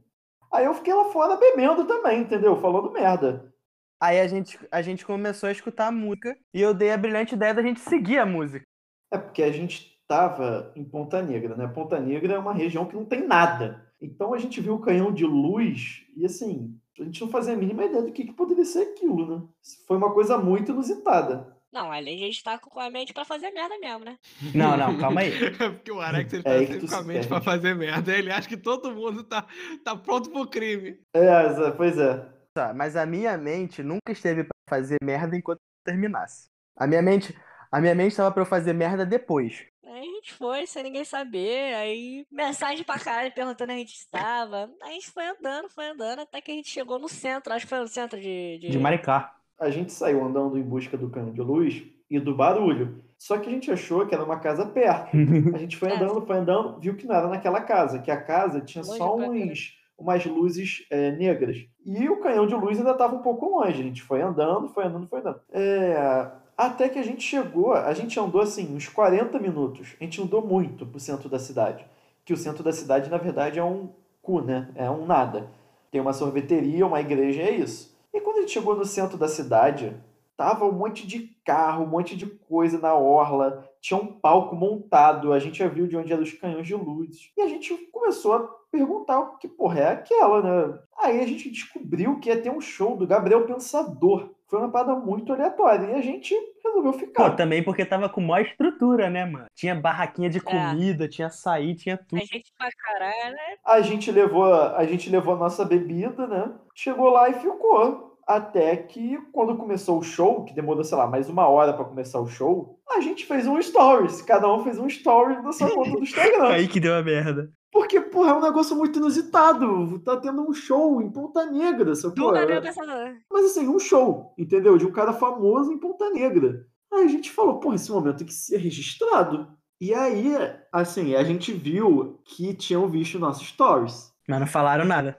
Aí 0.51 0.65
eu 0.65 0.73
fiquei 0.73 0.95
lá 0.95 1.05
fora 1.07 1.37
bebendo 1.37 1.85
também, 1.85 2.23
entendeu? 2.23 2.57
Falando 2.57 2.91
merda. 2.91 3.53
Aí 4.01 4.21
a 4.21 4.27
gente, 4.27 4.59
a 4.71 4.81
gente 4.81 5.05
começou 5.05 5.49
a 5.49 5.53
escutar 5.53 5.89
a 5.89 5.93
música 5.93 6.37
e 6.55 6.61
eu 6.61 6.73
dei 6.73 6.91
a 6.91 6.97
brilhante 6.97 7.35
ideia 7.35 7.53
da 7.53 7.63
gente 7.63 7.81
seguir 7.81 8.19
a 8.19 8.27
música. 8.27 8.65
É 9.13 9.19
porque 9.19 9.43
a 9.43 9.53
gente 9.53 9.95
tava 10.09 10.73
em 10.75 10.85
Ponta 10.85 11.21
Negra, 11.21 11.55
né? 11.55 11.67
Ponta 11.67 12.01
Negra 12.01 12.35
é 12.35 12.39
uma 12.39 12.55
região 12.55 12.87
que 12.87 12.97
não 12.97 13.05
tem 13.05 13.27
nada. 13.27 13.93
Então 14.01 14.33
a 14.33 14.39
gente 14.39 14.61
viu 14.61 14.75
o 14.75 14.81
canhão 14.81 15.13
de 15.13 15.25
luz 15.25 16.07
e 16.17 16.25
assim, 16.25 16.79
a 16.99 17.05
gente 17.05 17.21
não 17.21 17.31
fazia 17.31 17.55
a 17.55 17.57
mínima 17.57 17.85
ideia 17.85 18.03
do 18.03 18.13
que, 18.13 18.25
que 18.25 18.33
poderia 18.33 18.65
ser 18.65 18.81
aquilo, 18.83 19.27
né? 19.27 19.43
Foi 19.87 19.97
uma 19.97 20.13
coisa 20.13 20.39
muito 20.39 20.73
inusitada. 20.73 21.54
Não, 21.75 21.91
de 21.91 21.97
a 21.97 22.03
gente 22.03 22.41
tá 22.45 22.57
com 22.57 22.79
a 22.79 22.89
mente 22.89 23.13
pra 23.13 23.25
fazer 23.25 23.51
merda 23.51 23.77
mesmo, 23.81 24.05
né? 24.05 24.17
Não, 24.55 24.77
não, 24.77 24.97
calma 24.97 25.23
aí. 25.23 25.33
É 25.45 25.51
porque 25.71 25.91
o 25.91 26.01
Alex 26.01 26.33
ele 26.33 26.45
É 26.47 26.53
tá 26.53 26.59
sempre 26.61 26.79
tu 26.79 26.87
com 26.87 26.95
a 26.95 27.03
mente 27.03 27.27
pra 27.27 27.41
fazer 27.41 27.75
merda. 27.75 28.17
Ele 28.17 28.31
acha 28.31 28.49
que 28.49 28.57
todo 28.57 28.95
mundo 28.95 29.25
tá, 29.25 29.45
tá 29.83 29.97
pronto 29.97 30.31
pro 30.31 30.47
crime. 30.49 31.01
É, 31.13 31.53
Zé, 31.53 31.73
pois 31.73 31.99
é. 31.99 32.33
Tá, 32.55 32.73
mas 32.73 32.95
a 32.95 33.05
minha 33.05 33.37
mente 33.37 33.83
nunca 33.83 34.13
esteve 34.13 34.45
pra 34.45 34.55
fazer 34.71 34.99
merda 35.03 35.37
enquanto 35.37 35.59
terminasse. 35.85 36.49
A 36.77 36.87
minha 36.87 37.03
mente, 37.03 37.37
a 37.73 37.81
minha 37.81 37.95
mente 37.95 38.13
estava 38.13 38.31
pra 38.31 38.43
eu 38.43 38.47
fazer 38.47 38.73
merda 38.73 39.05
depois. 39.05 39.67
Aí 39.85 40.01
a 40.01 40.05
gente 40.05 40.33
foi, 40.33 40.67
sem 40.69 40.85
ninguém 40.85 41.05
saber, 41.05 41.75
aí 41.75 42.25
mensagem 42.31 42.85
pra 42.85 43.01
caralho 43.01 43.33
perguntando 43.33 43.73
onde 43.73 43.83
a 43.83 43.85
gente 43.85 43.97
estava. 43.97 44.71
Aí 44.81 44.91
a 44.91 44.93
gente 44.93 45.11
foi 45.11 45.27
andando, 45.27 45.69
foi 45.69 45.87
andando, 45.89 46.21
até 46.21 46.41
que 46.41 46.53
a 46.53 46.55
gente 46.55 46.71
chegou 46.71 47.01
no 47.01 47.09
centro, 47.09 47.53
acho 47.53 47.67
que 47.67 47.71
foi 47.71 47.81
no 47.81 47.89
centro 47.89 48.21
de... 48.21 48.59
de... 48.59 48.71
De 48.71 48.79
Maricá. 48.79 49.35
A 49.59 49.71
gente 49.71 49.93
saiu 49.93 50.25
andando 50.25 50.59
em 50.59 50.63
busca 50.63 50.97
do 50.97 51.09
canhão 51.11 51.33
de 51.33 51.41
luz 51.41 51.83
e 52.11 52.19
do 52.19 52.35
barulho. 52.35 53.03
Só 53.19 53.39
que 53.39 53.49
a 53.49 53.53
gente 53.53 53.71
achou 53.71 54.07
que 54.07 54.15
era 54.15 54.25
uma 54.25 54.39
casa 54.39 54.67
perto. 54.67 55.17
A 55.55 55.59
gente 55.59 55.77
foi 55.77 55.89
É. 55.93 55.97
andando, 55.97 56.27
foi 56.27 56.37
andando, 56.37 56.79
viu 56.81 56.95
que 56.95 57.07
não 57.07 57.15
era 57.15 57.29
naquela 57.29 57.61
casa, 57.61 57.99
que 57.99 58.11
a 58.11 58.21
casa 58.21 58.61
tinha 58.61 58.85
Longe 58.85 58.99
só 58.99 59.17
uns, 59.17 59.79
umas 59.97 60.27
luzes 60.27 60.87
é, 60.91 61.13
negras. 61.13 61.57
E 61.85 62.09
o 62.09 62.21
canhão 62.21 62.47
de 62.47 62.55
luz 62.55 62.79
ainda 62.79 62.91
estava 62.91 63.15
um 63.15 63.23
pouco 63.23 63.47
longe. 63.47 63.81
A 63.81 63.85
gente 63.85 64.03
foi 64.03 64.21
andando, 64.21 64.69
foi 64.69 64.85
andando, 64.85 65.07
foi 65.07 65.21
andando. 65.21 65.41
É, 65.53 66.31
até 66.57 66.89
que 66.89 66.99
a 66.99 67.03
gente 67.03 67.23
chegou, 67.23 67.73
a 67.73 67.93
gente 67.95 68.19
andou 68.19 68.41
assim, 68.41 68.75
uns 68.75 68.89
40 68.89 69.39
minutos. 69.39 69.95
A 70.01 70.05
gente 70.05 70.21
andou 70.21 70.45
muito 70.45 70.85
pro 70.85 71.01
centro 71.01 71.29
da 71.29 71.39
cidade. 71.39 71.85
Que 72.25 72.33
o 72.33 72.37
centro 72.37 72.63
da 72.63 72.73
cidade, 72.73 73.11
na 73.11 73.19
verdade, 73.19 73.59
é 73.59 73.65
um 73.65 73.89
cu, 74.21 74.41
né? 74.41 74.69
É 74.75 74.91
um 74.91 75.07
nada. 75.07 75.47
Tem 75.91 76.01
uma 76.01 76.13
sorveteria, 76.13 76.87
uma 76.87 77.01
igreja, 77.01 77.43
é 77.43 77.51
isso. 77.53 77.94
E 78.15 78.21
quando 78.21 78.39
a 78.39 78.41
gente 78.43 78.53
chegou 78.53 78.77
no 78.77 78.85
centro 78.85 79.19
da 79.19 79.27
cidade, 79.27 80.01
tava 80.37 80.65
um 80.65 80.73
monte 80.73 81.05
de 81.05 81.37
carro, 81.45 81.85
um 81.85 81.89
monte 81.89 82.17
de 82.17 82.27
coisa 82.27 82.79
na 82.79 82.95
orla, 82.95 83.69
tinha 83.81 83.99
um 83.99 84.07
palco 84.07 84.55
montado, 84.55 85.33
a 85.33 85.39
gente 85.41 85.59
já 85.59 85.67
viu 85.67 85.89
de 85.89 85.97
onde 85.97 86.13
eram 86.13 86.23
os 86.23 86.33
canhões 86.33 86.67
de 86.67 86.77
luzes. 86.77 87.33
E 87.37 87.43
a 87.43 87.49
gente 87.49 87.75
começou 87.93 88.35
a 88.35 88.41
perguntar 88.71 89.19
o 89.19 89.37
que 89.37 89.49
porra 89.49 89.81
é 89.81 89.89
aquela, 89.89 90.43
né? 90.43 90.79
Aí 90.97 91.21
a 91.21 91.27
gente 91.27 91.51
descobriu 91.51 92.21
que 92.21 92.29
ia 92.29 92.41
ter 92.41 92.51
um 92.51 92.61
show 92.61 92.97
do 92.97 93.07
Gabriel 93.07 93.47
Pensador. 93.47 94.31
Foi 94.55 94.63
uma 94.63 94.71
parada 94.71 94.95
muito 94.95 95.33
aleatória. 95.33 95.87
E 95.87 95.95
a 95.95 96.01
gente 96.01 96.33
resolveu 96.65 96.93
Pô, 96.93 96.99
ficar. 97.01 97.31
também 97.31 97.61
porque 97.61 97.85
tava 97.85 98.09
com 98.09 98.21
maior 98.21 98.47
estrutura, 98.47 99.11
né, 99.11 99.25
mano? 99.25 99.47
Tinha 99.53 99.75
barraquinha 99.75 100.31
de 100.31 100.39
comida, 100.39 101.09
tinha 101.09 101.27
açaí, 101.27 101.75
tinha 101.75 101.97
A 101.97 101.99
tudo. 101.99 102.21
gente 102.21 102.53
pra 102.57 102.69
caralho, 102.71 103.35
né? 103.35 103.57
A 103.67 103.81
gente 103.81 104.13
levou 104.13 104.45
a 104.45 104.85
gente 104.85 105.11
levou 105.11 105.35
a 105.35 105.39
nossa 105.39 105.65
bebida, 105.65 106.29
né? 106.29 106.53
Chegou 106.73 107.11
lá 107.11 107.29
e 107.29 107.35
ficou. 107.35 108.17
Até 108.29 108.77
que 108.77 109.19
quando 109.33 109.57
começou 109.57 109.99
o 109.99 110.05
show, 110.05 110.45
que 110.45 110.55
demorou, 110.55 110.85
sei 110.85 110.97
lá, 110.97 111.09
mais 111.09 111.29
uma 111.29 111.49
hora 111.49 111.73
pra 111.73 111.85
começar 111.85 112.21
o 112.21 112.27
show, 112.29 112.79
a 112.89 113.01
gente 113.01 113.27
fez 113.27 113.49
um 113.49 113.61
stories. 113.61 114.23
Cada 114.23 114.51
um 114.51 114.63
fez 114.63 114.79
um 114.79 114.87
story 114.87 115.43
na 115.43 115.53
sua 115.53 115.69
conta 115.75 115.91
do 115.91 116.05
Instagram. 116.05 116.47
Aí 116.55 116.69
que 116.69 116.79
deu 116.79 116.95
a 116.95 117.03
merda. 117.03 117.51
Porque, 117.75 118.01
porra, 118.01 118.31
é 118.31 118.35
um 118.35 118.41
negócio 118.41 118.77
muito 118.77 119.01
inusitado. 119.01 119.99
Tá 119.99 120.17
tendo 120.17 120.49
um 120.49 120.55
show 120.55 121.03
em 121.03 121.11
Ponta 121.11 121.45
Negra, 121.45 121.93
sacou? 121.97 122.31
Gabriel 122.31 122.63
Pensador. 122.63 123.17
Mas 123.29 123.47
assim, 123.47 123.67
um 123.67 123.81
show, 123.81 124.33
entendeu? 124.39 124.79
De 124.79 124.87
um 124.87 124.93
cara 124.93 125.13
famoso 125.13 125.73
em 125.73 125.79
Ponta 125.81 126.09
Negra. 126.11 126.69
Aí 126.93 127.03
a 127.03 127.09
gente 127.09 127.33
falou, 127.33 127.59
porra, 127.59 127.75
esse 127.75 127.91
momento 127.91 128.19
tem 128.19 128.29
que 128.29 128.33
ser 128.33 128.59
registrado. 128.59 129.49
E 129.81 129.93
aí, 129.93 130.37
assim, 130.73 131.17
a 131.17 131.25
gente 131.25 131.53
viu 131.53 132.21
que 132.25 132.55
tinham 132.55 132.89
visto 132.89 133.19
nossos 133.19 133.49
stories. 133.49 134.13
Mas 134.29 134.39
não 134.39 134.47
falaram 134.47 134.85
nada. 134.85 135.19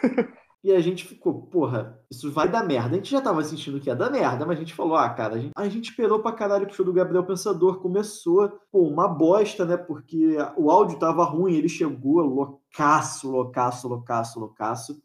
E 0.66 0.72
a 0.72 0.80
gente 0.80 1.04
ficou, 1.04 1.42
porra, 1.42 1.96
isso 2.10 2.32
vai 2.32 2.48
dar 2.48 2.66
merda. 2.66 2.88
A 2.88 2.98
gente 2.98 3.08
já 3.08 3.20
tava 3.20 3.40
sentindo 3.44 3.78
que 3.78 3.88
ia 3.88 3.94
dar 3.94 4.10
merda, 4.10 4.44
mas 4.44 4.56
a 4.56 4.60
gente 4.60 4.74
falou, 4.74 4.96
ah, 4.96 5.08
cara, 5.08 5.36
a 5.36 5.38
gente, 5.38 5.52
a 5.54 5.68
gente 5.68 5.90
esperou 5.90 6.18
pra 6.18 6.32
caralho 6.32 6.66
pro 6.66 6.74
show 6.74 6.84
do 6.84 6.92
Gabriel 6.92 7.22
Pensador. 7.22 7.78
Começou, 7.78 8.48
pô, 8.72 8.80
uma 8.88 9.06
bosta, 9.06 9.64
né? 9.64 9.76
Porque 9.76 10.36
o 10.56 10.68
áudio 10.68 10.98
tava 10.98 11.22
ruim, 11.22 11.54
ele 11.54 11.68
chegou 11.68 12.20
loucaço, 12.20 13.30
loucaço, 13.30 13.86
loucaço, 13.86 14.40
loucaço. 14.40 15.00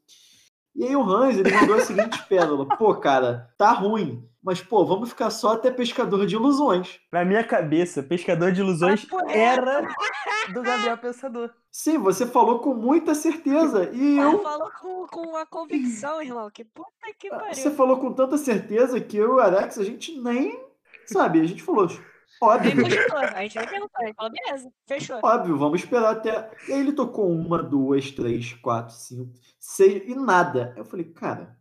E 0.76 0.86
aí 0.86 0.96
o 0.96 1.04
Hans, 1.04 1.38
ele 1.38 1.52
mandou 1.52 1.76
a 1.76 1.82
seguinte 1.82 2.22
pérola, 2.28 2.66
pô, 2.78 2.96
cara, 2.96 3.50
tá 3.58 3.72
ruim, 3.72 4.28
mas, 4.44 4.60
pô, 4.60 4.84
vamos 4.84 5.10
ficar 5.10 5.30
só 5.30 5.54
até 5.54 5.70
Pescador 5.70 6.26
de 6.26 6.36
Ilusões. 6.36 7.00
Na 7.12 7.24
minha 7.24 7.44
cabeça, 7.44 8.02
Pescador 8.02 8.52
de 8.52 8.62
Ilusões 8.62 9.06
Ah, 9.14 9.32
era 9.32 9.88
do 10.52 10.64
Gabriel 10.64 10.98
Pensador. 10.98 11.52
Sim, 11.72 12.00
você 12.00 12.26
falou 12.26 12.58
com 12.60 12.74
muita 12.74 13.14
certeza, 13.14 13.92
e 13.94 14.18
Ela 14.18 14.32
eu... 14.32 14.40
falou 14.40 14.72
com, 14.82 15.08
com 15.08 15.38
a 15.38 15.46
convicção, 15.46 16.22
irmão. 16.22 16.50
Que 16.50 16.66
puta 16.66 16.90
que 17.20 17.30
pariu. 17.30 17.54
Você 17.54 17.70
falou 17.70 17.98
com 17.98 18.14
tanta 18.14 18.36
certeza 18.36 19.00
que 19.00 19.16
eu 19.16 19.34
e 19.34 19.36
o 19.36 19.40
Alex, 19.40 19.78
a 19.78 19.84
gente 19.84 20.20
nem, 20.20 20.60
sabe, 21.06 21.40
a 21.40 21.46
gente 21.46 21.62
falou, 21.62 21.88
óbvio. 22.42 22.72
A 23.36 23.42
gente 23.44 23.56
nem 23.58 23.68
perguntou, 23.68 24.02
gente 24.02 24.16
falou, 24.16 24.32
beleza, 24.32 24.72
fechou. 24.88 25.20
Óbvio, 25.24 25.58
vamos 25.58 25.82
esperar 25.82 26.12
até. 26.12 26.52
E 26.68 26.74
aí 26.74 26.80
ele 26.80 26.94
tocou 26.94 27.30
uma, 27.30 27.62
duas, 27.62 28.12
três, 28.12 28.54
quatro, 28.54 28.96
cinco, 28.96 29.32
seis 29.60 30.04
e 30.08 30.16
nada. 30.16 30.74
Eu 30.76 30.84
falei, 30.84 31.06
cara, 31.06 31.56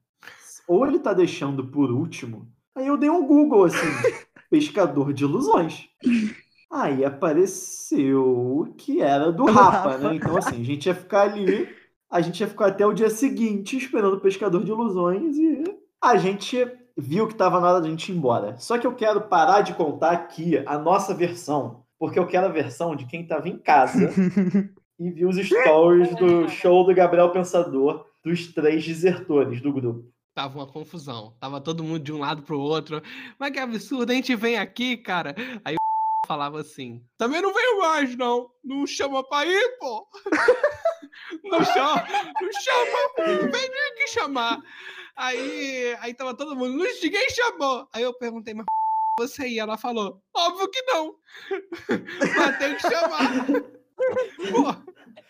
ou 0.66 0.86
ele 0.86 0.98
tá 0.98 1.12
deixando 1.12 1.66
por 1.66 1.90
último. 1.90 2.50
Aí 2.74 2.86
eu 2.86 2.96
dei 2.96 3.10
um 3.10 3.26
Google 3.26 3.64
assim, 3.64 3.78
pescador 4.48 5.12
de 5.12 5.24
ilusões. 5.24 5.88
Aí 6.70 7.04
apareceu 7.04 8.72
que 8.78 9.00
era 9.00 9.32
do 9.32 9.44
Rafa, 9.44 9.98
né? 9.98 10.14
Então 10.14 10.36
assim, 10.36 10.60
a 10.60 10.64
gente 10.64 10.86
ia 10.86 10.94
ficar 10.94 11.22
ali, 11.22 11.68
a 12.08 12.20
gente 12.20 12.40
ia 12.40 12.48
ficar 12.48 12.68
até 12.68 12.86
o 12.86 12.92
dia 12.92 13.10
seguinte 13.10 13.76
esperando 13.76 14.14
o 14.14 14.20
pescador 14.20 14.64
de 14.64 14.70
ilusões 14.70 15.36
e 15.36 15.64
a 16.00 16.16
gente 16.16 16.64
viu 17.01 17.26
que 17.26 17.32
estava 17.32 17.59
na 17.59 17.70
hora 17.70 17.80
de 17.80 17.88
a 17.88 17.90
gente 17.90 18.12
ir 18.12 18.16
embora. 18.16 18.57
Só 18.59 18.78
que 18.78 18.86
eu 18.86 18.94
quero 18.94 19.22
parar 19.22 19.62
de 19.62 19.74
contar 19.74 20.12
aqui 20.12 20.62
a 20.66 20.78
nossa 20.78 21.14
versão, 21.14 21.84
porque 21.98 22.18
eu 22.18 22.26
quero 22.26 22.46
a 22.46 22.51
versão 22.51 22.94
de 22.94 23.07
quem 23.07 23.22
estava 23.22 23.48
em 23.48 23.59
casa 23.59 24.11
e 25.01 25.11
viu 25.11 25.28
os 25.28 25.36
stories 25.36 26.14
do 26.16 26.48
show 26.48 26.84
do 26.84 26.94
Gabriel 26.94 27.30
Pensador 27.30 28.07
dos 28.22 28.48
três 28.53 28.86
desertores 28.86 29.61
do 29.61 29.72
grupo. 29.72 30.05
Tava 30.34 30.59
uma 30.59 30.66
confusão. 30.66 31.34
Tava 31.40 31.61
todo 31.61 31.82
mundo 31.82 32.01
de 32.01 32.12
um 32.12 32.18
lado 32.18 32.42
pro 32.42 32.61
outro. 32.61 33.03
Mas 33.38 33.51
que 33.51 33.59
absurdo, 33.59 34.12
a 34.12 34.14
gente 34.14 34.34
vem 34.36 34.57
aqui, 34.59 34.96
cara. 34.96 35.34
Aí 35.64 35.74
o 35.74 35.76
falava 36.28 36.61
assim: 36.61 37.03
também 37.18 37.42
não 37.42 37.53
veio 37.53 37.78
mais, 37.78 38.16
não. 38.16 38.48
Não 38.62 38.86
chama 38.86 39.26
pra 39.26 39.44
ir, 39.46 39.78
pô. 39.78 40.07
Não 41.44 41.64
chama, 41.64 42.05
não 42.40 42.53
chama, 42.53 43.09
não 43.18 43.51
vem 43.51 43.68
nem 43.68 43.92
aqui 43.92 44.09
chamar. 44.09 44.59
Aí, 45.20 45.94
aí 46.00 46.14
tava 46.14 46.34
todo 46.34 46.56
mundo, 46.56 46.78
não, 46.78 46.86
ninguém 47.02 47.28
chamou. 47.28 47.86
Aí 47.92 48.02
eu 48.02 48.14
perguntei, 48.14 48.54
mas 48.54 48.64
você 49.18 49.48
ia? 49.48 49.64
Ela 49.64 49.76
falou, 49.76 50.18
óbvio 50.34 50.70
que 50.70 50.80
não. 50.84 51.14
Mas 52.38 52.58
tem 52.58 52.74
que 52.74 52.80
chamar. 52.80 53.46
Pô, 54.50 54.74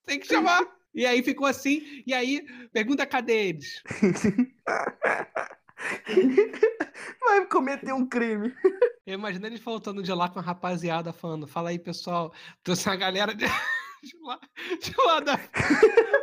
tem 0.07 0.21
que 0.21 0.29
chamar. 0.29 0.65
E 0.95 1.05
aí 1.05 1.25
ficou 1.25 1.45
assim, 1.45 2.05
e 2.07 2.15
aí, 2.15 2.47
pergunta 2.73 3.05
cadê 3.05 3.49
eles? 3.49 3.83
Vai 7.21 7.47
cometer 7.47 7.93
um 7.93 8.07
crime. 8.07 8.55
Eu 9.05 9.15
imagino 9.15 9.47
eles 9.47 9.59
voltando 9.59 10.05
de 10.05 10.13
lá 10.13 10.29
com 10.29 10.39
a 10.39 10.43
rapaziada 10.43 11.13
falando, 11.13 11.49
fala 11.49 11.71
aí, 11.71 11.81
pessoal, 11.81 12.33
trouxe 12.63 12.89
uma 12.89 12.95
galera 12.95 13.35
de, 13.35 13.45
de 13.45 14.17
lá, 14.23 14.39
de 14.81 14.95
lá 15.05 15.19
da... 15.19 15.35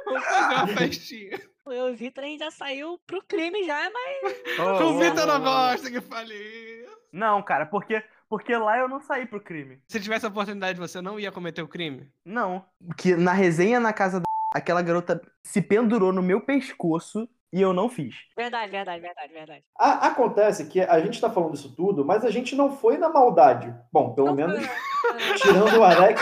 Vamos 0.06 0.26
fazer 0.26 0.56
uma 0.56 0.68
festinha. 0.68 1.57
Eu 1.72 1.92
o 1.92 1.96
Vitor, 1.96 2.24
a 2.24 2.28
gente 2.28 2.40
já 2.40 2.52
saiu 2.52 3.00
pro 3.06 3.22
crime 3.28 3.64
já, 3.66 3.90
mas 3.90 4.22
o 4.82 4.98
Vitor 5.00 5.26
não 5.26 5.42
gosta 5.42 5.90
que 5.92 6.02
falei. 6.02 6.86
Não, 7.12 7.42
cara, 7.42 7.66
porque, 7.66 8.04
porque 8.30 8.56
lá 8.56 8.78
eu 8.78 8.88
não 8.88 9.00
saí 9.02 9.26
pro 9.26 9.42
crime. 9.42 9.80
Se 9.88 10.00
tivesse 10.00 10.26
a 10.26 10.30
oportunidade, 10.30 10.80
você 10.80 11.02
não 11.02 11.20
ia 11.20 11.32
cometer 11.32 11.62
o 11.62 11.68
crime? 11.68 12.10
Não. 12.26 12.64
Que 12.98 13.16
na 13.16 13.34
resenha 13.34 13.80
na 13.80 13.94
casa 13.94 14.20
da... 14.20 14.26
aquela 14.54 14.82
garota 14.82 15.22
se 15.44 15.62
pendurou 15.62 16.12
no 16.14 16.22
meu 16.22 16.42
pescoço 16.42 17.28
e 17.52 17.62
eu 17.62 17.74
não 17.74 17.88
fiz. 17.90 18.16
verdade, 18.36 18.70
verdade, 18.72 19.02
verdade, 19.02 19.34
verdade. 19.34 19.64
A- 19.80 20.08
acontece 20.08 20.68
que 20.68 20.82
a 20.82 21.00
gente 21.00 21.14
está 21.16 21.30
falando 21.30 21.56
isso 21.56 21.74
tudo, 21.76 22.04
mas 22.06 22.24
a 22.26 22.30
gente 22.30 22.56
não 22.56 22.76
foi 22.76 22.98
na 22.98 23.10
maldade. 23.10 23.74
Bom, 23.92 24.14
pelo 24.14 24.28
Não 24.28 24.36
foi, 24.36 24.48
menos 24.48 24.62
não. 24.68 25.18
tirando 25.38 25.80
o 25.80 25.84
Alex, 25.84 26.22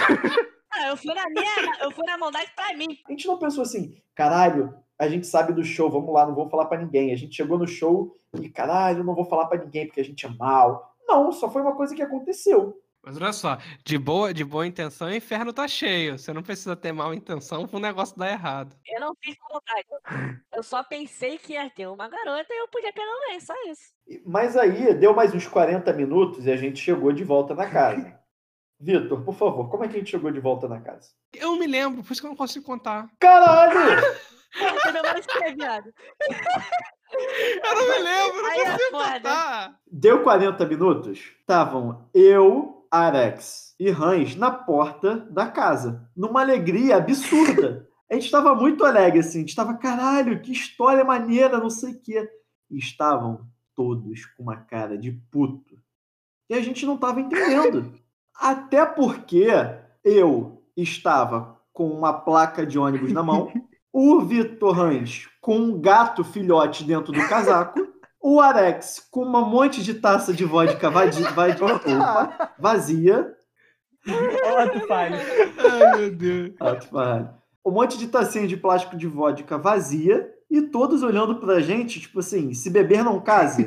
Ah, 0.71 0.87
eu 0.89 0.97
fui 0.97 1.13
na 1.13 1.25
minha, 1.29 1.77
eu 1.81 1.91
fui 1.91 2.05
na 2.05 2.17
maldade 2.17 2.51
pra 2.55 2.73
mim. 2.75 2.87
A 3.07 3.11
gente 3.11 3.25
não 3.27 3.39
pensou 3.39 3.63
assim, 3.63 3.95
caralho, 4.13 4.75
a 4.97 5.07
gente 5.07 5.27
sabe 5.27 5.53
do 5.53 5.63
show, 5.63 5.89
vamos 5.89 6.13
lá, 6.13 6.25
não 6.25 6.35
vou 6.35 6.49
falar 6.49 6.65
pra 6.65 6.77
ninguém. 6.77 7.11
A 7.11 7.17
gente 7.17 7.35
chegou 7.35 7.57
no 7.57 7.67
show 7.67 8.15
e, 8.39 8.49
caralho, 8.49 9.03
não 9.03 9.15
vou 9.15 9.25
falar 9.25 9.47
pra 9.47 9.63
ninguém 9.63 9.85
porque 9.85 10.01
a 10.01 10.05
gente 10.05 10.25
é 10.25 10.29
mal. 10.29 10.95
Não, 11.07 11.31
só 11.31 11.49
foi 11.49 11.61
uma 11.61 11.75
coisa 11.75 11.95
que 11.95 12.01
aconteceu. 12.01 12.81
Mas 13.05 13.17
olha 13.17 13.33
só, 13.33 13.59
de 13.83 13.99
boa, 13.99 14.33
de 14.33 14.43
boa 14.43 14.65
intenção, 14.65 15.07
o 15.07 15.13
inferno 15.13 15.53
tá 15.53 15.67
cheio. 15.67 16.17
Você 16.17 16.33
não 16.33 16.41
precisa 16.41 16.75
ter 16.75 16.91
mal 16.91 17.13
intenção 17.13 17.67
pro 17.67 17.77
negócio 17.77 18.17
dar 18.17 18.31
errado. 18.31 18.75
Eu 18.83 18.99
não 18.99 19.13
fiz 19.23 19.37
com 19.37 19.53
vontade. 19.53 19.85
Eu 20.51 20.63
só 20.63 20.83
pensei 20.83 21.37
que 21.37 21.53
ia 21.53 21.69
ter 21.69 21.85
uma 21.87 22.09
garota 22.09 22.47
e 22.49 22.61
eu 22.61 22.67
podia 22.67 22.91
pegar 22.91 23.11
alguém, 23.11 23.39
só 23.39 23.53
isso. 23.67 23.93
Mas 24.25 24.57
aí, 24.57 24.91
deu 24.95 25.13
mais 25.13 25.35
uns 25.35 25.47
40 25.47 25.93
minutos 25.93 26.47
e 26.47 26.51
a 26.51 26.57
gente 26.57 26.79
chegou 26.79 27.11
de 27.11 27.23
volta 27.23 27.53
na 27.53 27.69
casa. 27.69 28.19
Vitor, 28.79 29.23
por 29.23 29.35
favor, 29.35 29.69
como 29.69 29.83
é 29.83 29.87
que 29.87 29.95
a 29.95 29.99
gente 29.99 30.11
chegou 30.11 30.31
de 30.31 30.39
volta 30.39 30.67
na 30.67 30.81
casa? 30.81 31.09
Eu 31.33 31.57
me 31.57 31.67
lembro, 31.67 32.03
por 32.03 32.11
isso 32.11 32.21
que 32.21 32.27
eu 32.27 32.31
não 32.31 32.37
consigo 32.37 32.65
contar. 32.65 33.07
Caralho! 33.19 33.75
Você 34.55 35.43
é 35.43 35.53
viado. 35.53 35.93
Eu 37.63 37.75
não 37.75 37.89
me 37.89 37.99
lembro, 37.99 38.41
não 38.41 38.51
Aí 38.51 38.59
é 38.59 38.71
consigo 38.71 38.91
contar. 38.91 39.79
Deu 39.91 40.23
40 40.23 40.65
minutos? 40.65 41.19
Estavam 41.39 42.09
eu, 42.13 42.87
Arex 42.91 43.75
e 43.79 43.89
Hans 43.89 44.35
na 44.35 44.51
porta 44.51 45.17
da 45.29 45.47
casa, 45.47 46.09
numa 46.15 46.41
alegria 46.41 46.97
absurda. 46.97 47.87
A 48.09 48.13
gente 48.13 48.25
estava 48.25 48.53
muito 48.53 48.85
alegre, 48.85 49.19
assim, 49.19 49.39
a 49.39 49.41
gente 49.41 49.49
estava, 49.49 49.73
caralho, 49.75 50.41
que 50.41 50.51
história 50.51 51.03
maneira, 51.03 51.57
não 51.57 51.69
sei 51.69 51.93
o 51.93 52.01
quê. 52.01 52.29
E 52.69 52.77
estavam 52.77 53.47
todos 53.75 54.25
com 54.25 54.43
uma 54.43 54.57
cara 54.57 54.97
de 54.97 55.11
puto. 55.31 55.77
E 56.49 56.53
a 56.53 56.61
gente 56.61 56.85
não 56.85 56.95
estava 56.95 57.19
entendendo. 57.19 57.93
Até 58.35 58.85
porque 58.85 59.47
eu 60.03 60.63
estava 60.77 61.59
com 61.73 61.89
uma 61.89 62.13
placa 62.13 62.65
de 62.65 62.77
ônibus 62.77 63.11
na 63.11 63.23
mão, 63.23 63.51
o 63.97 64.19
Vitor 64.19 64.77
Hans 64.77 65.29
com 65.39 65.57
um 65.57 65.79
gato 65.79 66.21
filhote 66.21 66.83
dentro 66.83 67.13
do 67.13 67.27
casaco, 67.29 67.79
o 68.21 68.41
Arex 68.41 69.07
com 69.09 69.23
um 69.23 69.45
monte 69.45 69.81
de 69.81 69.93
taça 69.93 70.33
de 70.33 70.43
vodka 70.43 70.89
vazia, 72.59 73.33
falha. 74.81 75.17
Ai, 75.57 75.97
meu 75.97 76.11
Deus. 76.11 76.51
Um 77.65 77.71
monte 77.71 77.97
de 77.97 78.09
tacinha 78.09 78.45
de 78.45 78.57
plástico 78.57 78.97
de 78.97 79.07
vodka 79.07 79.57
vazia 79.57 80.29
e 80.51 80.63
todos 80.63 81.01
olhando 81.01 81.37
pra 81.37 81.61
gente, 81.61 82.01
tipo 82.01 82.19
assim, 82.19 82.53
se 82.53 82.69
beber 82.69 83.01
não 83.01 83.21
case. 83.21 83.65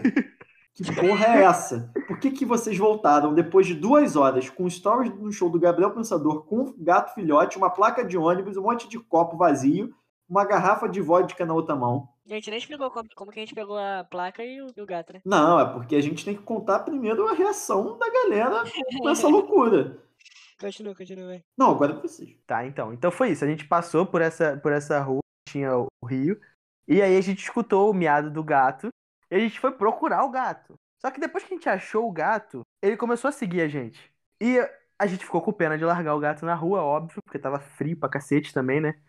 Que 0.74 0.94
porra 0.94 1.24
é 1.24 1.42
essa? 1.42 1.90
Por 2.06 2.18
que, 2.20 2.30
que 2.30 2.44
vocês 2.44 2.76
voltaram 2.76 3.32
depois 3.32 3.66
de 3.66 3.74
duas 3.74 4.14
horas 4.14 4.50
com 4.50 4.68
stories 4.68 5.12
no 5.14 5.32
show 5.32 5.48
do 5.48 5.58
Gabriel 5.58 5.90
Pensador, 5.90 6.44
com 6.44 6.60
um 6.60 6.74
gato 6.78 7.14
filhote, 7.14 7.56
uma 7.56 7.70
placa 7.70 8.04
de 8.04 8.18
ônibus, 8.18 8.58
um 8.58 8.62
monte 8.62 8.86
de 8.88 8.98
copo 8.98 9.36
vazio, 9.36 9.92
uma 10.28 10.44
garrafa 10.44 10.88
de 10.88 11.00
vodka 11.00 11.46
na 11.46 11.54
outra 11.54 11.74
mão? 11.74 12.08
A 12.26 12.34
gente 12.34 12.50
nem 12.50 12.58
explicou 12.58 12.90
como, 12.90 13.08
como 13.14 13.32
que 13.32 13.40
a 13.40 13.42
gente 13.42 13.54
pegou 13.54 13.78
a 13.78 14.04
placa 14.04 14.44
e 14.44 14.60
o, 14.60 14.66
e 14.76 14.80
o 14.80 14.86
gato, 14.86 15.14
né? 15.14 15.22
Não, 15.24 15.58
é 15.58 15.72
porque 15.72 15.96
a 15.96 16.00
gente 16.00 16.24
tem 16.24 16.36
que 16.36 16.42
contar 16.42 16.80
primeiro 16.80 17.26
a 17.26 17.32
reação 17.32 17.96
da 17.96 18.10
galera 18.10 18.64
com 18.98 19.08
essa 19.08 19.26
loucura. 19.28 19.98
Continua, 20.60 20.94
continua, 20.94 21.26
vai. 21.28 21.44
Não, 21.56 21.70
agora 21.70 21.92
é 21.92 22.00
vocês. 22.00 22.36
Tá, 22.46 22.66
então. 22.66 22.92
Então 22.92 23.10
foi 23.10 23.30
isso. 23.30 23.44
A 23.44 23.48
gente 23.48 23.66
passou 23.66 24.04
por 24.04 24.20
essa, 24.20 24.56
por 24.58 24.72
essa 24.72 25.00
rua, 25.00 25.20
tinha 25.48 25.70
o 25.78 26.06
rio. 26.06 26.38
E 26.86 27.00
aí 27.00 27.16
a 27.16 27.20
gente 27.20 27.38
escutou 27.38 27.90
o 27.90 27.94
miado 27.94 28.30
do 28.30 28.42
gato. 28.42 28.88
E 29.30 29.36
a 29.36 29.38
gente 29.38 29.60
foi 29.60 29.70
procurar 29.72 30.24
o 30.24 30.30
gato. 30.30 30.74
Só 31.00 31.10
que 31.10 31.20
depois 31.20 31.44
que 31.44 31.54
a 31.54 31.56
gente 31.56 31.68
achou 31.68 32.08
o 32.08 32.12
gato, 32.12 32.62
ele 32.82 32.96
começou 32.96 33.28
a 33.28 33.32
seguir 33.32 33.60
a 33.60 33.68
gente. 33.68 34.12
E 34.40 34.58
a 34.98 35.06
gente 35.06 35.24
ficou 35.24 35.40
com 35.40 35.52
pena 35.52 35.78
de 35.78 35.84
largar 35.84 36.14
o 36.14 36.20
gato 36.20 36.44
na 36.44 36.54
rua, 36.54 36.82
óbvio, 36.82 37.22
porque 37.22 37.38
tava 37.38 37.60
frio 37.60 37.96
pra 37.96 38.08
cacete 38.08 38.52
também, 38.52 38.80
né? 38.80 39.00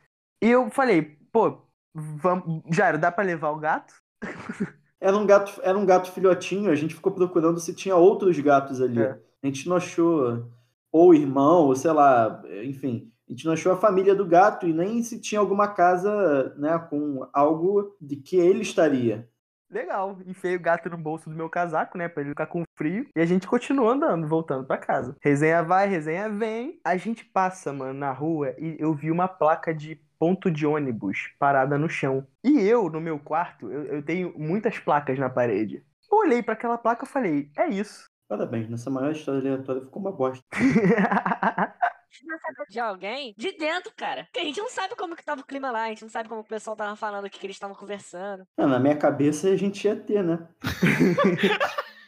E 0.42 0.50
eu 0.50 0.70
falei, 0.70 1.18
pô, 1.32 1.62
vamos... 1.94 2.62
Jairo, 2.72 2.98
dá 2.98 3.12
pra 3.12 3.24
levar 3.24 3.50
o 3.50 3.60
gato? 3.60 3.94
Era 5.02 5.16
um 5.16 5.26
gato, 5.26 5.62
era 5.64 5.78
um 5.78 5.86
gato 5.86 6.12
filhotinho, 6.12 6.70
a 6.70 6.76
gente 6.76 6.94
ficou 6.94 7.14
procurando 7.14 7.58
se 7.58 7.74
tinha 7.74 7.96
outros 7.96 8.38
gatos 8.38 8.82
ali. 8.82 9.02
É. 9.02 9.18
A 9.42 9.48
gente 9.48 9.70
não 9.70 9.78
achou 9.78 10.46
ou 10.92 11.14
irmão, 11.14 11.68
ou 11.68 11.76
sei 11.76 11.92
lá, 11.92 12.44
enfim, 12.66 13.10
a 13.26 13.32
gente 13.32 13.46
não 13.46 13.54
achou 13.54 13.72
a 13.72 13.78
família 13.78 14.14
do 14.14 14.26
gato 14.26 14.68
e 14.68 14.74
nem 14.74 15.02
se 15.02 15.22
tinha 15.22 15.40
alguma 15.40 15.70
casa, 15.70 16.54
né, 16.58 16.78
com 16.90 17.26
algo 17.32 17.96
de 18.02 18.18
que 18.18 18.36
ele 18.36 18.62
estaria. 18.62 19.30
Legal. 19.72 20.18
Enfiei 20.26 20.56
o 20.56 20.60
gato 20.60 20.90
no 20.90 20.98
bolso 20.98 21.30
do 21.30 21.36
meu 21.36 21.48
casaco, 21.48 21.96
né? 21.96 22.10
Pra 22.10 22.22
ele 22.22 22.32
ficar 22.32 22.48
com 22.48 22.64
frio. 22.76 23.06
E 23.16 23.22
a 23.22 23.26
gente 23.26 23.48
continuou 23.48 23.90
andando, 23.90 24.28
voltando 24.28 24.66
pra 24.66 24.78
casa. 24.78 25.16
Resenha 25.22 25.62
vai, 25.62 25.88
resenha 25.88 26.28
vem. 26.28 26.80
A 26.84 26.98
gente 26.98 27.24
passa, 27.24 27.72
mano, 27.72 27.94
na 27.94 28.12
rua 28.12 28.56
e 28.58 28.76
eu 28.80 28.94
vi 28.96 29.12
uma 29.12 29.28
placa 29.28 29.72
de 29.72 30.02
ponto 30.20 30.52
de 30.52 30.68
ônibus 30.68 31.30
parada 31.40 31.78
no 31.78 31.90
chão. 31.90 32.28
E 32.44 32.60
eu, 32.60 32.90
no 32.90 33.00
meu 33.00 33.18
quarto, 33.18 33.72
eu, 33.72 33.86
eu 33.86 34.04
tenho 34.04 34.38
muitas 34.38 34.78
placas 34.78 35.18
na 35.18 35.30
parede. 35.30 35.84
Eu 36.12 36.18
olhei 36.18 36.44
pra 36.44 36.54
aquela 36.54 36.78
placa 36.78 37.06
e 37.06 37.10
falei, 37.10 37.50
é 37.58 37.68
isso. 37.70 38.10
Parabéns, 38.28 38.70
nessa 38.70 38.92
maior 38.92 39.12
história 39.12 39.40
aleatória 39.40 39.82
ficou 39.82 40.02
uma 40.02 40.12
bosta. 40.12 40.46
A 40.52 42.12
gente 42.12 42.26
não 42.26 42.40
sabe 42.40 42.70
de 42.70 42.80
alguém 42.80 43.36
de 43.38 43.52
dentro, 43.52 43.92
cara. 43.96 44.24
Porque 44.26 44.40
a 44.40 44.44
gente 44.44 44.60
não 44.60 44.70
sabe 44.70 44.96
como 44.96 45.16
que 45.16 45.24
tava 45.24 45.42
o 45.42 45.46
clima 45.46 45.70
lá, 45.70 45.84
a 45.84 45.90
gente 45.90 46.02
não 46.02 46.10
sabe 46.10 46.28
como 46.28 46.42
o 46.42 46.48
pessoal 46.48 46.76
tava 46.76 46.96
falando, 46.96 47.26
o 47.26 47.30
que, 47.30 47.40
que 47.40 47.46
eles 47.46 47.56
estavam 47.56 47.76
conversando. 47.76 48.46
Ah, 48.58 48.66
na 48.66 48.80
minha 48.80 48.98
cabeça 48.98 49.50
a 49.50 49.56
gente 49.56 49.86
ia 49.86 49.96
ter, 49.96 50.24
né? 50.24 50.48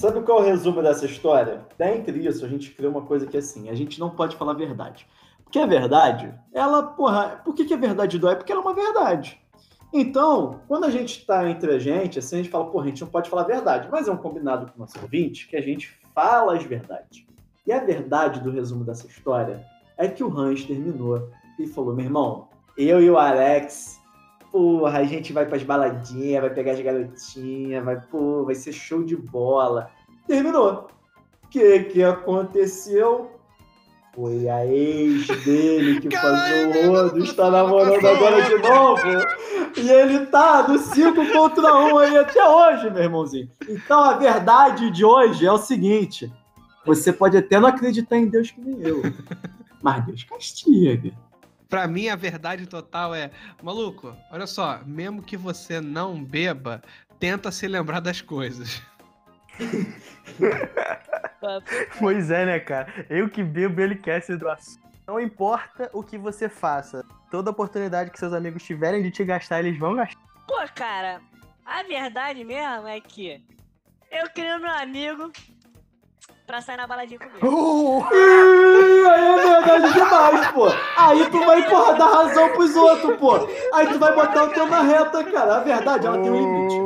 Sabe 0.00 0.22
qual 0.22 0.38
é 0.38 0.40
o 0.40 0.44
resumo 0.44 0.82
dessa 0.82 1.04
história? 1.04 1.60
Dentre 1.76 2.26
isso, 2.26 2.42
a 2.42 2.48
gente 2.48 2.70
criou 2.70 2.90
uma 2.90 3.02
coisa 3.02 3.26
que 3.26 3.36
é 3.36 3.40
assim: 3.40 3.68
a 3.68 3.74
gente 3.74 4.00
não 4.00 4.08
pode 4.08 4.34
falar 4.34 4.52
a 4.52 4.54
verdade. 4.54 5.06
Porque 5.44 5.58
a 5.58 5.66
verdade, 5.66 6.34
ela, 6.54 6.82
porra, 6.82 7.42
por 7.44 7.54
que, 7.54 7.66
que 7.66 7.74
a 7.74 7.76
verdade 7.76 8.18
dói? 8.18 8.34
Porque 8.34 8.50
ela 8.50 8.62
é 8.62 8.64
uma 8.64 8.72
verdade. 8.72 9.38
Então, 9.92 10.62
quando 10.66 10.84
a 10.84 10.90
gente 10.90 11.26
tá 11.26 11.46
entre 11.50 11.74
a 11.74 11.78
gente, 11.78 12.18
assim, 12.18 12.36
a 12.36 12.38
gente 12.38 12.50
fala, 12.50 12.70
porra, 12.70 12.84
a 12.84 12.88
gente 12.88 13.02
não 13.02 13.08
pode 13.08 13.28
falar 13.28 13.42
a 13.42 13.46
verdade, 13.46 13.90
mas 13.92 14.08
é 14.08 14.10
um 14.10 14.16
combinado 14.16 14.72
com 14.72 14.78
o 14.78 14.80
nosso 14.80 14.98
ouvinte 15.02 15.46
que 15.46 15.54
a 15.54 15.60
gente 15.60 15.94
fala 16.14 16.56
as 16.56 16.62
verdades. 16.64 17.26
E 17.66 17.70
a 17.70 17.84
verdade 17.84 18.40
do 18.40 18.50
resumo 18.50 18.84
dessa 18.84 19.06
história 19.06 19.62
é 19.98 20.08
que 20.08 20.24
o 20.24 20.34
Hans 20.34 20.64
terminou 20.64 21.28
e 21.58 21.66
falou: 21.66 21.94
meu 21.94 22.06
irmão, 22.06 22.48
eu 22.74 23.02
e 23.02 23.10
o 23.10 23.18
Alex, 23.18 23.99
porra, 24.52 24.98
a 24.98 25.04
gente 25.04 25.32
vai 25.32 25.46
pras 25.46 25.62
baladinhas, 25.62 26.40
vai 26.40 26.50
pegar 26.50 26.72
as 26.72 26.80
garotinhas, 26.80 27.84
vai, 27.84 28.00
pô, 28.00 28.44
vai 28.44 28.54
ser 28.54 28.72
show 28.72 29.02
de 29.02 29.16
bola. 29.16 29.90
Terminou. 30.26 30.88
O 31.44 31.48
que 31.48 31.80
que 31.84 32.02
aconteceu? 32.02 33.30
Foi 34.14 34.48
a 34.48 34.66
ex 34.66 35.26
dele 35.44 36.00
que 36.00 36.08
Caralho, 36.08 36.72
fazia 36.72 36.90
o 36.90 36.92
rodo, 36.92 37.22
está 37.22 37.50
namorando 37.50 38.04
agora 38.04 38.42
de 38.42 38.58
novo. 38.58 39.02
E 39.76 39.88
ele 39.88 40.26
tá 40.26 40.62
do 40.62 40.78
5 40.78 41.32
contra 41.32 41.76
1 41.76 41.98
aí 41.98 42.18
até 42.18 42.44
hoje, 42.44 42.90
meu 42.90 43.04
irmãozinho. 43.04 43.48
Então 43.68 44.02
a 44.02 44.14
verdade 44.14 44.90
de 44.90 45.04
hoje 45.04 45.46
é 45.46 45.52
o 45.52 45.58
seguinte: 45.58 46.30
você 46.84 47.12
pode 47.12 47.36
até 47.36 47.60
não 47.60 47.68
acreditar 47.68 48.16
em 48.16 48.26
Deus 48.26 48.50
que 48.50 48.60
nem 48.60 48.80
eu, 48.82 49.00
mas 49.80 50.04
Deus 50.04 50.24
castiga. 50.24 51.12
Pra 51.70 51.86
mim, 51.86 52.08
a 52.08 52.16
verdade 52.16 52.66
total 52.66 53.14
é, 53.14 53.30
maluco, 53.62 54.16
olha 54.32 54.46
só, 54.46 54.80
mesmo 54.84 55.22
que 55.22 55.36
você 55.36 55.80
não 55.80 56.22
beba, 56.22 56.82
tenta 57.20 57.52
se 57.52 57.68
lembrar 57.68 58.00
das 58.00 58.20
coisas. 58.20 58.82
Pois 61.98 62.30
é, 62.30 62.44
né, 62.44 62.60
cara? 62.60 63.06
Eu 63.08 63.28
que 63.28 63.42
bebo, 63.42 63.80
ele 63.80 63.94
quer 63.94 64.20
se 64.20 64.36
do 64.36 64.46
assunto. 64.46 64.86
Não 65.06 65.18
importa 65.18 65.88
o 65.94 66.02
que 66.02 66.18
você 66.18 66.50
faça. 66.50 67.02
Toda 67.30 67.50
oportunidade 67.50 68.10
que 68.10 68.18
seus 68.18 68.34
amigos 68.34 68.62
tiverem 68.62 69.02
de 69.02 69.10
te 69.10 69.24
gastar, 69.24 69.60
eles 69.60 69.78
vão 69.78 69.96
gastar. 69.96 70.20
Pô, 70.46 70.56
cara, 70.74 71.22
a 71.64 71.82
verdade 71.82 72.44
mesmo 72.44 72.86
é 72.86 73.00
que 73.00 73.42
eu 74.10 74.28
queria 74.30 74.58
meu 74.58 74.70
amigo 74.70 75.32
pra 76.46 76.60
sair 76.60 76.76
na 76.76 76.86
baladinha 76.86 77.18
comigo. 77.18 77.46
Uh! 77.46 78.04
Aí 79.10 79.24
é 79.24 79.60
verdade 79.60 79.92
demais, 79.92 80.46
pô. 80.52 80.68
Aí 80.96 81.30
tu 81.30 81.44
vai, 81.44 81.68
porra, 81.68 81.94
dar 81.94 82.06
razão 82.06 82.48
pros 82.50 82.76
outros, 82.76 83.16
pô. 83.18 83.48
Aí 83.72 83.86
tu 83.88 83.98
vai 83.98 84.14
botar 84.14 84.44
o 84.44 84.50
teu 84.50 84.66
na 84.66 84.82
reta, 84.82 85.24
cara. 85.24 85.56
A 85.56 85.60
verdade, 85.60 86.06
ela 86.06 86.18
tem 86.22 86.30
um 86.30 86.36
limite. 86.36 86.80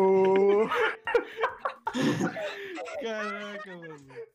Caraca, 3.03 3.77
mano. 3.77 4.34